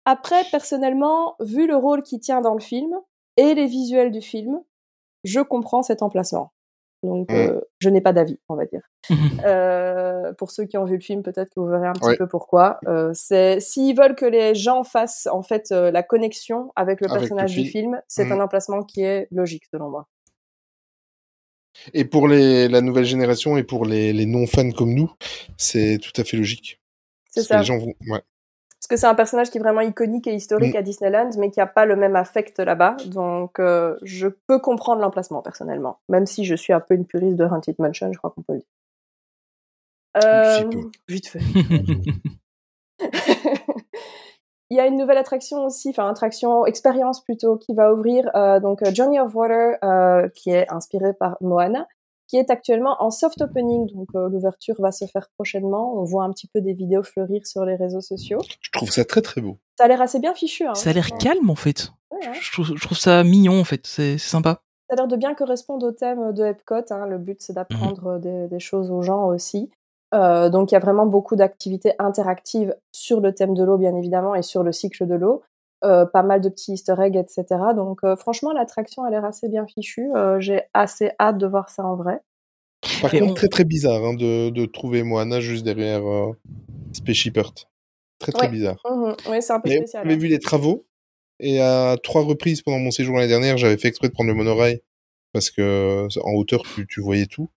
[0.10, 2.96] Après, personnellement, vu le rôle qu'il tient dans le film
[3.36, 4.62] et les visuels du film,
[5.26, 6.54] je comprends cet emplacement.
[7.04, 7.36] Donc, Mm.
[7.36, 8.82] euh, je n'ai pas d'avis, on va dire.
[9.46, 12.18] Euh, pour ceux qui ont vu le film, peut-être que vous verrez un petit Ouais.
[12.18, 12.80] peu pourquoi.
[12.88, 17.08] Euh, c'est s'ils veulent que les gens fassent en fait euh, la connexion avec le
[17.08, 18.02] Avec le personnage du film.
[18.08, 18.32] c'est Mm.
[18.32, 20.08] un emplacement qui est logique selon moi.
[21.94, 25.12] Et pour les, la nouvelle génération et pour les, les non-fans comme nous,
[25.58, 26.82] c'est tout à fait logique.
[27.30, 27.60] C'est ça.
[27.60, 27.94] Les gens vont...
[28.10, 28.22] ouais.
[28.88, 30.78] Parce que c'est un personnage qui est vraiment iconique et historique Mm.
[30.78, 32.96] à Disneyland, mais qui n'a pas le même affect là-bas.
[33.08, 36.00] Donc, euh, je peux comprendre l'emplacement personnellement.
[36.08, 38.54] Même si je suis un peu une puriste de Haunted Mansion, je crois qu'on peut
[38.54, 38.68] le dire.
[40.24, 40.70] Euh,
[41.10, 41.42] vite fait.
[44.70, 48.60] Il y a une nouvelle attraction aussi, enfin attraction expérience plutôt, qui va ouvrir euh,
[48.60, 51.88] donc euh, Journey of Water, euh, qui est inspiré par Moana,
[52.28, 53.92] qui est actuellement en soft opening.
[53.94, 55.94] Donc euh, l'ouverture va se faire prochainement.
[55.98, 58.40] On voit un petit peu des vidéos fleurir sur les réseaux sociaux.
[58.62, 59.58] Je trouve ça très très beau.
[59.78, 60.66] Ça a l'air assez bien fichu.
[60.66, 61.92] Hein, Ça a l'air calme en fait.
[62.12, 62.34] Ouais, hein.
[62.40, 63.86] Je trouve, je trouve ça mignon en fait.
[63.88, 64.62] C'est c'est sympa.
[64.90, 66.76] Ça a l'air de bien correspondre au thème de Epcot.
[66.92, 67.06] hein.
[67.08, 69.70] Le but, c'est d'apprendre des, des choses aux gens aussi.
[70.14, 73.94] Euh, donc, il y a vraiment beaucoup d'activités interactives sur le thème de l'eau, bien
[73.96, 75.44] évidemment, et sur le cycle de l'eau.
[75.84, 77.46] Euh, pas mal de petits easter eggs, etc.
[77.76, 80.10] Donc, euh, franchement, l'attraction a l'air assez bien fichue.
[80.16, 82.20] Euh, J'ai assez hâte de voir ça en vrai.
[83.02, 86.32] Par Et contre, on- très très bizarre hein, de, de trouver Moana juste derrière euh,
[86.94, 87.68] Spaceship Earth.
[88.20, 88.52] Très très Ouais.
[88.52, 88.82] bizarre.
[88.90, 89.16] Mhm.
[89.30, 90.04] Oui, c'est un peu Mais spécial.
[90.04, 90.18] J'avais hein.
[90.18, 90.88] vu les travaux
[91.40, 94.36] et à trois reprises pendant mon séjour l'année dernière, j'avais fait exprès de prendre le
[94.36, 94.82] monorail
[95.34, 97.50] parce que en hauteur tu, tu voyais tout.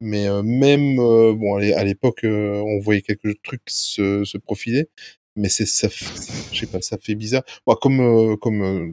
[0.00, 4.24] Mais euh, même euh, bon à l'é- à l'époque, euh, on voyait quelques trucs se,
[4.24, 4.88] se profiler,
[5.36, 5.88] mais c'est ça,
[6.52, 7.42] je sais pas, ça fait bizarre.
[7.66, 8.92] Bon, comme euh, comme euh,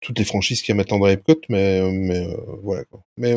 [0.00, 2.84] toutes les franchises qu'il y a maintenant dans Epcot, mais euh, mais euh, voilà.
[2.84, 3.02] Quoi.
[3.16, 3.34] Mais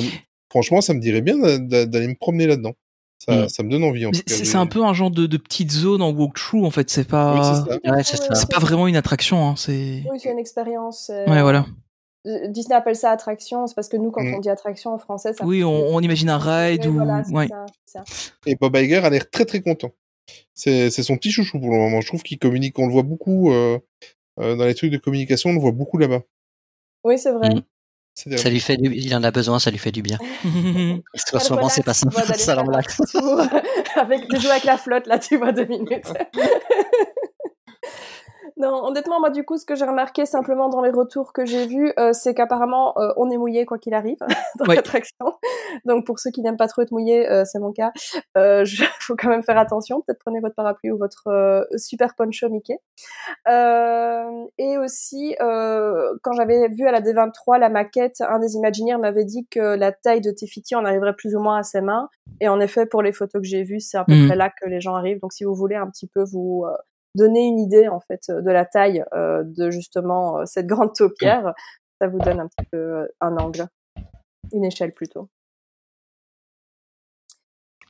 [0.50, 2.74] franchement, ça me dirait bien d'a- d'a- d'aller me promener là-dedans.
[3.20, 3.50] Ça, Mm.
[3.50, 4.12] ça me donne envie en.
[4.28, 6.88] C'est un peu un genre de, de petite zone en walkthrough en fait.
[6.92, 7.66] C'est Oui, pas.
[8.04, 8.22] c'est.
[8.22, 9.48] Ouais, pas vraiment une attraction.
[9.50, 9.56] Hein.
[9.58, 10.04] C'est.
[10.12, 11.10] Oui, c'est une expérience.
[11.10, 11.66] Ouais, voilà.
[12.50, 14.34] Disney appelle ça attraction, c'est parce que nous, quand Mhm.
[14.36, 16.94] on dit attraction en français, ça Oui, on, on imagine un ride ou.
[16.94, 17.48] voilà, c'est ouais.
[17.48, 18.04] ça, c'est ça.
[18.46, 19.92] Et Bob Iger a l'air très très content.
[20.54, 22.02] C'est son petit chouchou pour le moment.
[22.02, 23.80] Je trouve qu'il communique, on le voit beaucoup euh,
[24.40, 26.22] euh, dans les trucs de communication, on le voit beaucoup là-bas.
[27.04, 27.50] Oui, c'est vrai.
[28.16, 28.92] C'est Ça lui fait du...
[28.96, 30.18] Il en a besoin, ça lui fait du bien.
[30.44, 32.10] Ce moment, c'est pas ça.
[32.36, 32.54] ça.
[33.96, 36.08] Avec de jouer avec la flotte, là, tu vois, deux minutes.
[38.60, 41.68] Non, honnêtement, moi, du coup, ce que j'ai remarqué simplement dans les retours que j'ai
[41.68, 44.18] vus, euh, c'est qu'apparemment, euh, on est mouillé quoi qu'il arrive
[44.60, 44.76] dans Ouais.
[44.76, 45.34] l'attraction.
[45.86, 47.92] Donc, pour ceux qui n'aiment pas trop être mouillés, euh, c'est mon cas.
[48.38, 50.02] Euh, je- faut quand même faire attention.
[50.02, 52.80] Peut-être prenez votre parapluie ou votre euh, super poncho Mickey.
[53.48, 58.98] Euh, et aussi, euh, quand j'avais vu à la D23 la maquette, un des Imagineers
[58.98, 62.10] m'avait dit que la taille de Tefiti en arriverait plus ou moins à ses mains.
[62.42, 64.28] Et en effet, pour les photos que j'ai vues, c'est à peu Mhm.
[64.28, 65.20] près là que les gens arrivent.
[65.22, 66.76] Donc, si vous voulez un petit peu vous euh,
[67.18, 71.54] donner une idée en fait de la taille euh, de justement euh, cette grande taupière,
[72.00, 73.68] ça vous donne un petit peu euh, un angle,
[74.54, 75.30] une échelle plutôt.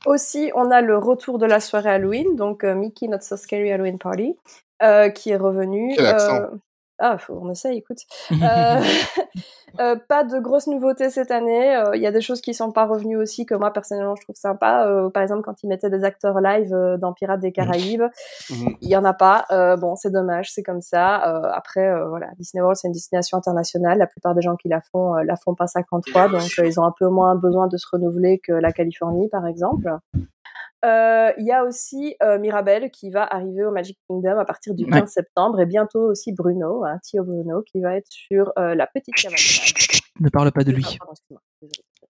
[0.06, 3.72] Aussi, on a le retour de la soirée Halloween, donc euh, Mickey Not So Scary
[3.72, 4.36] Halloween Party,
[4.82, 5.92] euh, qui est revenu.
[5.96, 6.50] Quel accent.
[6.98, 7.98] Ah, faut- on essaie, écoute.
[8.42, 8.80] Euh,
[9.80, 11.76] euh, pas de grosses nouveautés cette année.
[11.76, 14.22] Euh, Il y a des choses qui sont pas revenues aussi que moi personnellement je
[14.22, 14.88] trouve sympa.
[15.12, 18.04] Par exemple, quand ils mettaient des acteurs live dans Pirates des Caraïbes,
[18.50, 18.76] Mhm.
[18.80, 19.44] il y en a pas.
[19.78, 21.16] Bon, c'est dommage, c'est comme ça.
[21.54, 23.98] Après, voilà, Disney World c'est une destination internationale.
[23.98, 26.84] La plupart des gens qui la font la font pas 50 fois, donc ils ont
[26.84, 29.88] un peu moins besoin de se renouveler que la Californie, par exemple.
[30.84, 34.74] Euh, Il y a aussi euh, Mirabelle qui va arriver au Magic Kingdom à partir
[34.74, 35.06] du 15 Ouais.
[35.06, 39.14] septembre et bientôt aussi Bruno, hein, Thio Bruno, qui va être sur euh, la petite
[39.14, 39.74] cavalcade.
[40.20, 40.98] Ne parle pas de lui.
[41.00, 41.40] Ah, pardon.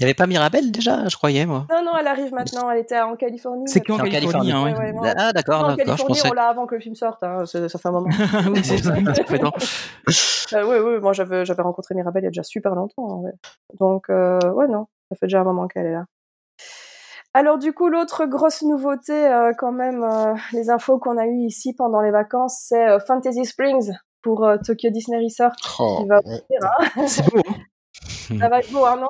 [0.00, 1.66] Il y avait pas Mirabelle déjà, je croyais, moi.
[1.70, 2.68] non, non, elle arrive maintenant.
[2.68, 3.62] Elle était en Californie.
[3.68, 4.90] C'est qu'en en Californie, hein, Ouais, ouais.
[4.92, 5.12] ouais.
[5.16, 6.28] Ah, d'accord, en d'accord, je Californie, pensais.
[6.30, 7.22] on l'a avant que le film sorte.
[7.22, 7.46] Hein.
[7.46, 8.08] Ça fait un moment.
[8.52, 8.92] oui, c'est ça.
[9.14, 9.52] ça fait temps.
[10.52, 13.04] Euh, oui, oui, moi j'avais j'avais rencontré Mirabelle il y a déjà super longtemps.
[13.04, 13.36] en fait.
[13.78, 16.04] Donc, euh, ouais, non, ça fait déjà un moment qu'elle est là.
[17.36, 21.46] Alors du coup, l'autre grosse nouveauté, euh, quand même, euh, les infos qu'on a eues
[21.46, 25.50] ici pendant les vacances, c'est euh, Fantasy Springs pour euh, Tokyo Disney Resort
[25.80, 26.40] Oh, qui va ouais.
[26.50, 26.70] ouvrir.
[26.78, 27.02] hein.
[27.08, 27.40] C'est beau.
[27.48, 27.54] hein.
[28.40, 29.08] Ça va être beau, hein, non?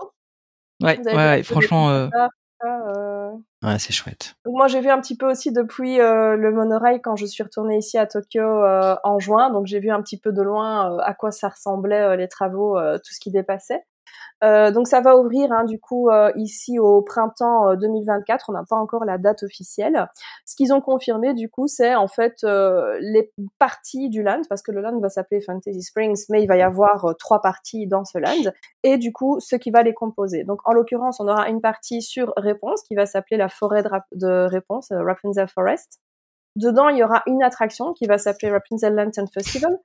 [0.81, 1.91] Ouais, franchement.
[1.91, 2.09] euh,
[2.65, 3.31] euh,
[3.63, 4.35] Ouais, c'est chouette.
[4.45, 7.43] Donc moi j'ai vu un petit peu aussi depuis euh, le monorail quand je suis
[7.43, 10.93] retournée ici à Tokyo euh, en juin, donc j'ai vu un petit peu de loin
[10.93, 13.85] euh, à quoi ça ressemblait euh, les travaux, euh, tout ce qui dépassait.
[14.43, 18.51] Euh, donc ça va ouvrir hein, du coup euh, ici au printemps euh, 2024.
[18.51, 20.09] On n'a pas encore la date officielle.
[20.45, 24.63] Ce qu'ils ont confirmé du coup, c'est en fait euh, les parties du land, parce
[24.63, 27.87] que le land va s'appeler Fantasy Springs, mais il va y avoir euh, trois parties
[27.87, 30.45] dans ce land, et du coup ce qui va les composer.
[30.45, 33.91] Donc en l'occurrence, on aura une partie sur Réponse qui va s'appeler la forêt de,
[34.13, 36.01] de Réponse, euh, Rapunzel Forest.
[36.57, 39.79] Dedans, il y aura une attraction qui va s'appeler Rapunzel Lantern Festival,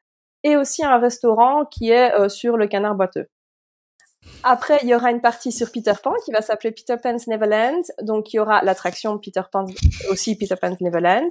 [0.43, 3.27] et aussi un restaurant qui est euh, sur le canard boiteux.
[4.43, 7.83] Après, il y aura une partie sur Peter Pan qui va s'appeler Peter Pan's Neverland.
[8.01, 9.65] Donc, il y aura l'attraction Peter Pan,
[10.09, 11.29] aussi Peter Pan's Neverland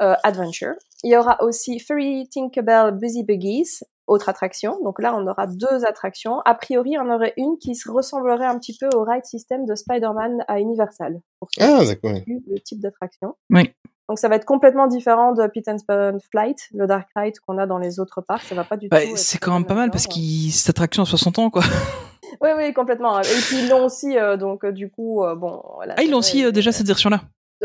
[0.00, 0.74] euh, Adventure.
[1.02, 4.78] Il y aura aussi Fairy Tinkerbell Busy Buggies, autre attraction.
[4.84, 6.40] Donc là, on aura deux attractions.
[6.44, 9.74] A priori, on aurait une qui se ressemblerait un petit peu au ride system de
[9.74, 11.20] Spider-Man à Universal.
[11.40, 12.12] Pour Ah, d'accord.
[12.26, 13.34] le type d'attraction.
[13.50, 13.70] Oui.
[14.08, 17.66] Donc ça va être complètement différent de Peter Pan Flight, le Dark Ride qu'on a
[17.66, 18.44] dans les autres parcs.
[18.44, 19.16] Ça va pas du Bah, tout.
[19.16, 21.62] c'est quand même pas mal parce qu'il cette attraction a 60 ans quoi.
[22.40, 23.18] Oui, oui, complètement.
[23.20, 25.62] Et puis ils l'ont aussi, euh, donc euh, du coup, euh, bon.
[25.76, 27.20] Voilà, Ah ils l'ont aussi euh, déjà cette version là.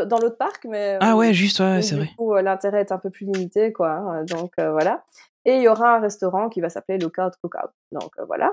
[0.06, 0.98] dans l'autre parc, mais.
[1.00, 2.10] Ah ouais juste ouais, c'est du vrai.
[2.16, 3.90] coup, euh, l'intérêt est un peu plus limité, quoi.
[3.90, 5.02] hein, Donc euh, voilà.
[5.44, 7.70] Et il y aura un restaurant qui va s'appeler Lookout Cookout.
[7.90, 8.52] Donc euh, voilà.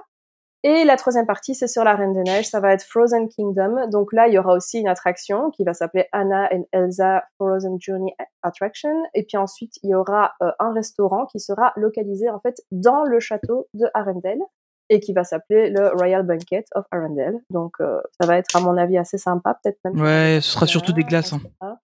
[0.64, 2.50] Et la troisième partie, c'est sur la Reine des Neiges.
[2.50, 3.88] Ça va être Frozen Kingdom.
[3.90, 7.78] Donc là, il y aura aussi une attraction qui va s'appeler Anna and Elsa Frozen
[7.80, 8.14] Journey
[8.44, 8.92] Attraction.
[9.14, 13.06] Et puis ensuite, il y aura euh, un restaurant qui sera localisé en fait dans
[13.06, 14.42] le château de Arendelle
[14.90, 17.40] et qui va s'appeler le Royal Banquet of Arendelle.
[17.50, 20.00] Donc euh, ça va être à mon avis assez sympa, peut-être même.
[20.02, 21.34] Ouais ce sera surtout des Ah, glaces.
[21.34, 21.42] hein.
[21.60, 21.78] pas.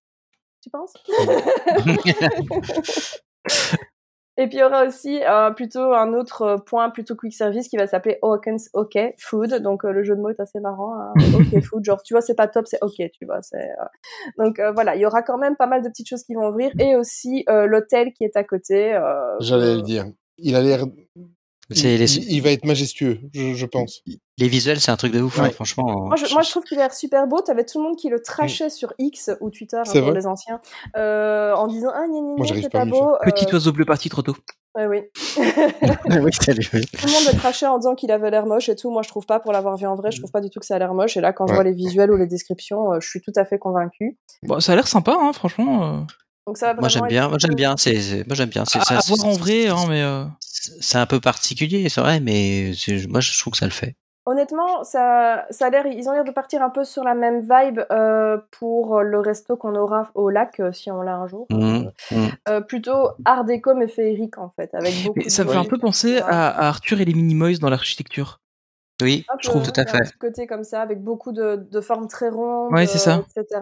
[0.62, 0.94] Tu penses?
[4.38, 7.78] Et puis il y aura aussi euh, plutôt un autre point plutôt quick service qui
[7.78, 9.62] va s'appeler Hawkins OK Food.
[9.62, 10.94] Donc euh, le jeu de mots est assez marrant.
[11.00, 11.14] Hein.
[11.36, 13.42] OK Food, genre tu vois c'est pas top, c'est OK, tu vois.
[13.42, 13.86] C'est euh,
[14.38, 16.50] donc euh, voilà, il y aura quand même pas mal de petites choses qui vont
[16.50, 18.94] ouvrir et aussi euh, l'hôtel qui est à côté.
[18.94, 20.04] euh, J'allais euh, le dire.
[20.38, 20.84] Il a l'air.
[21.72, 24.02] C'est Il, les, il- il va être majestueux, je, je pense.
[24.38, 26.06] les visuels, c'est un truc de ouf, hein, franchement.
[26.08, 27.42] Moi je, moi, je trouve qu'il a l'air super beau.
[27.42, 30.60] T'avais tout le monde qui le trashait sur X ou Twitter hein, pour les anciens,
[30.96, 32.04] euh, en disant ah
[32.62, 33.16] c'est pas pas beau.
[33.24, 34.36] Petit Euh, oiseau bleu parti trop tôt.
[34.76, 35.02] ouais, oui.
[35.26, 35.32] oui.
[36.06, 38.92] Tout le monde le crachait en disant qu'il avait l'air moche et tout.
[38.92, 40.12] Moi, je trouve pas pour l'avoir vu en vrai.
[40.12, 41.18] Je trouve pas du tout que ça a l'air moche.
[41.18, 43.46] Et là, quand je vois les visuels ou les descriptions, euh, je suis tout à
[43.46, 44.18] fait convaincue.
[44.44, 46.06] Bon ça a l'air sympa hein franchement.
[46.48, 48.66] Donc ça va Moi j'aime bien, moi j'aime bien, c'est, moi j'aime bien.
[48.66, 51.90] C'est, À, ça, à c'est- voir en vrai hein mais euh, c'est un peu particulier,
[51.90, 53.96] c'est vrai, mais c'est- moi je trouve que ça le fait.
[54.28, 57.42] Honnêtement, ça, ça a l'air, ils ont l'air de partir un peu sur la même
[57.42, 61.46] vibe euh, pour le resto qu'on aura au lac euh, si on l'a un jour.
[61.52, 62.28] Mmh, mmh.
[62.50, 65.20] Euh, plutôt art déco mais féerique en fait, avec beaucoup.
[65.20, 67.70] mais ça de me fait un peu penser à, à Arthur et les Minimoys dans
[67.70, 68.40] l'architecture.
[69.02, 70.04] Oui, Un je trouve tout à un fait.
[70.06, 73.24] petit côté comme ça, avec beaucoup de, de formes très rondes, Ouais, c'est ça.
[73.36, 73.62] etc.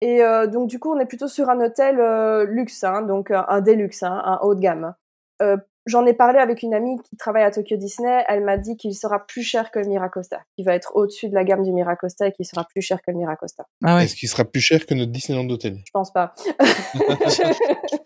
[0.00, 3.30] Et euh, donc du coup, on est plutôt sur un hôtel euh, luxe, hein, donc
[3.30, 4.94] un, un déluxe, hein, un haut de gamme.
[5.42, 5.56] Euh,
[5.86, 8.22] J'en ai parlé avec une amie qui travaille à Tokyo Disney.
[8.28, 11.34] Elle m'a dit qu'il sera plus cher que le Miracosta, qui va être au-dessus de
[11.34, 13.64] la gamme du Miracosta et qui sera plus cher que le Miracosta.
[13.82, 14.04] Ah ouais.
[14.04, 15.78] Est-ce qu'il sera plus cher que notre Disneyland d'hôtel?
[15.86, 16.34] Je pense pas.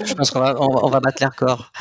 [0.05, 1.73] Je pense qu'on va, on, va- on va battre les records.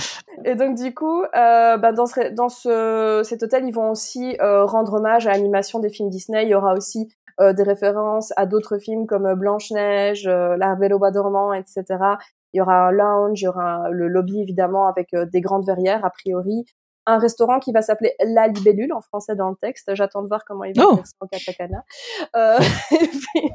[0.43, 4.35] Et donc du coup, euh, bah, dans, ce, dans ce, cet hôtel, ils vont aussi
[4.41, 6.43] euh, rendre hommage à l'animation des films Disney.
[6.43, 7.20] Il y aura aussi euh,
[7.53, 11.83] des références à d'autres films comme Blanche Neige, euh, La Belle au bois dormant, etc.
[12.53, 15.65] Il y aura un lounge, il y aura le lobby évidemment avec euh, des grandes
[15.65, 16.65] verrières a priori.
[17.07, 19.95] Un restaurant qui va s'appeler La Libellule en français dans le texte.
[19.95, 20.95] J'attends de voir comment ils vont Oh.
[20.97, 21.83] faire ça en katakana.
[22.35, 22.57] Euh,
[22.91, 23.49] et puis,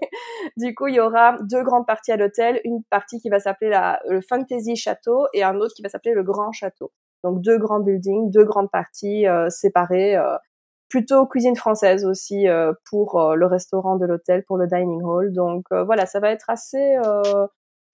[0.56, 2.60] du coup, il y aura deux grandes parties à l'hôtel.
[2.64, 6.14] Une partie qui va s'appeler la, le Fantasy Château et un autre qui va s'appeler
[6.14, 6.90] le Grand Château.
[7.22, 10.16] Donc deux grands buildings, deux grandes parties euh, séparées.
[10.16, 10.36] euh,
[10.88, 15.32] plutôt cuisine française aussi euh, pour euh, le restaurant de l'hôtel, pour le dining hall.
[15.32, 17.46] Donc euh, voilà, ça va être assez, euh,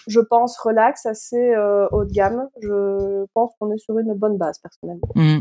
[0.06, 2.48] je pense, relax, assez euh, haut de gamme.
[2.60, 5.08] Je pense qu'on est sur une bonne base personnellement.
[5.14, 5.40] Hmm.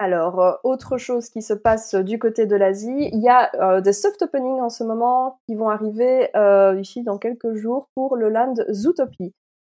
[0.00, 3.92] Alors, autre chose qui se passe du côté de l'Asie, il y a euh, des
[3.92, 8.28] soft openings en ce moment qui vont arriver euh, ici dans quelques jours pour le
[8.28, 9.34] land Zootopie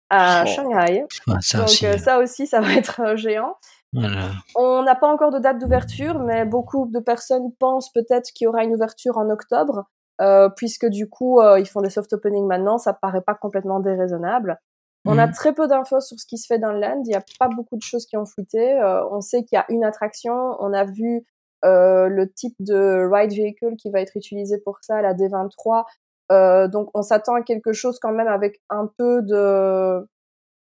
[0.09, 0.47] à Oh.
[0.47, 1.05] Shanghai.
[1.41, 1.85] Ça Donc aussi.
[1.87, 3.55] euh, ça aussi, ça va être géant.
[3.93, 4.31] Voilà.
[4.55, 8.47] On n'a pas encore de date d'ouverture, mais beaucoup de personnes pensent peut-être qu'il y
[8.47, 9.85] aura une ouverture en octobre,
[10.21, 13.79] euh, puisque du coup, euh, ils font des soft openings maintenant, ça paraît pas complètement
[13.79, 14.59] déraisonnable.
[15.05, 15.33] On a Mhm.
[15.33, 17.49] très peu d'infos sur ce qui se fait dans le land, il n'y a pas
[17.49, 18.79] beaucoup de choses qui ont fuité.
[18.79, 21.25] Euh, on sait qu'il y a une attraction, on a vu
[21.65, 25.85] euh, le type de ride vehicle qui va être utilisé pour ça, la D23.
[26.31, 30.05] Euh, donc on s'attend à quelque chose quand même avec un peu de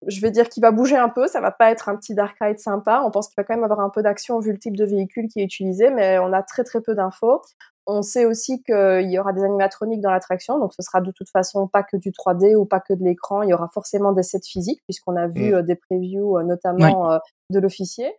[0.06, 1.26] je vais dire qu'il va bouger un peu.
[1.26, 3.02] Ça va pas être un petit dark ride sympa.
[3.04, 5.28] On pense qu'il va quand même avoir un peu d'action vu le type de véhicule
[5.28, 7.42] qui est utilisé, mais on a très très peu d'infos.
[7.90, 11.30] On sait aussi qu'il y aura des animatroniques dans l'attraction, donc ce sera de toute
[11.30, 13.40] façon pas que du 3D ou pas que de l'écran.
[13.42, 15.54] Il y aura forcément des sets physiques puisqu'on a vu Mm.
[15.54, 17.18] euh, des previews, euh, notamment euh,
[17.50, 18.12] de l'officier.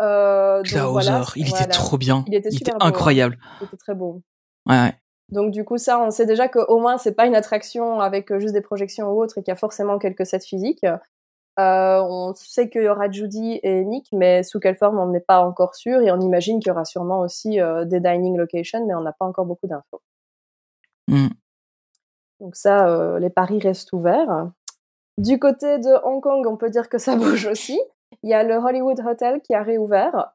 [0.00, 2.24] Euh, donc voilà, il était trop bien.
[2.26, 2.88] Il était super beau, hein.
[2.88, 3.38] incroyable.
[3.60, 4.22] C'était très beau.
[4.66, 4.94] Ouais, ouais.
[5.28, 8.54] Donc du coup, ça, on sait déjà qu'au moins, c'est pas une attraction avec juste
[8.54, 10.84] des projections ou autre et qu'il y a forcément quelques sets physiques.
[11.60, 15.20] Euh, on sait qu'il y aura Judy et Nick, mais sous quelle forme, on n'est
[15.20, 16.00] pas encore sûr.
[16.00, 19.12] Et on imagine qu'il y aura sûrement aussi euh, des dining locations, mais on n'a
[19.12, 20.00] pas encore beaucoup d'infos.
[21.08, 21.28] Mm.
[22.40, 24.50] Donc ça, euh, les paris restent ouverts.
[25.18, 27.78] Du côté de Hong Kong, on peut dire que ça bouge aussi.
[28.22, 30.32] Il y a le Hollywood Hotel qui a réouvert,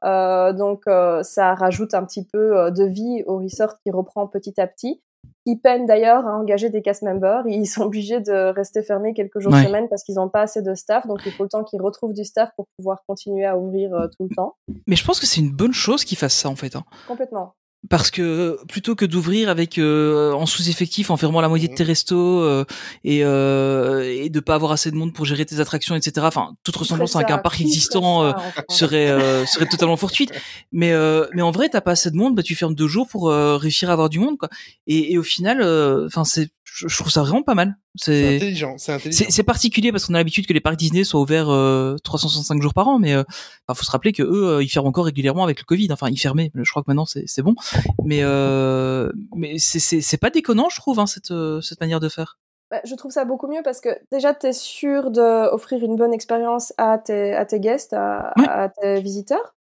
[0.56, 0.86] donc
[1.24, 5.04] ça rajoute un petit peu de vie au resort qui reprend petit à petit.
[5.46, 7.44] Ils peinent d'ailleurs à engager des cast members.
[7.48, 9.64] Ils sont obligés de rester fermés quelques jours Ouais.
[9.66, 12.14] semaine parce qu'ils n'ont pas assez de staff, donc il faut le temps qu'ils retrouvent
[12.14, 14.56] du staff pour pouvoir continuer à ouvrir euh, tout le temps.
[14.88, 16.76] Mais je pense que c'est une bonne chose qu'ils fassent ça en fait.
[16.76, 16.84] hein.
[17.08, 17.54] Complètement.
[17.90, 21.84] Parce que plutôt que d'ouvrir avec euh, en sous-effectif, en fermant la moitié de tes
[21.84, 22.66] restos euh,
[23.04, 26.26] et, euh, et de pas avoir assez de monde pour gérer tes attractions, etc.
[26.28, 29.98] Enfin, toute ressemblance avec ça, un parc existant ça, euh, enfin serait euh, serait totalement
[29.98, 30.32] fortuite.
[30.72, 33.08] Mais euh, mais en vrai, t'as pas assez de monde, bah tu fermes deux jours
[33.08, 34.50] pour euh, réussir à avoir du monde quoi.
[34.88, 37.78] Et, et au final, euh, enfin c'est, je je trouve ça vraiment pas mal.
[37.96, 39.18] C'est intelligent, c'est intelligent.
[39.26, 42.62] c'est c'est particulier parce qu'on a l'habitude que les parcs Disney soient ouverts euh, 365
[42.62, 43.24] jours par an, mais euh,
[43.68, 45.88] enfin, faut se rappeler que eux, euh, ils ferment encore régulièrement avec le Covid.
[45.92, 46.52] Enfin, ils fermaient.
[46.54, 47.56] Je crois que maintenant c'est bon,
[48.04, 52.38] mais euh, mais c'est pas déconnant, je trouve, hein, cette euh, cette manière de faire.
[52.72, 56.14] Bah, je trouve ça beaucoup mieux parce que déjà, tu es sûr d'offrir une bonne
[56.14, 58.48] expérience à tes, à tes guests, à, Ouais.
[58.50, 59.54] à tes visiteurs,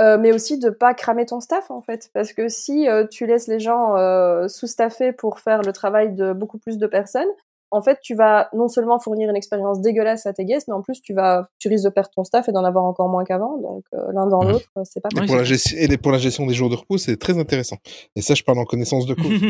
[0.00, 2.10] euh, mais aussi de pas cramer ton staff en fait.
[2.12, 6.32] Parce que si euh, tu laisses les gens euh, sous-staffés pour faire le travail de
[6.32, 7.28] beaucoup plus de personnes,
[7.70, 10.82] en fait, tu vas non seulement fournir une expérience dégueulasse à tes guests, mais en
[10.82, 13.58] plus, tu vas, tu risques de perdre ton staff et d'en avoir encore moins qu'avant.
[13.58, 16.18] Donc, euh, l'un dans l'autre, euh, c'est pas Et pour, la gestion, et pour la
[16.18, 17.76] gestion des jours de repos, c'est très intéressant.
[18.14, 19.40] Et ça, je parle en connaissance de cause.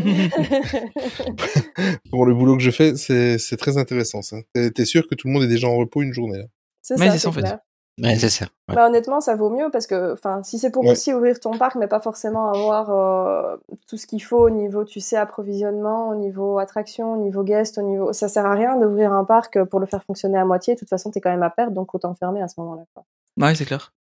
[2.11, 4.23] pour le boulot que je fais, c'est c'est très intéressant.
[4.23, 4.37] ça.
[4.55, 6.45] T'es sûr que tout le monde est déjà en repos une journée là?
[6.83, 7.59] C'est Ouais, ça, c'est ça, c'est en fait.
[8.03, 8.45] Ouais, c'est ça.
[8.69, 8.75] ouais.
[8.75, 10.91] Bah, honnêtement, ça vaut mieux parce que, enfin, si c'est pour Ouais.
[10.91, 13.57] aussi ouvrir ton parc, mais pas forcément avoir euh,
[13.89, 17.79] tout ce qu'il faut au niveau, tu sais, approvisionnement, au niveau attraction, au niveau guest,
[17.79, 20.75] au niveau, ça sert à rien d'ouvrir un parc pour le faire fonctionner à moitié.
[20.75, 22.85] De toute façon, t'es quand même à perdre, donc autant fermer à ce moment-là.
[22.93, 23.05] quoi.
[23.39, 23.95] ouais, c'est clair.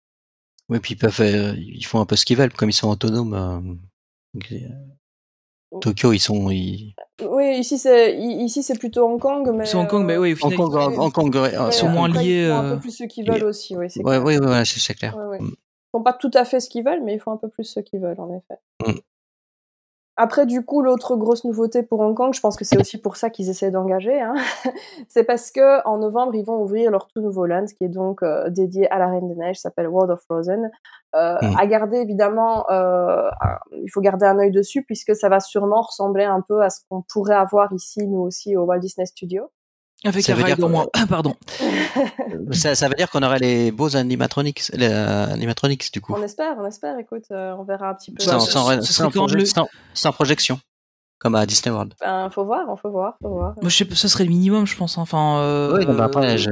[0.71, 2.89] Oui, puis ils peuvent, euh, ils font un peu ce qu'ils veulent, comme ils sont
[2.91, 3.35] autonomes.
[3.35, 3.61] euh,
[4.33, 4.69] donc, euh,
[5.81, 6.95] Tokyo, ils sont, ils...
[7.29, 10.35] Oui, ici c'est ici c'est plutôt Hong Kong, mais C'est Hong Kong, mais euh, oui,
[10.41, 12.81] au Hong Kong, ils- Hong Kong, ouais, sont moins liés, Ils font un euh, peu
[12.81, 14.25] plus ce qu'ils veulent aussi, oui, c'est Ouais, clair.
[14.25, 15.17] ouais, ouais, ouais, c'est clair.
[15.17, 15.39] Ouais, ouais.
[15.41, 17.65] Ils font pas tout à fait ce qu'ils veulent, mais ils font un peu plus
[17.65, 18.59] ce qu'ils veulent, en effet.
[18.87, 18.99] Mm.
[20.17, 23.17] Après, du coup, l'autre grosse nouveauté pour Hong Kong, je pense que c'est aussi pour
[23.17, 24.35] ça qu'ils essaient d'engager, hein,
[25.09, 28.23] c'est parce que en novembre, ils vont ouvrir leur tout nouveau land, qui est donc
[28.23, 30.71] euh, dédié à la Reine des Neiges, s'appelle World of Frozen.
[31.15, 31.57] Euh, Mm.
[31.59, 33.31] À garder, évidemment, euh,
[33.73, 36.81] il faut garder un œil dessus, puisque ça va sûrement ressembler un peu à ce
[36.89, 39.51] qu'on pourrait avoir ici, nous aussi, au Walt Disney Studio.
[40.05, 40.87] Avec Ça un veut dire ride en moins.
[41.09, 41.35] Pardon.
[42.53, 46.15] Ça, ça veut dire qu'on aurait les beaux animatronics, les euh, animatronics du coup.
[46.17, 48.25] On espère, on espère, écoute, euh, on verra un petit peu.
[48.25, 50.59] Bah, Sans, ce- sans, sans serait quand proje- le- sans- sans projection,
[51.19, 51.95] comme à Disney World.
[52.01, 53.55] Ben, faut voir, on faut voir, faut voir.
[53.61, 54.99] Moi, je sais pas, ce serait le minimum, je pense.
[54.99, 55.03] hein.
[55.03, 56.51] Enfin, euh, oui, après, je...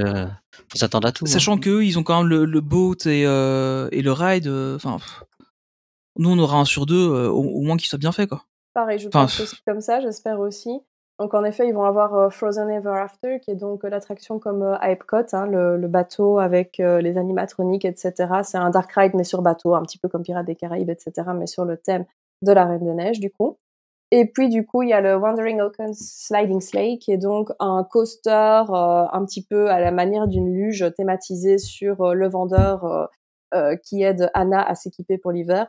[0.70, 1.24] faut s'attendre à tout.
[1.26, 1.30] hein.
[1.30, 4.46] sachant que ils ont quand même le, le boat et, euh, et le ride.
[4.46, 4.98] euh, Enfin,
[6.18, 8.44] nous, on aura un sur deux, euh, au, au moins qu'il soit bien fait, quoi.
[8.74, 10.70] Pareil, je Enfin, pense aussi comme ça, j'espère aussi.
[11.20, 14.38] Donc en effet, ils vont avoir euh, Frozen Ever After, qui est donc euh, l'attraction
[14.38, 18.14] comme euh, à Epcot, hein, le, bateau avec euh, les animatroniques, etc.
[18.42, 21.12] C'est un dark ride, mais sur bateau, un petit peu comme Pirates des Caraïbes, etc.,
[21.36, 22.06] mais sur le thème
[22.40, 23.58] de la Reine des Neiges, du coup.
[24.12, 27.50] Et puis, du coup, il y a le Wandering Ocean Sliding Sleigh, qui est donc
[27.60, 32.28] un coaster euh, un petit peu à la manière d'une luge thématisée sur euh, le
[32.28, 33.10] vendeur
[33.54, 35.66] euh, qui aide Anna à s'équiper pour l'hiver.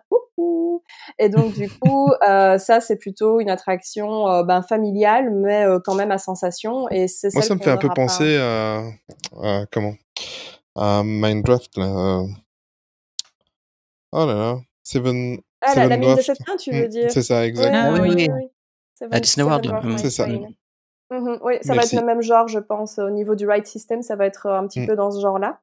[1.20, 5.80] Et donc, du coup, euh, ça, c'est plutôt une attraction euh, ben, familiale, mais euh,
[5.84, 6.90] quand même à sensation.
[6.90, 8.84] Et c'est Moi, ça me fait un peu penser à,
[9.44, 9.94] à comment?
[10.76, 12.24] À Minecraft là.
[14.14, 15.40] Oh là là, Seven.
[15.62, 17.12] Ah, la, la Seven mine de mains, tu Mm, veux dire?
[17.12, 17.72] C'est ça, exact.
[17.74, 18.48] Ouais, Ah oui, oui.
[18.96, 20.26] Seven- À Disney World, Seven c'est ça.
[20.28, 24.02] Mhm, oui, ça va être le même genre, je pense, au niveau du ride system,
[24.02, 24.88] ça va être un petit Mm.
[24.88, 25.60] peu dans ce genre-là.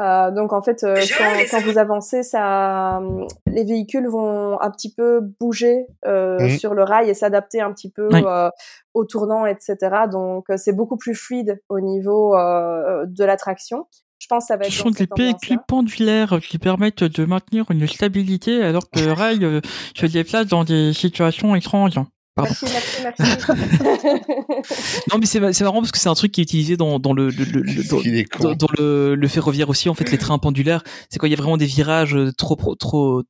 [0.00, 4.70] Euh, donc en fait, euh, quand, quand vous avancez, ça, euh, les véhicules vont un
[4.70, 6.58] petit peu bouger euh, Mhm.
[6.58, 8.22] sur le rail et s'adapter un petit peu Oui.
[8.26, 8.50] euh,
[8.94, 9.76] au tournant, etc.
[10.12, 13.86] Donc c'est beaucoup plus fluide au niveau euh, de l'attraction.
[14.18, 17.24] Je pense que ça va Ce être sont dans des véhicules pendulaires qui permettent de
[17.26, 19.60] maintenir une stabilité alors que le rail euh,
[19.94, 22.00] se déplace dans des situations étranges.
[22.36, 22.54] Pardon.
[22.62, 23.46] Merci, merci, merci.
[25.10, 27.12] Non, mais c'est c'est marrant parce que c'est un truc qui est utilisé dans, dans
[27.14, 29.88] le, le, le- dans, le, le ferroviaire aussi.
[29.88, 32.54] En fait, les trains pendulaires, c'est quand il y a vraiment des virages euh, trop,
[32.56, 33.22] pro- trop,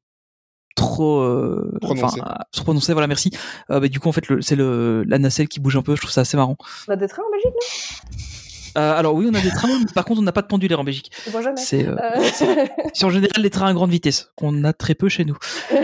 [0.74, 2.05] trop, euh, Prononcés.
[2.20, 2.93] enfin, euh, trop prononcés.
[2.93, 3.31] Voilà, merci.
[3.70, 5.95] Euh, bah, du coup, en fait, le- c'est le la nacelle qui bouge un peu.
[5.95, 6.57] Je trouve ça assez marrant.
[6.89, 8.83] On a des trains en Belgique, non?
[8.83, 9.78] Euh, alors oui, on a des trains.
[9.78, 11.11] mais par contre, on n'a pas de pendulaire en Belgique.
[11.57, 12.23] C'est euh, Euh,
[12.93, 15.37] c'est en général les trains à grande vitesse qu'on a très peu chez nous.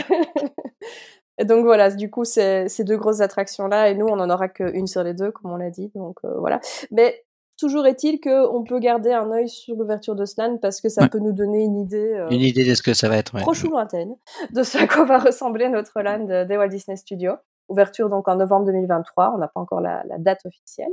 [1.39, 4.49] Et donc voilà, du coup, c'est ces deux grosses attractions-là, et nous, on en aura
[4.49, 5.91] qu'une sur les deux, comme on l'a dit.
[5.95, 6.61] Donc euh, voilà.
[6.91, 7.25] Mais
[7.59, 11.09] toujours est-il qu'on peut garder un œil sur l'ouverture de Slan parce que ça Ouais.
[11.09, 12.13] peut nous donner une idée.
[12.15, 13.35] euh, Une idée de ce que ça va être.
[13.35, 13.41] ouais.
[13.41, 14.15] proche ou lointaine
[14.53, 17.35] de ce à quoi va ressembler notre land des Walt Disney Studios.
[17.69, 20.91] Ouverture donc en novembre 2023, on n'a pas encore la, la date officielle.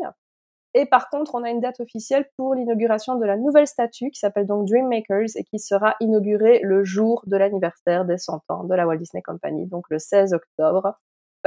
[0.75, 4.19] Et par contre, on a une date officielle pour l'inauguration de la nouvelle statue qui
[4.19, 8.75] s'appelle donc Dreammakers et qui sera inaugurée le jour de l'anniversaire des 100 ans de
[8.75, 10.93] la Walt Disney Company, donc le 16 octobre.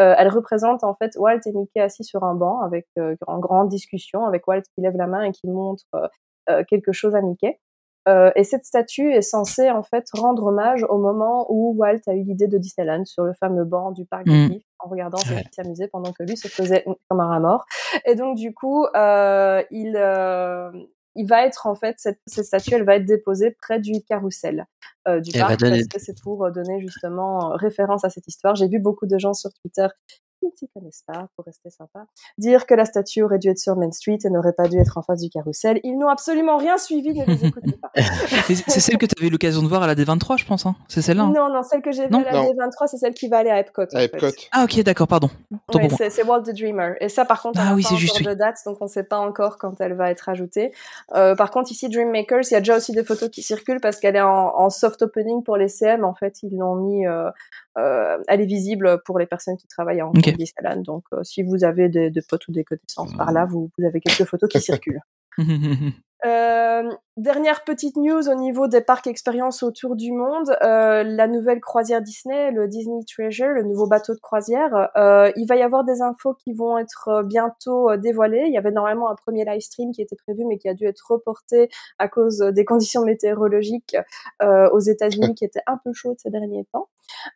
[0.01, 3.39] Euh, elle représente en fait Walt et Mickey assis sur un banc avec euh, en
[3.39, 6.09] grande discussion avec Walt qui lève la main et qui montre euh,
[6.51, 7.61] euh, quelque chose à Mickey.
[8.09, 12.15] Euh, et cette statue est censée en fait rendre hommage au moment où Walt a
[12.15, 14.49] eu l'idée de Disneyland sur le fameux banc du parc Mm.
[14.49, 15.45] des en regardant ses Ouais.
[15.53, 17.65] s'amuser pendant que lui se faisait comme un rat mort.
[18.07, 20.71] Et donc du coup, euh, il euh,
[21.15, 24.67] il va être en fait cette, cette statue, elle va être déposée près du carrousel
[25.09, 28.55] euh, du parc donner- parce que c'est pour donner justement référence à cette histoire.
[28.55, 29.89] J'ai vu beaucoup de gens sur Twitter
[30.43, 32.05] qui ne s'y connaissent pas, pour rester sympa,
[32.39, 34.99] dire que la statue aurait dû être sur Main Street et n'aurait pas dû être
[34.99, 35.81] en face du carrousel.
[35.85, 37.91] Ils n'ont absolument rien suivi, ne les écoutez pas.
[38.49, 40.67] C'est celle que tu avais eu l'occasion de voir à la D23, je pense.
[40.67, 40.75] Hein.
[40.89, 41.25] C'est celle-là.
[41.25, 42.53] hein Non, non, celle que j'ai vue à la Non.
[42.53, 43.87] D23, c'est celle qui va aller à Epcot.
[43.91, 44.05] fait.
[44.05, 44.27] Epcot.
[44.53, 45.31] Ah ok, d'accord, pardon.
[45.75, 46.95] Ouais, c'est c'est Walt the Dreamer.
[47.01, 48.27] Et ça, par contre, on Ah n'a oui, pas juste, oui.
[48.27, 50.73] de date, donc on ne sait pas encore quand elle va être ajoutée.
[51.15, 53.99] Euh, par contre, ici, Dreammakers, il y a déjà aussi des photos qui circulent parce
[54.01, 56.05] qu'elle est en, en soft opening pour les CM.
[56.05, 57.31] En fait, ils l'ont mis, euh,
[57.79, 60.29] euh, elle est visible pour les personnes qui travaillent en Ok.
[60.29, 60.83] en Disneyland.
[60.83, 63.85] Donc, euh, si vous avez des, des potes ou des connaissances par là, vous, vous
[63.87, 65.01] avez quelques photos qui circulent.
[66.25, 66.89] Euh,
[67.19, 72.01] dernière petite news au niveau des parcs expériences autour du monde, euh, la nouvelle croisière
[72.01, 76.01] Disney, le Disney Treasure, le nouveau bateau de croisière, euh, il va y avoir des
[76.01, 78.45] infos qui vont être euh, bientôt euh, dévoilées.
[78.47, 80.87] Il y avait normalement un premier live stream qui était prévu mais qui a dû
[80.87, 81.69] être reporté
[81.99, 83.97] à cause euh, des conditions météorologiques
[84.43, 86.89] euh, aux États-Unis qui étaient un peu chaudes ces derniers temps.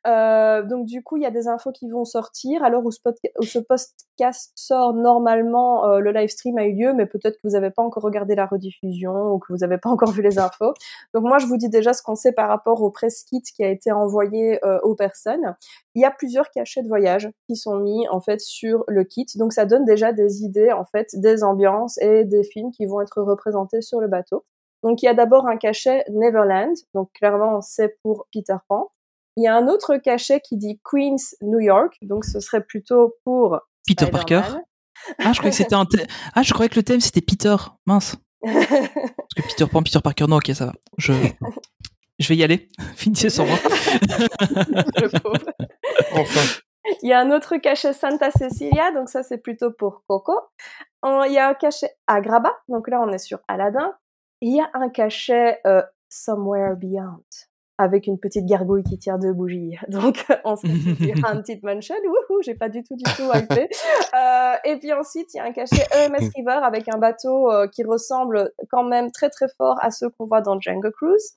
[0.06, 2.64] Donc du coup, il y a des infos qui vont sortir.
[2.64, 2.98] Alors où ce,
[3.38, 7.50] où ce podcast sort normalement, le live stream a eu lieu, mais peut-être que vous
[7.50, 10.74] n'avez pas encore regardé la rediffusion ou que vous n'avez pas encore vu les infos.
[11.14, 13.64] Donc moi, je vous dis déjà ce qu'on sait par rapport au press kit qui
[13.64, 15.54] a été envoyé euh, aux personnes.
[15.94, 19.26] Il y a plusieurs cachets de voyage qui sont mis en fait sur le kit.
[19.36, 23.00] Donc ça donne déjà des idées en fait des ambiances et des films qui vont
[23.00, 24.44] être représentés sur le bateau.
[24.82, 26.74] Donc il y a d'abord un cachet Neverland.
[26.94, 28.90] Donc clairement, c'est pour Peter Pan.
[29.36, 31.96] Il y a un autre cachet qui dit Queens, New York.
[32.02, 34.06] Donc ce serait plutôt pour Peter.
[34.10, 34.42] Parker.
[35.18, 36.06] Ah, je croyais que c'était un thème.
[36.34, 37.56] Ah, je croyais que le thème c'était Peter.
[37.86, 38.16] Mince.
[38.42, 40.72] Parce que Peter Pan, Peter Parker, non, ok, ça va.
[40.98, 41.12] Je,
[42.18, 42.68] je vais y aller.
[42.94, 43.58] Finissez sans moi.
[46.12, 46.60] Enfin.
[47.02, 50.38] Il y a un autre cachet Santa Cecilia, donc ça c'est plutôt pour Coco.
[51.04, 53.94] Il y a un cachet Agrabah, donc là on est sur Aladdin.
[54.40, 57.24] Il y a un cachet euh, Somewhere Beyond,
[57.78, 59.76] avec une petite gargouille qui tire deux bougies.
[59.88, 63.68] Donc on se dit Haunted Mansion, wouhou, j'ai pas du tout du tout hypé.
[64.14, 67.66] Euh, et puis ensuite il y a un cachet EMS River avec un bateau euh,
[67.68, 71.36] qui ressemble quand même très très fort à ceux qu'on voit dans Django Cruise.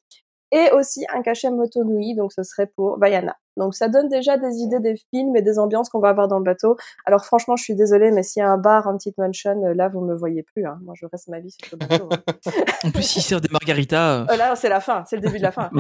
[0.51, 3.35] Et aussi un cachet Motonui, donc ce serait pour Vaiana.
[3.59, 6.39] Donc ça donne déjà des idées des films et des ambiances qu'on va avoir dans
[6.39, 6.75] le bateau.
[7.05, 9.73] Alors franchement, je suis désolée, mais s'il y a un bar, un petit mansion, euh,
[9.75, 10.65] là vous me voyez plus.
[10.65, 10.79] Hein.
[10.83, 12.09] Moi, je reste ma vie sur le bateau.
[12.11, 12.51] hein.
[12.85, 14.21] En plus, il sert des margaritas.
[14.21, 15.69] euh, Euh, là, c'est la fin, c'est le début de la fin.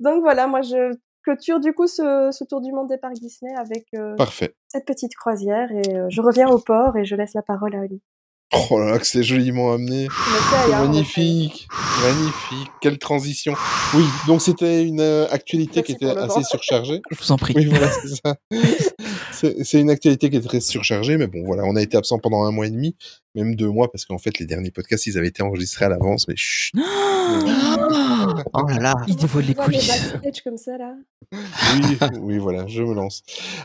[0.00, 3.52] Donc voilà, moi je clôture du coup ce, ce tour du monde des parcs Disney
[3.54, 4.54] avec euh, Parfait.
[4.68, 7.80] cette petite croisière et euh, je reviens au port et je laisse la parole à
[7.80, 8.00] Oli.
[8.52, 10.08] Oh là là, que c'est joliment amené.
[10.70, 11.68] Magnifique,
[12.02, 13.54] magnifique, quelle transition.
[13.94, 17.00] Oui, donc c'était une euh, actualité qui était assez surchargée.
[17.10, 17.54] Je vous en prie.
[17.56, 18.36] Oui, voilà, c'est ça.
[19.62, 22.44] C'est une actualité qui est très surchargée, mais bon, voilà, on a été absent pendant
[22.44, 22.94] un mois et demi,
[23.34, 26.28] même deux mois, parce qu'en fait, les derniers podcasts, ils avaient été enregistrés à l'avance,
[26.28, 26.74] mais chut.
[28.52, 28.94] Oh là là.
[29.08, 30.14] Il dévoile les coulisses.
[30.44, 30.94] comme ça là.
[31.32, 33.22] Oui, oui, voilà, je me lance.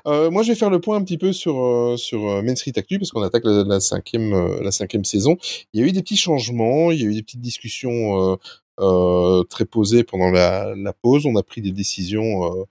[0.07, 2.55] Euh, moi, je vais faire le point un petit peu sur euh, sur euh, Main
[2.55, 5.37] Street Actu parce qu'on attaque la, la cinquième la cinquième saison.
[5.73, 8.35] Il y a eu des petits changements, il y a eu des petites discussions euh,
[8.79, 11.25] euh, très posées pendant la, la pause.
[11.25, 12.65] On a pris des décisions euh,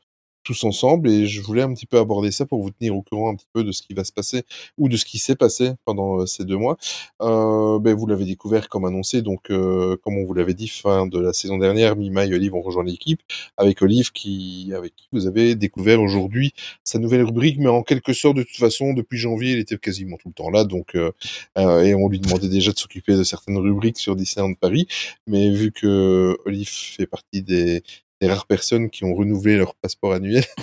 [0.45, 3.31] tous ensemble et je voulais un petit peu aborder ça pour vous tenir au courant
[3.31, 4.43] un petit peu de ce qui va se passer
[4.79, 6.77] ou de ce qui s'est passé pendant euh, ces deux mois.
[7.23, 11.07] Euh, ben, vous l'avez découvert comme annoncé, donc euh, comme on vous l'avait dit fin
[11.07, 13.21] de la saison dernière, Mima et Olive ont rejoint l'équipe
[13.57, 16.53] avec Olive qui avec qui vous avez découvert aujourd'hui
[16.85, 20.16] sa nouvelle rubrique, mais en quelque sorte de toute façon depuis janvier il était quasiment
[20.16, 21.12] tout le temps là, donc euh,
[21.59, 24.87] euh, et on lui demandait déjà de s'occuper de certaines rubriques sur Disneyland Paris,
[25.27, 27.83] mais vu que Olive fait partie des
[28.24, 30.44] des rares personnes qui ont renouvelé leur passeport annuel.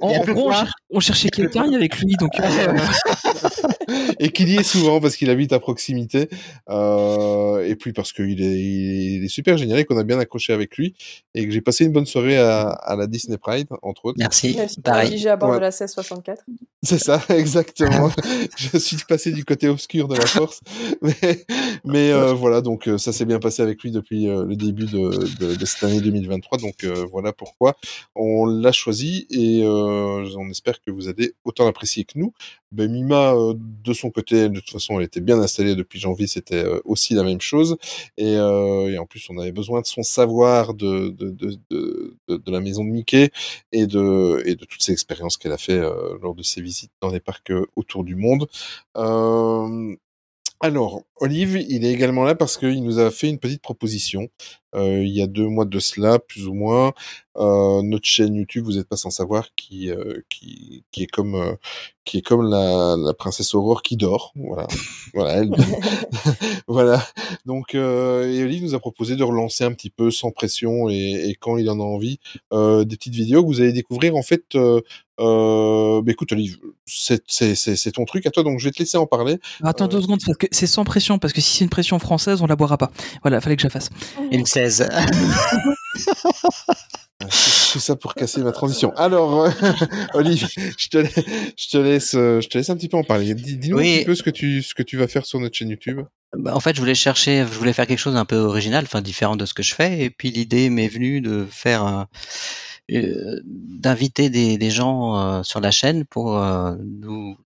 [0.00, 2.32] En, en gros, on, cher- on cherchait quelqu'un avec lui, donc.
[4.18, 6.28] et qu'il y est souvent parce qu'il habite à proximité.
[6.70, 10.52] Euh, et puis parce qu'il est, il est super génial et qu'on a bien accroché
[10.52, 10.94] avec lui.
[11.34, 14.18] Et que j'ai passé une bonne soirée à, à la Disney Pride, entre autres.
[14.18, 14.54] Merci.
[14.54, 15.08] T'es Pareil.
[15.08, 15.56] obligé à bord Ouais.
[15.56, 16.42] de la 1664.
[16.82, 18.10] C'est ça, exactement.
[18.56, 20.60] je suis passé du côté obscur de la force.
[21.02, 21.44] Mais,
[21.84, 24.86] mais euh, voilà, donc euh, ça s'est bien passé avec lui depuis euh, le début
[24.86, 26.58] de, de, de cette année 2023.
[26.58, 27.74] Donc euh, voilà pourquoi
[28.14, 32.32] on l'a choisi et euh, on espère que vous allez autant l'apprécier que nous.
[32.74, 36.26] Ben, Mima, euh, de son côté, de toute façon, elle était bien installée depuis janvier,
[36.26, 37.76] c'était euh, aussi la même chose.
[38.16, 41.14] Et, euh, et en plus, on avait besoin de son savoir de,
[42.46, 43.30] la maison de Mickey
[43.70, 45.78] et de, toutes ces expériences qu'elle a fait
[46.20, 48.48] lors de ses visites dans les parcs autour du monde.
[50.64, 54.28] Alors, Olive, il est également là parce qu'il nous a fait une petite proposition
[54.76, 56.92] il y a deux mois de cela, plus ou moins.
[57.36, 61.34] Euh, notre chaîne YouTube, vous n'êtes pas sans savoir, qui, euh, qui, qui est comme,
[61.34, 61.54] euh,
[62.04, 64.32] qui est comme la, la princesse Aurore qui dort.
[64.36, 64.68] Voilà,
[65.14, 65.50] voilà, elle,
[66.68, 67.04] voilà.
[67.44, 68.30] Donc, euh,
[68.64, 71.80] nous a proposé de relancer un petit peu sans pression et, et quand il en
[71.80, 72.18] a envie,
[72.52, 74.54] euh, des petites vidéos que vous allez découvrir en fait.
[74.54, 74.80] Euh,
[75.20, 78.72] euh, bah, écoute Olive, c'est c'est- c'est- c'est ton truc à toi, donc je vais
[78.72, 79.38] te laisser en parler.
[79.62, 82.42] Attends deux secondes, parce que c'est sans pression, parce que si c'est une pression française,
[82.42, 82.90] on la boira pas.
[83.22, 83.90] Voilà, fallait que je la fasse.
[84.32, 84.88] Une 16.
[87.72, 88.92] Tout ça pour casser ma transition.
[88.96, 89.50] Alors, euh,
[90.14, 90.46] Olive,
[90.76, 93.34] je te, la- je te laisse, euh, je te laisse un petit peu en parler.
[93.34, 93.92] Dis- Dis-nous Oui.
[93.94, 96.00] un petit peu ce que tu, ce que tu vas faire sur notre chaîne YouTube.
[96.36, 99.00] Bah, en fait, je voulais chercher, je voulais faire quelque chose d'un peu original, enfin
[99.00, 100.00] différent de ce que je fais.
[100.00, 102.08] Et puis l'idée m'est venue de faire, un-
[102.92, 107.36] euh, d'inviter des, des gens euh, sur la chaîne pour euh, nous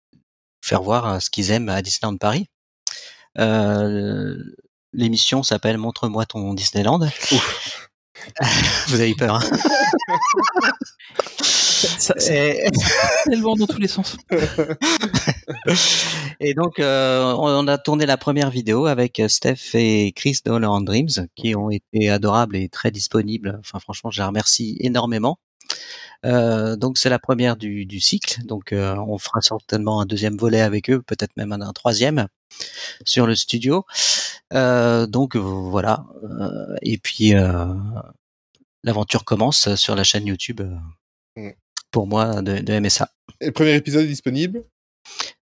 [0.65, 2.47] faire voir euh, ce qu'ils aiment à Disneyland Paris.
[3.39, 4.35] Euh,
[4.93, 7.01] L'émission s'appelle Montre-moi ton Disneyland.
[8.89, 9.37] Vous avez eu peur.
[9.37, 9.41] Hein
[11.41, 12.65] Ça, Et-
[13.25, 14.17] tellement dans tous les sens.
[16.41, 20.51] Et donc, euh, on on a tourné la première vidéo avec Steph et Chris de
[20.51, 23.59] Holland Dreams, qui ont été adorables et très disponibles.
[23.61, 25.39] Enfin, franchement, je les remercie énormément.
[26.27, 28.41] Euh, donc, c'est la première du, du cycle.
[28.45, 32.27] Donc, euh, on fera certainement un deuxième volet avec eux, peut-être même un, un troisième
[33.05, 33.85] sur le studio.
[34.55, 36.05] Euh, donc, voilà.
[36.23, 37.67] Euh, et puis, euh,
[38.83, 40.61] l'aventure commence sur la chaîne YouTube.
[40.61, 40.77] euh,
[41.39, 41.51] Mm.
[41.91, 43.09] Pour moi, de, de MSA.
[43.41, 44.65] Et le premier épisode est disponible?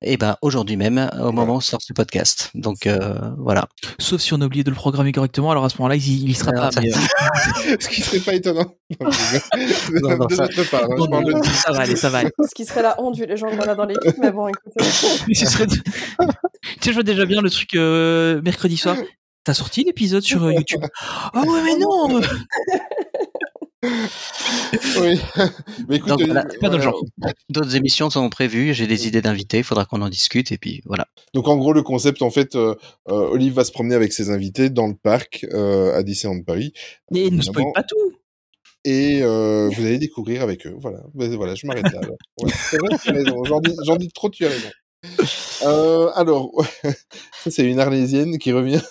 [0.03, 2.49] Et ben aujourd'hui même, au moment où sort ce podcast.
[2.55, 3.67] Donc euh, voilà.
[3.99, 6.35] Sauf si on a oublié de le programmer correctement, alors à ce moment-là, il, il
[6.35, 6.71] sera Alors, pas.
[6.71, 6.91] ça- mais,
[7.71, 8.65] euh, Ce qui serait pas étonnant.
[8.99, 9.09] Non.
[10.01, 10.47] Non, non, ça-
[10.87, 12.31] non, va aller, ça va aller.
[12.49, 14.73] Ce qui serait la honte vu les gens qu'on a dans l'équipe, mais bon, écoute.
[15.27, 15.77] Mais ce serait- tu
[16.81, 18.95] sais, je vois déjà bien le truc euh, mercredi soir.
[19.45, 20.81] T'as sorti l'épisode sur euh, YouTube?
[21.33, 22.21] Ah ouais, mais non
[25.01, 25.19] Oui.
[25.87, 26.97] Mais écoute, Donc, euh, voilà, c'est pas notre voilà.
[26.97, 27.33] genre.
[27.49, 28.73] D'autres émissions sont prévues.
[28.73, 29.59] J'ai des idées d'invités.
[29.59, 30.51] Il faudra qu'on en discute.
[30.51, 31.07] Et puis voilà.
[31.33, 32.75] Donc en gros le concept en fait, euh,
[33.09, 36.73] euh, Olive va se promener avec ses invités dans le parc euh, à Disneyland Paris.
[37.11, 38.13] Mais ne spoil pas tout
[38.85, 40.75] Et euh, vous allez découvrir avec eux.
[40.79, 42.01] Voilà, voilà, je m'arrête là.
[42.41, 43.43] Ouais, c'est vrai, tu as raison.
[43.43, 44.69] J'en dis, j'en dis trop, tu as raison.
[45.65, 46.51] Euh, alors,
[47.43, 48.81] ça c'est une arlésienne qui revient.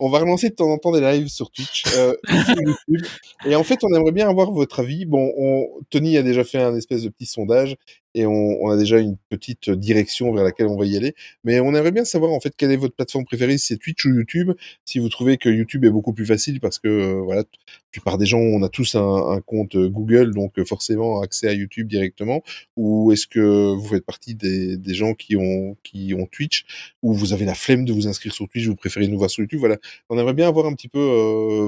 [0.00, 3.06] On va relancer de temps en temps des lives sur Twitch, euh, sur YouTube.
[3.46, 5.04] Et en fait, on aimerait bien avoir votre avis.
[5.04, 7.76] Bon, on, Tony a déjà fait un espèce de petit sondage
[8.14, 11.14] et on, a déjà une petite direction vers laquelle on va y aller.
[11.44, 14.04] Mais on aimerait bien savoir en fait quelle est votre plateforme préférée, si c'est Twitch
[14.04, 14.52] ou YouTube.
[14.84, 17.46] Si vous trouvez que YouTube est beaucoup plus facile parce que euh, voilà, la
[17.90, 21.52] plupart des gens, on a tous un, compte euh, Google, donc euh, forcément accès à
[21.54, 22.42] YouTube directement.
[22.76, 26.64] Ou est-ce que vous faites partie des, des gens qui ont qui ont Twitch
[27.02, 29.42] ou vous avez la flemme de vous inscrire sur Twitch, vous préférez nous voir sur
[29.42, 29.60] YouTube?
[29.60, 29.78] Voilà,
[30.10, 31.00] on aimerait bien avoir un petit peu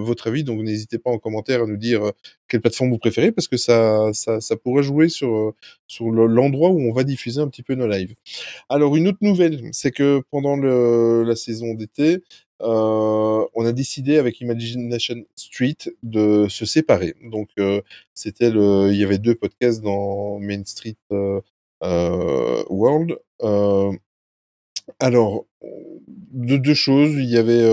[0.02, 2.12] votre avis, donc n'hésitez pas en commentaire à nous dire
[2.48, 5.54] quelle plateforme vous préférez parce que ça ça, pourrait jouer sur
[5.86, 8.14] sur le- l'endroit où on va diffuser un petit peu nos lives.
[8.68, 12.20] Alors une autre nouvelle, c'est que pendant la saison d'été,
[12.62, 17.14] euh, on a décidé avec Imagination Street de se séparer.
[17.24, 17.82] Donc euh,
[18.14, 21.40] c'était il y avait deux podcasts dans Main Street euh,
[22.70, 23.18] World.
[25.00, 25.46] Alors
[26.32, 27.64] de deux choses, il y avait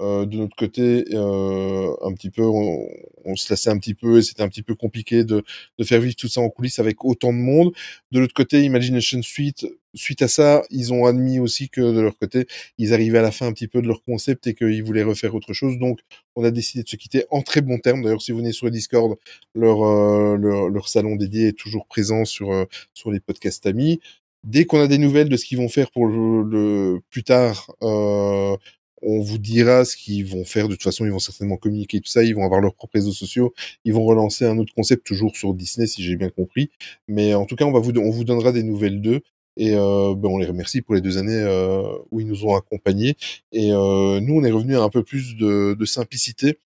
[0.00, 2.86] euh, de notre côté euh, un petit peu, on,
[3.24, 5.42] on se lassait un petit peu et c'était un petit peu compliqué de,
[5.78, 7.72] de faire vivre tout ça en coulisses avec autant de monde.
[8.12, 12.16] De l'autre côté, Imagination Suite, suite à ça, ils ont admis aussi que de leur
[12.18, 12.46] côté,
[12.78, 15.34] ils arrivaient à la fin un petit peu de leur concept et qu'ils voulaient refaire
[15.34, 15.78] autre chose.
[15.78, 16.00] Donc,
[16.36, 18.02] on a décidé de se quitter en très bons termes.
[18.02, 19.16] D'ailleurs, si vous venez sur le Discord,
[19.54, 22.64] leur, euh, leur, leur salon dédié est toujours présent sur, euh,
[22.94, 24.00] sur les podcasts amis.
[24.44, 27.72] Dès qu'on a des nouvelles de ce qu'ils vont faire pour le, le plus tard,
[27.82, 28.56] euh,
[29.02, 30.68] on vous dira ce qu'ils vont faire.
[30.68, 32.22] De toute façon, ils vont certainement communiquer tout ça.
[32.24, 33.54] Ils vont avoir leurs propres réseaux sociaux.
[33.84, 36.70] Ils vont relancer un autre concept toujours sur Disney, si j'ai bien compris.
[37.08, 39.20] Mais en tout cas, on va vous, on vous donnera des nouvelles d'eux.
[39.56, 42.54] Et euh, ben, on les remercie pour les deux années euh, où ils nous ont
[42.54, 43.16] accompagnés.
[43.52, 46.58] Et euh, nous, on est revenu à un peu plus de, de simplicité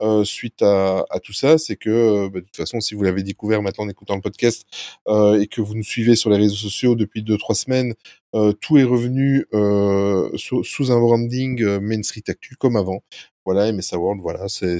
[0.00, 1.58] euh, suite à, à, tout ça.
[1.58, 4.20] C'est que euh, ben, de toute façon, si vous l'avez découvert maintenant en écoutant le
[4.20, 4.64] podcast
[5.08, 7.94] euh, et que vous nous suivez sur les réseaux sociaux depuis deux trois semaines,
[8.60, 9.46] tout est revenu
[10.36, 13.02] sous, sous, un branding Main Street Actu comme avant.
[13.50, 14.78] Voilà, MSA World, voilà, c'est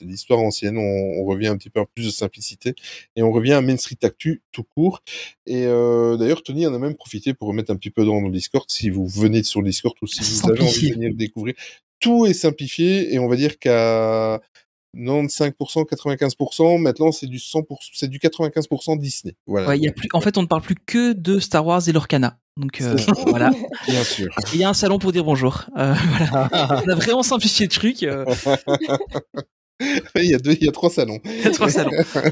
[0.00, 0.76] l'histoire ancienne.
[0.76, 2.74] On, on, revient un petit peu à plus de simplicité
[3.14, 5.04] et on revient à Main Street Actu tout court.
[5.46, 8.32] Et euh, d'ailleurs, Tony en a même profité pour remettre un petit peu dans le
[8.32, 11.14] Discord si vous venez sur le Discord ou si vous avez envie de venir le
[11.14, 11.54] découvrir.
[12.00, 14.40] Tout est simplifié et on va dire qu'à
[14.96, 16.80] 95%, 95%.
[16.80, 19.34] Maintenant, c'est du 100%, c'est du 95% Disney.
[19.46, 19.68] Voilà.
[19.68, 21.92] Ouais, y a plus, en fait, on ne parle plus que de Star Wars et
[21.92, 22.38] Lorcana.
[22.56, 22.96] Donc euh,
[23.26, 23.50] voilà.
[23.86, 24.28] Bien sûr.
[24.52, 25.66] Il y a un salon pour dire bonjour.
[25.76, 26.48] Euh, voilà.
[26.84, 28.02] on a vraiment simplifié le truc.
[28.02, 28.24] Euh...
[30.16, 31.20] il y a deux, il y a trois salons.
[31.24, 31.92] Il y a trois salons.
[32.04, 32.22] ça.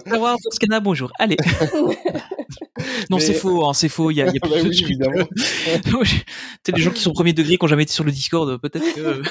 [0.00, 1.12] Star Wars, Lorcana, bonjour.
[1.20, 1.36] Allez.
[3.10, 4.10] non, Mais- c'est faux, hein, c'est faux.
[4.10, 4.88] Il y a, y a plus Bah de oui, trucs.
[6.76, 9.22] les gens qui sont premier degré, qui ont jamais été sur le Discord, peut-être que.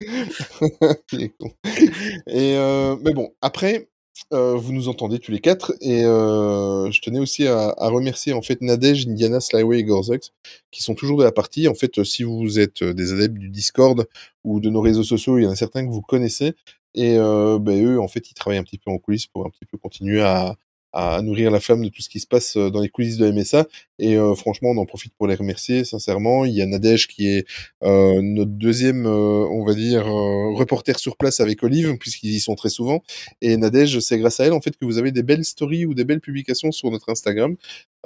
[1.12, 3.88] Et euh, mais bon, après,
[4.32, 8.42] euh, vous nous entendez tous les quatre, et euh, je tenais aussi à, remercier en
[8.42, 10.32] fait Nadège, Indiana, Slyway et Gorzux,
[10.70, 11.68] qui sont toujours de la partie.
[11.68, 14.06] En fait, si vous êtes des adeptes du Discord
[14.44, 16.54] ou de nos réseaux sociaux, il y en a certains que vous connaissez,
[16.94, 19.66] et ben, eux, en fait, ils travaillent un petit peu en coulisses pour un petit
[19.66, 20.56] peu continuer à,
[20.92, 23.30] à nourrir la flamme de tout ce qui se passe euh, dans les coulisses de
[23.30, 23.66] MSA.
[23.98, 26.44] Et euh, franchement, on en profite pour les remercier sincèrement.
[26.44, 27.46] Il y a Nadège qui est
[27.82, 32.40] euh, notre deuxième, euh, on va dire, euh, reporter sur place avec Olive, puisqu'ils y
[32.40, 33.02] sont très souvent.
[33.40, 35.94] Et Nadège, c'est grâce à elle en fait que vous avez des belles stories ou
[35.94, 37.56] des belles publications sur notre Instagram.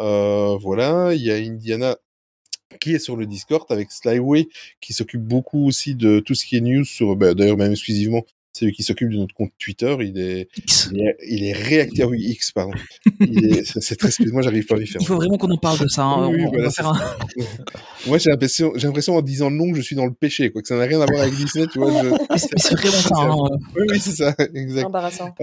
[0.00, 1.96] Euh, voilà, il y a Indiana
[2.80, 4.48] qui est sur le Discord avec Slyway
[4.80, 8.24] qui s'occupe beaucoup aussi de tout ce qui est news sur, bah, d'ailleurs même exclusivement,
[8.54, 9.94] c'est lui qui s'occupe de notre compte Twitter.
[10.00, 10.88] Il est, X.
[10.92, 12.04] il est, il est réactif.
[12.06, 12.72] Oui, X, pardon.
[13.80, 15.00] C'est très, moi j'arrive pas à lui faire.
[15.02, 16.04] Il faut vraiment qu'on en parle de ça.
[16.04, 16.28] hein.
[16.30, 17.16] Oui, on, voilà, faire un...
[18.06, 20.50] Moi, j'ai l'impression, j'ai l'impression en disant le nom que je suis dans le péché,
[20.50, 21.90] quoi, que ça n'a rien à voir avec Disney, tu vois.
[22.02, 22.08] Je...
[22.56, 23.14] C'est vraiment ça.
[23.18, 23.58] hein.
[23.76, 24.86] Oui, oui, c'est ça, exact.
[24.86, 25.34] Embarrassant.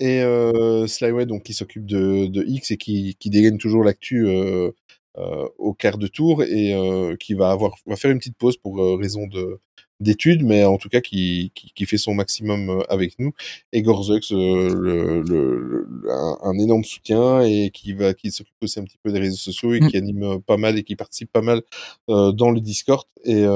[0.00, 4.26] Et euh, Slyway, donc, qui s'occupe de, de X et qui, qui dégaine toujours l'actu
[4.26, 4.70] euh,
[5.18, 8.56] euh, au quart de tour et euh, qui va avoir, va faire une petite pause
[8.56, 9.60] pour euh, raison de
[10.04, 13.32] d'études, mais en tout cas qui, qui, qui fait son maximum euh, avec nous.
[13.72, 18.54] Et Gorzux, euh, le, le, le- un, un énorme soutien et qui va, qui s'occupe
[18.62, 19.88] aussi un petit peu des réseaux sociaux et Mm.
[19.88, 21.62] qui anime euh, pas mal et qui participe pas mal
[22.08, 23.46] dans le Discord et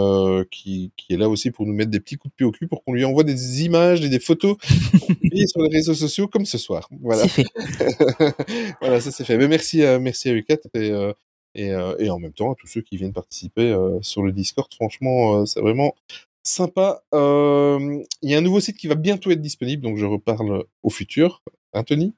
[0.50, 2.66] qui, qui est là aussi pour nous mettre des petits coups de pied au cul
[2.66, 4.56] pour qu'on lui envoie des images et des photos
[5.46, 6.88] sur les réseaux sociaux comme ce soir.
[7.02, 7.22] Voilà.
[7.28, 7.46] C'est fait.
[8.80, 9.36] voilà, ça c'est fait.
[9.36, 11.12] Mais merci à, merci à U4 et, euh,
[11.54, 14.32] et, euh, et en même temps à tous ceux qui viennent participer euh, sur le
[14.32, 14.72] Discord.
[14.74, 15.94] Franchement, c'est vraiment
[16.48, 17.00] sympa.
[17.14, 20.64] Euh, Il y a un nouveau site qui va bientôt être disponible, donc je reparle
[20.82, 21.42] au futur.
[21.72, 22.14] Anthony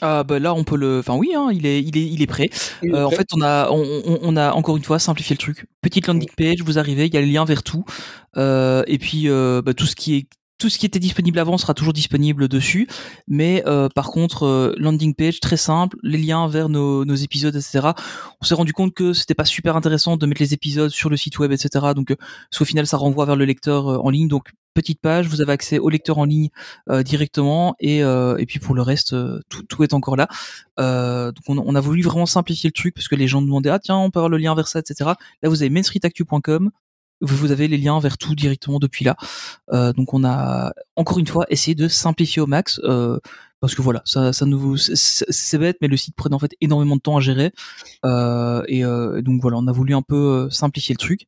[0.00, 2.26] Ah bah là on peut le, enfin oui, hein, il est, il est, il est
[2.26, 2.48] prêt.
[2.82, 5.34] Il est Euh, en fait, on a, on, on- on a encore une fois simplifié
[5.34, 5.66] le truc.
[5.82, 7.84] Petite landing page, vous arrivez, il y a les liens vers tout,
[8.36, 10.26] Euh, et puis euh, bah, tout ce qui est
[10.64, 12.88] tout ce qui était disponible avant sera toujours disponible dessus,
[13.28, 17.88] mais euh, par contre euh, landing page très simple, les liens vers nos, épisodes, etc.
[18.40, 21.18] On s'est rendu compte que c'était pas super intéressant de mettre les épisodes sur le
[21.18, 21.92] site web, etc.
[21.94, 22.16] Donc, euh,
[22.56, 24.26] qu'au final, ça renvoie vers le lecteur en ligne.
[24.26, 26.48] Donc, petite page, vous avez accès au lecteur en ligne
[27.04, 28.02] directement, et
[28.48, 29.14] puis pour le reste,
[29.48, 30.28] tout, est encore là.
[30.78, 33.78] Donc, on, on a voulu vraiment simplifier le truc parce que les gens demandaient ah
[33.78, 35.10] tiens, on peut avoir le lien vers ça, etc.
[35.42, 36.70] Là, vous avez mainstreetactu.com
[37.32, 39.16] vous avez les liens vers tout directement depuis là.
[39.72, 43.18] Euh, donc on a encore une fois essayé de simplifier au max euh,
[43.60, 46.96] parce que voilà, ça, ça nous c'est- bête, mais le site prenait en fait énormément
[46.96, 47.52] de temps à gérer
[48.04, 48.82] Euh, et
[49.22, 51.26] donc voilà, on a voulu un peu simplifier le truc.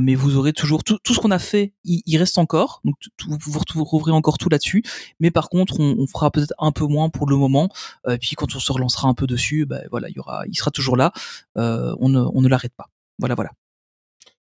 [0.00, 3.28] Mais vous aurez toujours tout, ce qu'on a fait, il, il reste encore, donc tout-
[3.28, 4.82] vous, vous retrouverez encore tout là-dessus.
[5.20, 7.68] Mais par contre, on, fera peut-être un peu moins pour le moment.
[8.08, 10.54] Et puis quand on se relancera un peu dessus, ben voilà, il y aura, il
[10.56, 11.12] sera toujours là.
[11.56, 12.88] On ne, on ne l'arrête pas.
[13.18, 13.50] Voilà, voilà.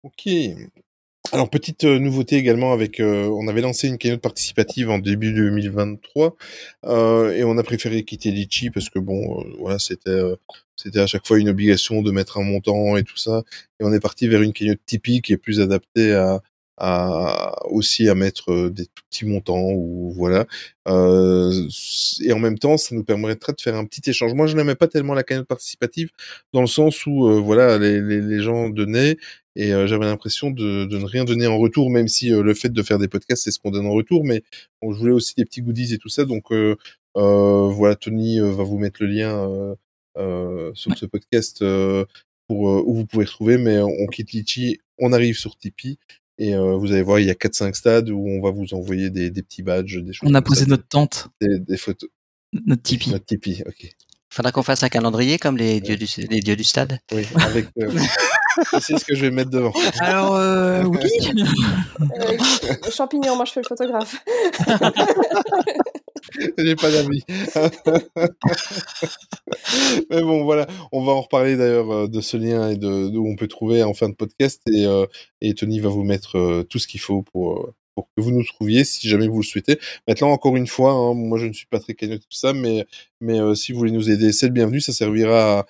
[0.02, 0.28] Ok.
[1.32, 5.32] Alors petite euh, nouveauté également avec, euh, on avait lancé une keynote participative en début
[5.32, 6.36] 2023
[6.86, 10.34] euh, et on a préféré quitter Litchi parce que bon, euh, voilà, c'était euh,
[10.74, 13.44] c'était à chaque fois une obligation de mettre un montant et tout ça
[13.80, 16.42] et on est parti vers une keynote typique est plus adaptée à
[16.78, 20.46] à aussi à mettre euh, des tout petits montants ou voilà.
[20.88, 21.52] Euh,
[22.24, 24.34] et en même temps, ça nous permettrait de faire un petit échange.
[24.34, 26.10] Moi, je n'aimais pas tellement la cagnotte participative
[26.52, 29.16] dans le sens où euh, voilà, les, les, les gens donnaient
[29.54, 32.70] et euh, j'avais l'impression de, de ne rien donner en retour, même si le fait
[32.70, 34.24] de faire des podcasts, c'est ce qu'on donne en retour.
[34.24, 34.42] Mais
[34.80, 36.46] bon, je voulais aussi des petits goodies et tout ça, donc
[37.14, 39.76] voilà, Tony va vous mettre le lien
[40.74, 41.62] sur ce podcast
[42.48, 43.58] pour où vous pouvez retrouver.
[43.58, 45.98] Mais on quitte Litchi, on arrive sur Tipeee.
[46.38, 49.10] Et euh, vous allez voir, il y a 4-5 stades où on va vous envoyer
[49.10, 52.10] des, des petits badges, des choses On a ça, posé notre tente, des, des photos.
[52.52, 53.10] notre Tipeee.
[53.10, 53.94] Notre Tipeee, ok.
[54.32, 56.98] Faudra qu'on fasse un calendrier comme les dieux du, les dieux du stade.
[57.12, 57.66] Oui, avec.
[57.78, 57.90] Euh,
[58.80, 59.74] c'est ce que je vais mettre devant.
[60.00, 60.98] Alors, euh, oui.
[62.00, 64.24] Euh, champignon, moi je fais le photographe.
[66.58, 67.22] J'ai pas d'avis.
[70.10, 73.36] Mais bon, voilà, on va en reparler d'ailleurs euh, de ce lien et de on
[73.36, 75.06] peut trouver en fin de podcast et, euh,
[75.56, 78.84] Tony va vous mettre euh, tout ce qu'il faut pour pour que vous nous trouviez
[78.84, 79.78] si jamais vous le souhaitez.
[80.08, 82.86] Maintenant, encore une fois, hein, moi je ne suis pas très cagnotte tout ça, mais
[83.20, 84.80] mais euh, si vous voulez nous aider, c'est le bienvenu.
[84.80, 85.66] Ça servira à,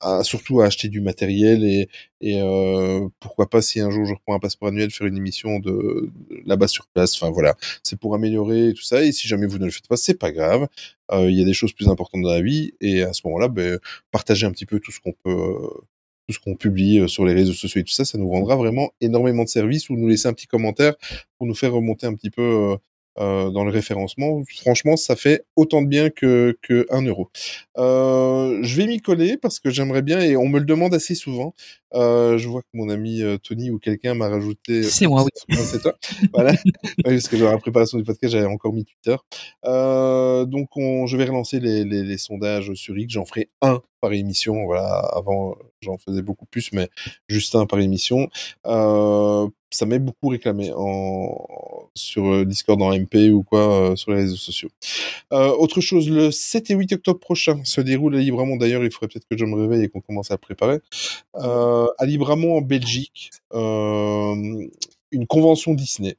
[0.00, 1.88] à, à- surtout à acheter du matériel et
[2.20, 5.58] et euh, pourquoi pas si un jour je reprends un passeport annuel faire une émission
[5.58, 6.10] de
[6.46, 7.14] là-bas sur place.
[7.14, 9.04] Enfin voilà, c'est pour améliorer tout ça.
[9.04, 10.66] Et si jamais vous ne le faites pas, c'est pas grave.
[11.12, 13.48] Euh, Il y a des choses plus importantes dans la vie et à ce moment-là,
[13.48, 13.78] ben,
[14.10, 15.68] partagez un petit peu tout ce qu'on peut, euh,
[16.26, 18.56] tout ce qu'on publie euh, sur les réseaux sociaux et tout ça, ça nous rendra
[18.56, 20.94] vraiment énormément de services ou nous laisser un petit commentaire
[21.38, 22.76] pour nous faire remonter un petit peu euh,
[23.20, 24.42] euh, dans le référencement.
[24.60, 27.30] Franchement, ça fait autant de bien que, que un euro.
[27.78, 31.14] Euh, je vais m'y coller parce que j'aimerais bien et on me le demande assez
[31.14, 31.54] souvent.
[31.94, 34.82] Euh, je vois que mon ami Tony ou quelqu'un m'a rajouté.
[34.82, 35.30] C'est moi, oui.
[35.58, 35.94] C'est toi.
[36.32, 36.54] voilà.
[37.04, 39.16] Parce que dans la préparation du podcast, j'avais encore mis Twitter.
[39.62, 43.14] Donc, on, je vais relancer les, les, les sondages sur X.
[43.14, 44.64] J'en ferai un par émission.
[44.64, 44.88] Voilà.
[45.14, 46.88] Avant, j'en faisais beaucoup plus, mais
[47.28, 48.28] juste un par émission.
[48.66, 54.12] Euh, ça m'est beaucoup réclamé en, sur euh, Discord, en MP ou quoi, euh, sur
[54.12, 54.70] les réseaux sociaux.
[55.30, 58.56] Autre chose, le 7 et 8 octobre prochain se déroule à Libramont.
[58.56, 60.78] D'ailleurs, il faudrait peut-être que je me réveille et qu'on commence à préparer.
[61.34, 66.16] À Libramont, en Belgique, une convention Disney.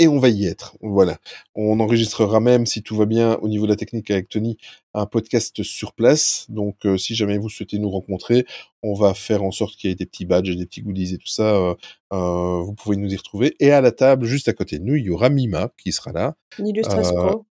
[0.00, 0.78] Et on va y être.
[0.80, 1.18] Voilà.
[1.54, 4.56] On enregistrera même, si tout va bien, au niveau de la technique avec Tony,
[4.94, 6.46] un podcast sur place.
[6.48, 8.46] Donc, euh, si jamais vous souhaitez nous rencontrer,
[8.82, 11.18] on va faire en sorte qu'il y ait des petits badges des petits goodies et
[11.18, 11.54] tout ça.
[11.54, 11.74] euh,
[12.14, 13.54] euh, vous pouvez nous y retrouver.
[13.60, 16.12] Et à la table, juste à côté de nous, il y aura Mima qui sera
[16.12, 16.34] là.
[17.18, 17.46] Euh, pro.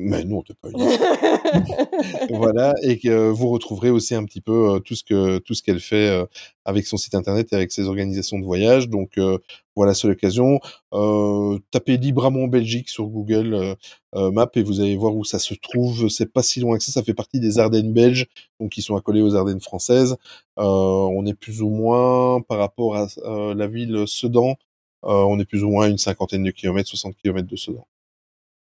[0.00, 0.78] Mais non, t'es pas une
[2.36, 5.54] voilà, et que euh, vous retrouverez aussi un petit peu euh, tout ce que tout
[5.54, 6.24] ce qu'elle fait euh,
[6.64, 8.88] avec son site internet et avec ses organisations de voyage.
[8.88, 9.18] Donc
[9.78, 10.60] voilà, c'est l'occasion.
[10.92, 13.76] Euh, tapez Libramont Belgique sur Google
[14.14, 16.08] euh, Maps et vous allez voir où ça se trouve.
[16.08, 16.92] C'est pas si loin que ça.
[16.92, 18.26] Ça fait partie des Ardennes belges,
[18.60, 20.16] donc qui sont accolées aux Ardennes françaises.
[20.58, 23.08] Euh, on est plus ou moins par rapport à
[23.54, 24.54] la ville Sedan.
[25.02, 27.86] on est plus ou moins à une cinquantaine de kilomètres, 60 kilomètres de Sedan.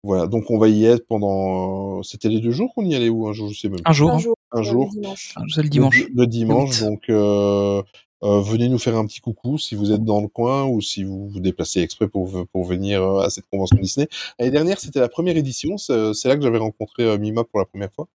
[0.05, 1.99] Voilà, donc on va y être pendant.
[1.99, 3.81] euh, C'était les deux jours qu'on y allait où un jour, je sais même.
[3.85, 4.11] Un jour.
[4.13, 4.35] Un jour.
[4.53, 4.85] Un jour.
[4.95, 5.35] le dimanche.
[5.55, 6.01] C'est le dimanche.
[6.01, 6.91] Le, le dimanche, Le huit.
[6.91, 7.83] donc euh,
[8.25, 11.03] euh, venez nous faire un petit coucou si vous êtes dans le coin ou si
[11.05, 14.09] vous vous déplacez exprès pour, pour venir euh, à cette convention Disney.
[14.39, 15.77] L'année dernière, c'était la première édition.
[15.79, 18.09] C'est c'est là que j'avais rencontré euh, Mima pour la première fois.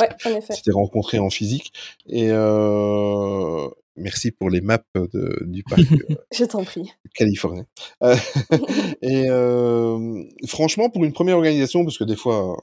[0.00, 0.54] Ouais, en effet.
[0.54, 1.72] C'était rencontré en physique.
[2.08, 6.90] Et euh, merci pour les maps de, du parc euh, Je t'en prie.
[7.14, 7.66] californien.
[8.02, 8.16] Euh,
[9.02, 12.56] et euh, franchement, pour une première organisation, parce que des fois,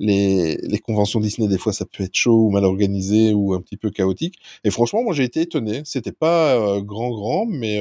[0.00, 3.60] les, les conventions Disney, des fois, ça peut être chaud ou mal organisé ou un
[3.60, 4.36] petit peu chaotique.
[4.64, 5.82] Et franchement, moi, j'ai été étonné.
[5.84, 7.80] C'était pas grand, grand, mais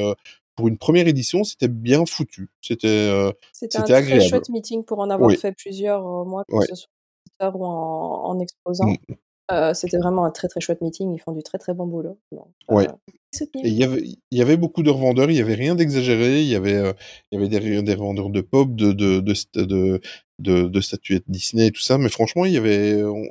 [0.56, 2.52] pour une première édition, c'était bien foutu.
[2.62, 4.30] C'était euh, C'était un c'était très agréable.
[4.30, 5.36] chouette meeting pour en avoir Oui.
[5.36, 6.90] fait plusieurs, euh, moi, que ce soit
[7.52, 8.88] ou en, en exposant.
[8.88, 8.98] Mm.
[9.52, 11.14] Euh, C'était vraiment un très très chouette meeting.
[11.14, 12.18] Ils font du très très bon boulot.
[12.32, 12.88] Donc, Ouais.
[12.88, 13.46] euh.
[13.64, 16.42] Et il y avait, il y avait beaucoup de revendeurs, il y avait rien d'exagéré,
[16.42, 16.94] il y avait, euh,
[17.32, 21.72] il y avait des, des revendeurs de pop, de, de, de, de, statuettes Disney et
[21.72, 23.26] tout ça, mais franchement, il y avait, on-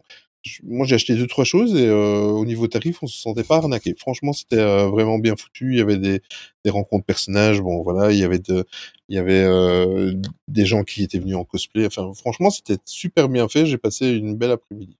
[0.65, 3.57] moi j'ai acheté deux, trois choses et euh, au niveau tarif, on se sentait pas
[3.57, 3.95] arnaqué.
[3.99, 6.23] Franchement, c'était euh, vraiment bien foutu, il y avait des,
[6.65, 8.65] des rencontres personnages, bon voilà, il y avait de,
[9.09, 10.15] il y avait euh,
[10.49, 14.11] des gens qui étaient venus en cosplay, enfin franchement, c'était super bien fait, j'ai passé
[14.11, 14.97] une belle après-midi.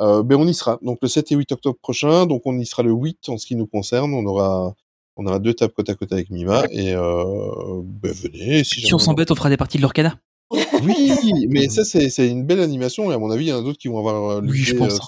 [0.00, 0.78] Euh, ben on y sera.
[0.82, 2.26] Donc le 7 et 8 octobre prochain.
[2.26, 4.14] Donc on y sera le 8 en ce qui nous concerne.
[4.14, 4.74] On aura
[5.16, 8.64] on aura deux tables côte à côte avec Mima et euh, ben venez.
[8.64, 10.18] Si, Si on s'embête, on fera des parties de l'Orcana.
[10.50, 11.12] Oui,
[11.48, 13.78] mais ça c'est une belle animation et à mon avis il y en a d'autres
[13.78, 14.98] qui vont avoir euh, Oui, je loupé, pense.
[14.98, 15.04] euh,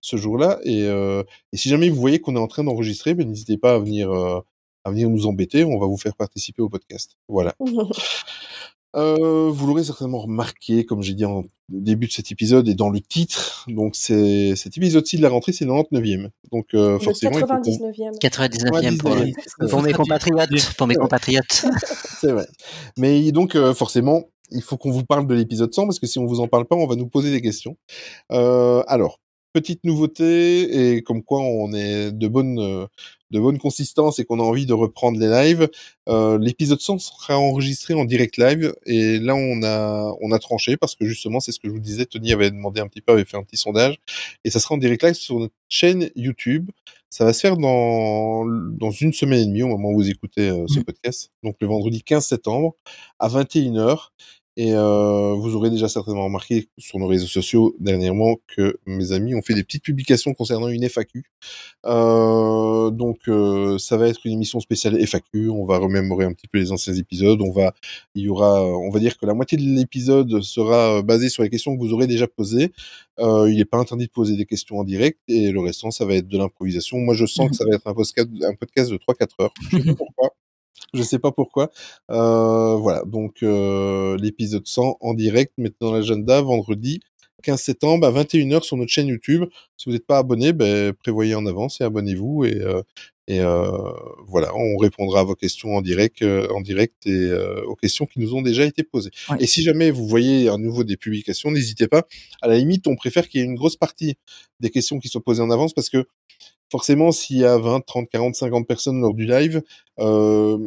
[0.00, 0.58] ce jour-là.
[0.64, 3.74] Et, euh, et si jamais vous voyez qu'on est en train d'enregistrer, ben n'hésitez pas
[3.74, 4.40] à venir euh,
[4.84, 5.64] à venir nous embêter.
[5.64, 7.16] On va vous faire participer au podcast.
[7.28, 7.54] Voilà.
[8.94, 12.90] Euh, vous l'aurez certainement remarqué, comme j'ai dit en début de cet épisode et dans
[12.90, 16.28] le titre, donc c'est cet épisode-ci de la rentrée, c'est le 99e.
[16.52, 18.18] Donc euh, Le forcément, il faut qu'on- 99e.
[18.20, 19.68] 99e pour, 99e.
[19.70, 20.74] pour mes compatriotes.
[20.76, 21.64] Pour mes compatriotes.
[22.20, 22.46] C'est vrai.
[22.98, 26.18] Mais donc, euh, forcément, il faut qu'on vous parle de l'épisode 100 parce que si
[26.18, 27.76] on vous en parle pas, on va nous poser des questions.
[28.32, 29.20] Euh, alors,
[29.52, 32.88] petite nouveauté et comme quoi on est de bonne
[33.32, 35.68] de bonne consistance et qu'on a envie de reprendre les lives.
[36.08, 40.76] Euh, l'épisode 100 sera enregistré en direct live et là on a on a tranché
[40.76, 42.06] parce que justement c'est ce que je vous disais.
[42.06, 43.98] Tony avait demandé un petit peu, avait fait un petit sondage
[44.44, 46.70] et ça sera en direct live sur notre chaîne YouTube.
[47.10, 50.48] Ça va se faire dans, dans une semaine et demie au moment où vous écoutez
[50.48, 51.30] euh, ce podcast.
[51.42, 52.74] Donc le vendredi 15 septembre
[53.18, 54.08] à 21h.
[54.56, 59.34] Et euh, vous aurez déjà certainement remarqué sur nos réseaux sociaux dernièrement que mes amis
[59.34, 61.24] ont fait des petites publications concernant une FAQ.
[61.86, 65.48] Euh, donc euh, ça va être une émission spéciale FAQ.
[65.48, 67.40] On va remémorer un petit peu les anciens épisodes.
[67.40, 67.72] On va,
[68.14, 71.42] il y aura, on va dire que la moitié de l'épisode sera euh, basée sur
[71.42, 72.72] les questions que vous aurez déjà posées.
[73.20, 76.04] Euh, il n'est pas interdit de poser des questions en direct et le restant ça
[76.04, 76.98] va être de l'improvisation.
[76.98, 79.54] Moi je sens que ça va être un podcast, un podcast de 3-4 heures.
[79.70, 80.34] Je sais pas pourquoi.
[80.94, 81.70] Je sais pas pourquoi.
[82.10, 87.00] Euh, voilà, donc euh, l'épisode 100 en direct, mettez dans l'agenda vendredi
[87.42, 89.44] 15 septembre à 21h sur notre chaîne YouTube.
[89.76, 92.82] Si vous n'êtes pas abonné, ben, prévoyez en avance et abonnez-vous et, euh,
[93.28, 93.70] et euh,
[94.26, 98.04] voilà, on répondra à vos questions en direct, euh, en direct et euh, aux questions
[98.06, 99.10] qui nous ont déjà été posées.
[99.30, 99.36] Ouais.
[99.40, 102.02] Et si jamais vous voyez à nouveau des publications, n'hésitez pas.
[102.40, 104.16] À la limite, on préfère qu'il y ait une grosse partie
[104.60, 106.04] des questions qui soient posées en avance parce que
[106.72, 109.62] forcément, s'il y a 20, 30, 40, 50 personnes lors du live,
[110.00, 110.58] euh,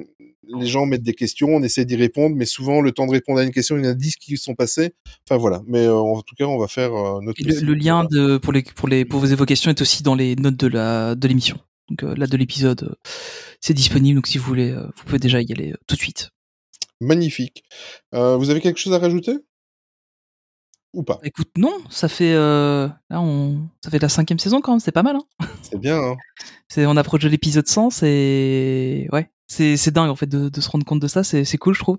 [0.47, 3.39] les gens mettent des questions, on essaie d'y répondre, mais souvent, le temps de répondre
[3.39, 4.93] à une question, il y en a 10 qui sont passés.
[5.27, 5.63] Enfin, voilà.
[5.67, 8.53] Mais euh, en tout cas, on va faire euh, notre Et le, lien de, pour,
[8.53, 11.57] les, pour, les, pour vos questions est aussi dans les notes de l'émission.
[11.89, 12.95] Donc euh, là de l'épisode, euh,
[13.61, 14.15] c'est disponible.
[14.15, 16.31] Donc si vous voulez, euh, vous pouvez déjà y aller tout de suite.
[17.01, 17.63] Magnifique.
[18.11, 19.37] Vous avez quelque chose à rajouter?
[20.95, 21.19] Ou pas?
[21.23, 24.79] Écoute, non, ça fait euh, là on, ça fait la cinquième saison quand même.
[24.79, 25.17] C'est pas mal.
[25.17, 26.15] Hein C'est bien, hein
[26.69, 27.89] c'est, on approche de l'épisode 100.
[27.89, 31.25] C'est ouais, c'est dingue en fait de, de se rendre compte de ça.
[31.25, 31.97] C'est c'est cool, je trouve.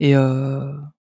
[0.00, 0.72] Et euh,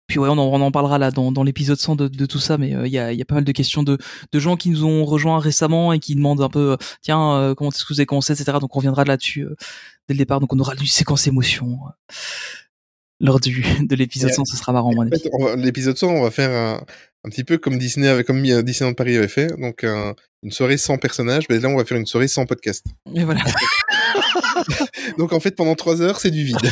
[0.06, 2.38] puis ouais, on en, on en parlera là dans, dans l'épisode 100 de, de tout
[2.38, 3.96] ça, mais euh, il y, a, y a pas mal de questions de,
[4.32, 7.54] de gens qui nous ont rejoints récemment et qui demandent un peu, euh, tiens, euh,
[7.54, 8.58] comment est-ce que vous avez commencé, etc.
[8.60, 9.46] Donc on reviendra là-dessus
[10.08, 10.40] dès le départ.
[10.40, 11.78] Donc on aura une séquence émotion
[13.20, 14.44] lors du de l'épisode Et, 100.
[14.46, 16.84] Ce sera marrant, En fait, l'épisode 100, on va faire un,
[17.24, 20.76] un petit peu comme Disney avait, comme Disneyland Paris avait fait, donc un- une soirée
[20.76, 21.44] sans personnages.
[21.48, 22.84] Mais là, on va faire une soirée sans podcast.
[23.14, 23.40] Et voilà.
[25.18, 26.58] Donc en fait, pendant trois heures, c'est du vide.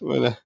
[0.00, 0.38] voilà.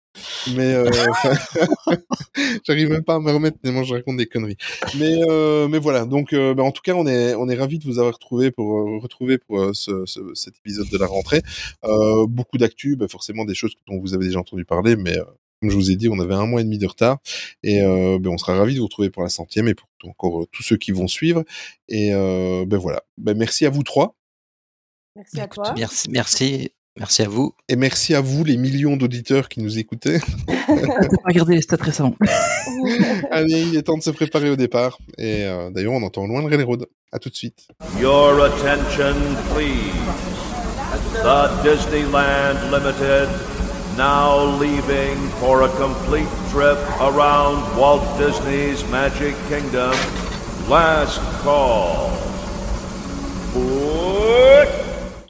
[0.55, 0.91] Mais euh,
[2.65, 4.57] j'arrive même pas à me remettre tellement je raconte des conneries.
[4.99, 6.05] Mais euh, mais voilà.
[6.05, 8.51] Donc euh, ben, en tout cas, on est on est ravi de vous avoir retrouvé
[8.51, 8.67] pour
[9.03, 11.43] retrouver pour euh, ce, ce- cet épisode de la rentrée.
[11.85, 15.25] Euh, beaucoup d'actu, ben, forcément des choses dont vous avez déjà entendu parler, mais euh,
[15.61, 17.19] comme je vous ai dit, on avait un mois et demi de retard
[17.63, 20.43] et euh, ben, on sera ravi de vous retrouver pour la centième et pour encore
[20.43, 21.43] euh, tous ceux qui vont suivre.
[21.89, 23.03] Et euh, ben voilà.
[23.19, 24.15] Ben, merci à vous trois.
[25.17, 25.73] Merci à toi.
[25.77, 27.55] Merci, merci, merci à vous.
[27.69, 30.21] Et merci à vous, les millions d'auditeurs qui nous écoutaient.
[31.25, 32.17] Regarder les stats récemment.
[33.31, 34.99] Allez, il est temps de se préparer au départ.
[35.19, 36.87] Et euh, d'ailleurs, on entend loin le railroad.
[37.13, 37.69] À tout de suite.
[38.01, 39.15] Your attention,
[39.55, 40.35] please.
[41.23, 43.29] The Disneyland Limited
[43.97, 49.95] now leaving for a complete trip around Walt Disney's Magic Kingdom.
[50.69, 52.24] Last call.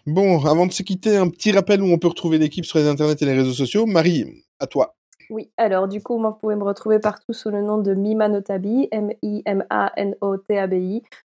[0.06, 2.86] Bon, avant de se quitter, un petit rappel où on peut retrouver l'équipe sur les
[2.86, 3.86] internets et les réseaux sociaux.
[3.86, 4.94] Marie, à toi.
[5.30, 8.28] Oui, alors du coup, moi, vous pouvez me retrouver partout sous le nom de Mima
[8.28, 9.42] Notabi, M-I-M-A-N-O-T-A-B-I.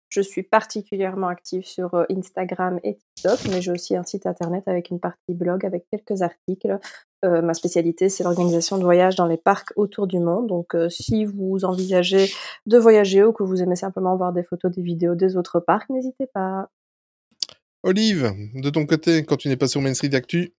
[0.08, 4.68] Je suis particulièrement active sur euh, Instagram et TikTok, mais j'ai aussi un site internet
[4.68, 6.78] avec une partie blog avec quelques articles.
[7.24, 10.46] Euh, ma spécialité, c'est l'organisation de voyages dans les parcs autour du monde.
[10.46, 12.30] Donc, euh, si vous envisagez
[12.66, 15.88] de voyager ou que vous aimez simplement voir des photos, des vidéos des autres parcs,
[15.90, 16.68] n'hésitez pas.
[17.86, 20.52] Olive, de ton côté, quand tu n'es pas sur Main Street Actu,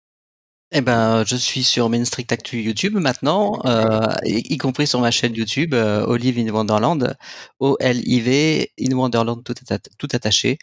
[0.73, 5.01] Eh ben, je suis sur Main Street Actu YouTube maintenant, euh, y, y compris sur
[5.01, 7.17] ma chaîne YouTube, euh, Olive in Wonderland,
[7.61, 10.59] O-L-I-V, in Wonderland tout, atta- tout attaché,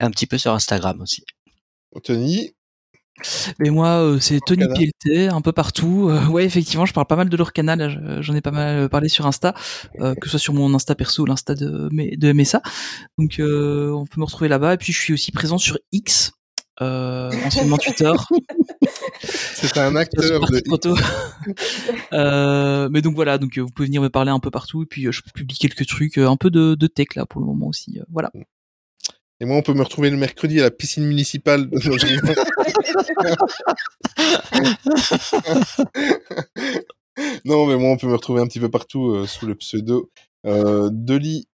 [0.00, 1.24] un petit peu sur Instagram aussi.
[2.02, 2.50] Tony,
[3.58, 4.64] Mais moi, euh, c'est Tony.
[4.66, 6.08] PLT, un peu partout.
[6.10, 8.18] Euh, ouais, effectivement, je parle pas mal de leur canal.
[8.20, 9.54] J'en ai pas mal euh, parlé sur Insta,
[9.98, 12.60] que ce soit sur mon Insta perso ou l'Insta de, de MSA.
[13.18, 14.74] Donc, euh, on peut me retrouver là-bas.
[14.74, 16.32] Et puis, je suis aussi présent sur X,
[16.80, 18.12] euh, anciennement Twitter.
[19.22, 20.94] c'est un acteur de...
[22.12, 24.82] Euh, mais donc voilà, donc vous pouvez venir me parler un peu partout.
[24.82, 27.68] Et puis, je publie quelques trucs, un peu de, de tech là pour le moment
[27.68, 28.00] aussi.
[28.10, 28.32] voilà.
[29.44, 31.68] Et moi, on peut me retrouver le mercredi à la piscine municipale.
[37.44, 40.10] Non, mais moi, on peut me retrouver un petit peu partout euh, sous le pseudo
[40.46, 41.46] euh, Dolly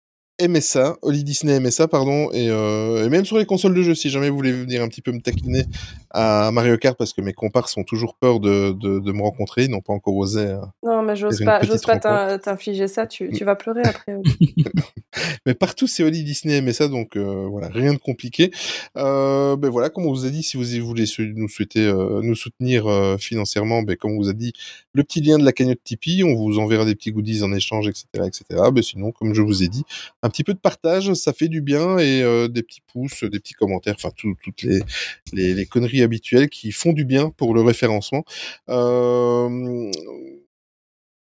[0.41, 4.09] MSA, Oli Disney MSA, pardon, et, euh, et même sur les consoles de jeux, si
[4.11, 5.65] jamais vous voulez venir un petit peu me taquiner
[6.11, 9.65] à Mario Kart, parce que mes compars ont toujours peur de, de, de me rencontrer,
[9.65, 10.41] ils n'ont pas encore osé.
[10.41, 11.61] euh, Non, mais j'ose pas,
[12.01, 14.17] pas t'infliger ça, tu, tu vas pleurer après.
[15.47, 18.51] Mais partout, c'est Oli Disney MSA, donc euh, voilà, rien de compliqué.
[18.95, 21.05] Ben voilà, comme on vous a dit, si vous voulez
[21.35, 21.91] nous souhaiter
[22.23, 22.87] nous soutenir
[23.19, 24.53] financièrement, ben comme on vous a dit,
[24.93, 27.89] le petit lien de la cagnotte Tipeee, on vous enverra des petits goodies en échange,
[27.89, 28.45] etc., etc.
[28.73, 29.85] Ben sinon, comme je vous ai dit,
[30.29, 33.41] un petit peu de partage, ça fait du bien et euh, des petits pouces, des
[33.41, 34.63] petits commentaires, enfin tout- toutes
[35.33, 38.25] les, conneries habituelles qui font du bien pour le référencement.
[38.69, 39.91] Euh,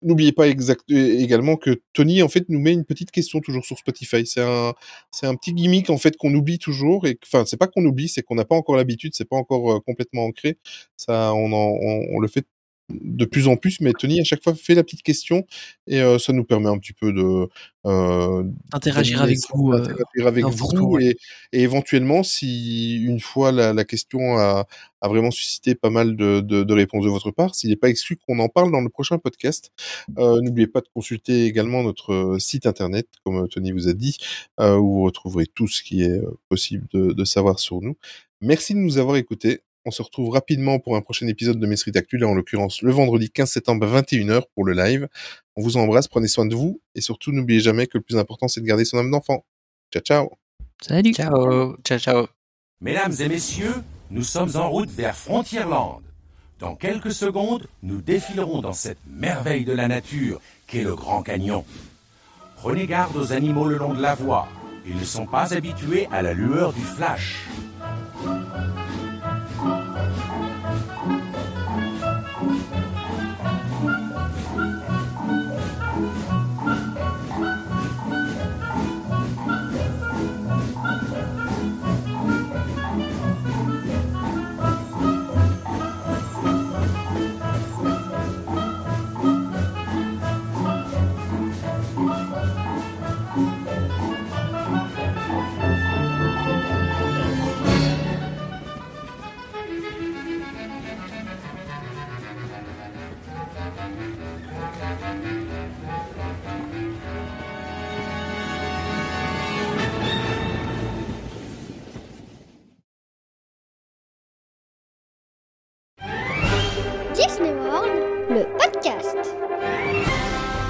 [0.00, 3.76] N'oubliez pas exact, également que Tony en fait nous met une petite question toujours sur
[3.78, 4.24] Spotify.
[4.26, 4.72] C'est un
[5.10, 8.08] c'est un petit gimmick en fait qu'on oublie toujours et enfin c'est pas qu'on oublie,
[8.08, 10.56] c'est qu'on n'a pas encore l'habitude, c'est pas encore euh, complètement ancré.
[10.96, 11.76] Ça on en,
[12.14, 12.46] on le fait
[12.90, 15.46] de plus en plus, mais Tony à chaque fois fait la petite question
[15.86, 17.48] et euh, ça nous permet un petit peu de
[17.86, 21.16] euh, Interagir d'animer avec vous, euh, d'interagir avec vous et,
[21.52, 24.66] et éventuellement si une fois la, la question a,
[25.00, 27.88] a vraiment suscité pas mal de, de, de réponses de votre part, s'il n'est pas
[27.90, 29.70] exclu qu'on en parle dans le prochain podcast,
[30.18, 33.92] euh, n'oubliez pas de consulter également notre euh, site internet, comme euh, Tony vous a
[33.92, 34.16] dit,
[34.60, 37.96] euh, où vous retrouverez tout ce qui est euh, possible de, de savoir sur nous.
[38.40, 39.60] Merci de nous avoir écoutés.
[39.88, 42.82] On se retrouve rapidement pour un prochain épisode de Mes Street Actu, là en l'occurrence
[42.82, 45.08] le vendredi 15 septembre à 21h pour le live.
[45.56, 48.48] On vous embrasse, prenez soin de vous et surtout n'oubliez jamais que le plus important
[48.48, 49.46] c'est de garder son âme d'enfant.
[49.90, 50.28] Ciao ciao
[50.82, 51.14] Salut.
[51.14, 52.26] Ciao, ciao, ciao.
[52.82, 53.72] Mesdames et messieurs,
[54.10, 56.02] nous sommes en route vers Frontierland.
[56.58, 61.64] Dans quelques secondes, nous défilerons dans cette merveille de la nature qu'est le Grand Canyon.
[62.56, 64.48] Prenez garde aux animaux le long de la voie.
[64.86, 67.46] Ils ne sont pas habitués à la lueur du flash.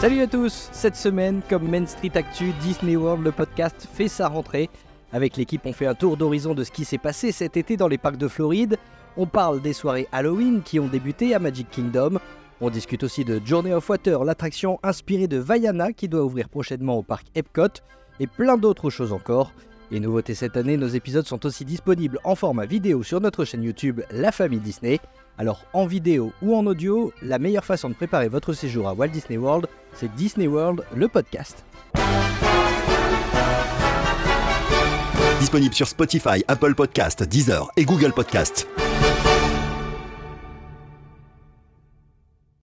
[0.09, 4.28] Salut à tous Cette semaine, comme Main Street Actu, Disney World, le podcast, fait sa
[4.28, 4.70] rentrée.
[5.12, 7.89] Avec l'équipe, on fait un tour d'horizon de ce qui s'est passé cet été dans
[7.89, 8.78] les parcs de Floride.
[9.18, 12.20] On parle des soirées Halloween qui ont débuté à Magic Kingdom.
[12.62, 16.97] On discute aussi de Journey of Water, l'attraction inspirée de Vaiana qui doit ouvrir prochainement
[16.97, 17.82] au parc Epcot,
[18.18, 19.52] et plein d'autres choses encore.
[19.90, 23.62] Et nouveauté cette année, nos épisodes sont aussi disponibles en format vidéo sur notre chaîne
[23.62, 25.01] YouTube La Famille Disney.
[25.39, 29.09] Alors en vidéo ou en audio, la meilleure façon de préparer votre séjour à Walt
[29.09, 31.65] Disney World, c'est Disney World, le podcast.
[35.39, 38.66] Disponible sur Spotify, Apple Podcast, Deezer et Google Podcast.